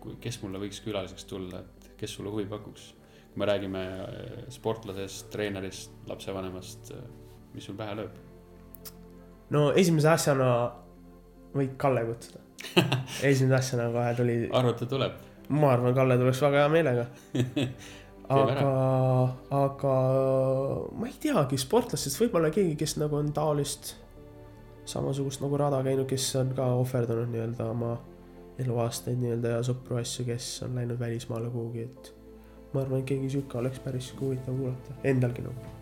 kui, 0.00 0.16
kes 0.20 0.40
mulle 0.42 0.62
võiks 0.62 0.80
külaliseks 0.84 1.28
tulla, 1.28 1.60
et 1.60 1.92
kes 2.00 2.16
sulle 2.18 2.32
huvi 2.32 2.48
pakuks? 2.50 2.94
kui 3.30 3.38
me 3.38 3.46
räägime 3.46 3.84
sportlasest, 4.50 5.28
treenerist, 5.30 5.92
lapsevanemast, 6.10 6.90
mis 7.54 7.68
sul 7.68 7.76
pähe 7.78 7.94
lööb? 8.00 8.16
no 9.54 9.70
esimese 9.72 10.10
asjana 10.14 10.50
võid 11.54 11.76
Kalle 11.80 12.06
kutsuda 12.08 12.42
esimese 13.30 13.56
asjana 13.58 13.90
kohe 13.94 14.14
tuli. 14.18 14.36
arvad, 14.52 14.78
ta 14.80 14.88
tuleb? 14.90 15.18
ma 15.50 15.72
arvan, 15.74 15.94
Kalle 15.94 16.16
tuleks 16.20 16.42
väga 16.44 16.64
hea 16.64 16.72
meelega 16.72 17.06
aga, 18.30 18.70
aga 19.58 19.94
ma 20.96 21.08
ei 21.08 21.16
teagi, 21.22 21.58
sportlastest 21.60 22.20
võib-olla 22.20 22.52
keegi, 22.54 22.76
kes 22.78 22.96
nagu 23.00 23.18
on 23.18 23.32
taolist 23.34 23.94
samasugust 24.90 25.42
nagu 25.42 25.58
rada 25.60 25.80
käinud, 25.86 26.06
kes 26.10 26.28
on 26.40 26.54
ka 26.56 26.66
ohverdanud 26.80 27.30
nii-öelda 27.32 27.66
oma 27.72 27.96
eluaastaid 28.60 29.18
nii-öelda 29.20 29.56
ja 29.56 29.66
sõpru 29.66 29.98
asju, 30.00 30.26
kes 30.28 30.48
on 30.66 30.78
läinud 30.78 31.00
välismaale 31.00 31.50
kuhugi, 31.52 31.86
et 31.88 32.12
ma 32.74 32.84
arvan, 32.84 33.02
et 33.02 33.10
keegi 33.10 33.32
sihuke 33.34 33.58
oleks 33.60 33.82
päris 33.84 34.12
huvitav 34.20 34.56
kuulata, 34.56 34.96
endalgi 35.10 35.44
nagu. 35.46 35.74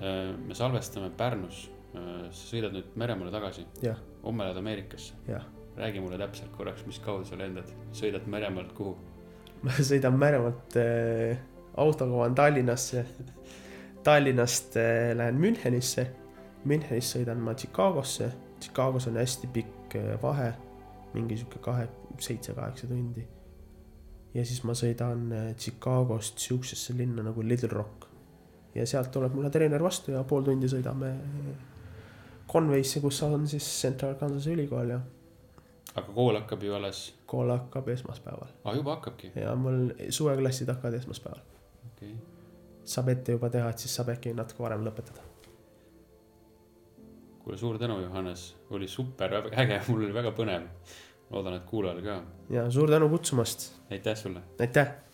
Äh, 0.00 0.32
me 0.46 0.56
salvestame 0.56 1.10
Pärnus, 1.16 1.66
äh, 1.94 2.26
sa 2.30 2.42
sõidad 2.54 2.76
nüüd 2.76 2.94
Meremaale 2.96 3.32
tagasi. 3.34 3.66
homme 4.22 4.44
lähed 4.44 4.56
Ameerikasse. 4.56 5.14
räägi 5.76 6.00
mulle 6.00 6.18
täpselt 6.18 6.50
korraks, 6.56 6.86
mis 6.86 6.98
kaudu 6.98 7.24
sa 7.24 7.38
lendad, 7.38 7.68
sõidad 7.92 8.26
Meremaalt 8.26 8.72
kuhu? 8.72 8.96
ma 9.64 9.76
sõidan 9.76 10.16
Meremaalt 10.18 10.76
äh, 10.80 11.38
autoga 11.80 12.22
olen 12.22 12.34
Tallinnasse. 12.34 13.04
Tallinnast 14.02 14.76
äh, 14.76 15.12
lähen 15.16 15.40
Münchenisse. 15.40 16.06
Münchenist 16.64 17.16
sõidan 17.16 17.42
ma 17.44 17.54
Chicagosse. 17.54 18.30
Chicagos 18.60 19.08
on 19.08 19.18
hästi 19.20 19.50
pikk 19.52 19.96
äh, 20.00 20.14
vahe, 20.22 20.52
mingi 21.14 21.38
sihuke 21.40 21.60
kahe, 21.64 21.88
seitse-kaheksa 22.20 22.88
tundi. 22.90 23.26
ja 24.34 24.44
siis 24.46 24.60
ma 24.62 24.76
sõidan 24.78 25.24
äh, 25.34 25.46
Chicagost 25.58 26.38
siuksesse 26.38 26.94
linna 26.94 27.22
nagu 27.26 27.42
Little 27.42 27.72
Rock. 27.72 28.06
ja 28.74 28.84
sealt 28.86 29.10
tuleb 29.10 29.34
mulle 29.34 29.50
treener 29.50 29.82
vastu 29.82 30.12
ja 30.12 30.22
pool 30.24 30.44
tundi 30.46 30.68
sõidame 30.68 31.08
Conway'sse, 32.52 33.00
kus 33.00 33.22
on 33.22 33.48
siis 33.48 33.66
Central 33.80 34.14
Kansase 34.14 34.52
ülikool 34.52 34.92
ja 34.92 35.00
aga 35.94 36.12
kool 36.14 36.38
hakkab 36.38 36.62
ju 36.62 36.74
alles? 36.74 37.00
kool 37.26 37.50
hakkab 37.50 37.88
esmaspäeval. 37.88 38.52
aa, 38.64 38.74
juba 38.74 38.96
hakkabki? 38.96 39.32
ja 39.34 39.54
mul 39.56 39.90
suveklassid 40.10 40.68
hakkavad 40.68 40.98
esmaspäeval. 41.00 41.42
okei 41.92 42.12
okay.. 42.12 42.84
saab 42.84 43.08
ette 43.14 43.36
juba 43.38 43.50
teha, 43.50 43.70
et 43.70 43.84
siis 43.84 43.94
saab 43.98 44.14
äkki 44.14 44.34
natuke 44.36 44.62
varem 44.62 44.86
lõpetada. 44.86 45.26
kuule, 47.44 47.58
suur 47.58 47.78
tänu, 47.78 48.00
Johannes, 48.00 48.54
oli 48.70 48.88
super 48.88 49.38
äge, 49.50 49.82
mul 49.88 50.04
oli 50.06 50.14
väga 50.14 50.34
põnev. 50.36 50.66
loodan, 51.30 51.60
et 51.60 51.68
kuulajal 51.70 52.02
ka. 52.06 52.18
ja 52.50 52.70
suur 52.70 52.90
tänu 52.90 53.08
kutsumast. 53.08 53.70
aitäh 53.90 54.16
sulle. 54.16 54.42
aitäh 54.60 55.09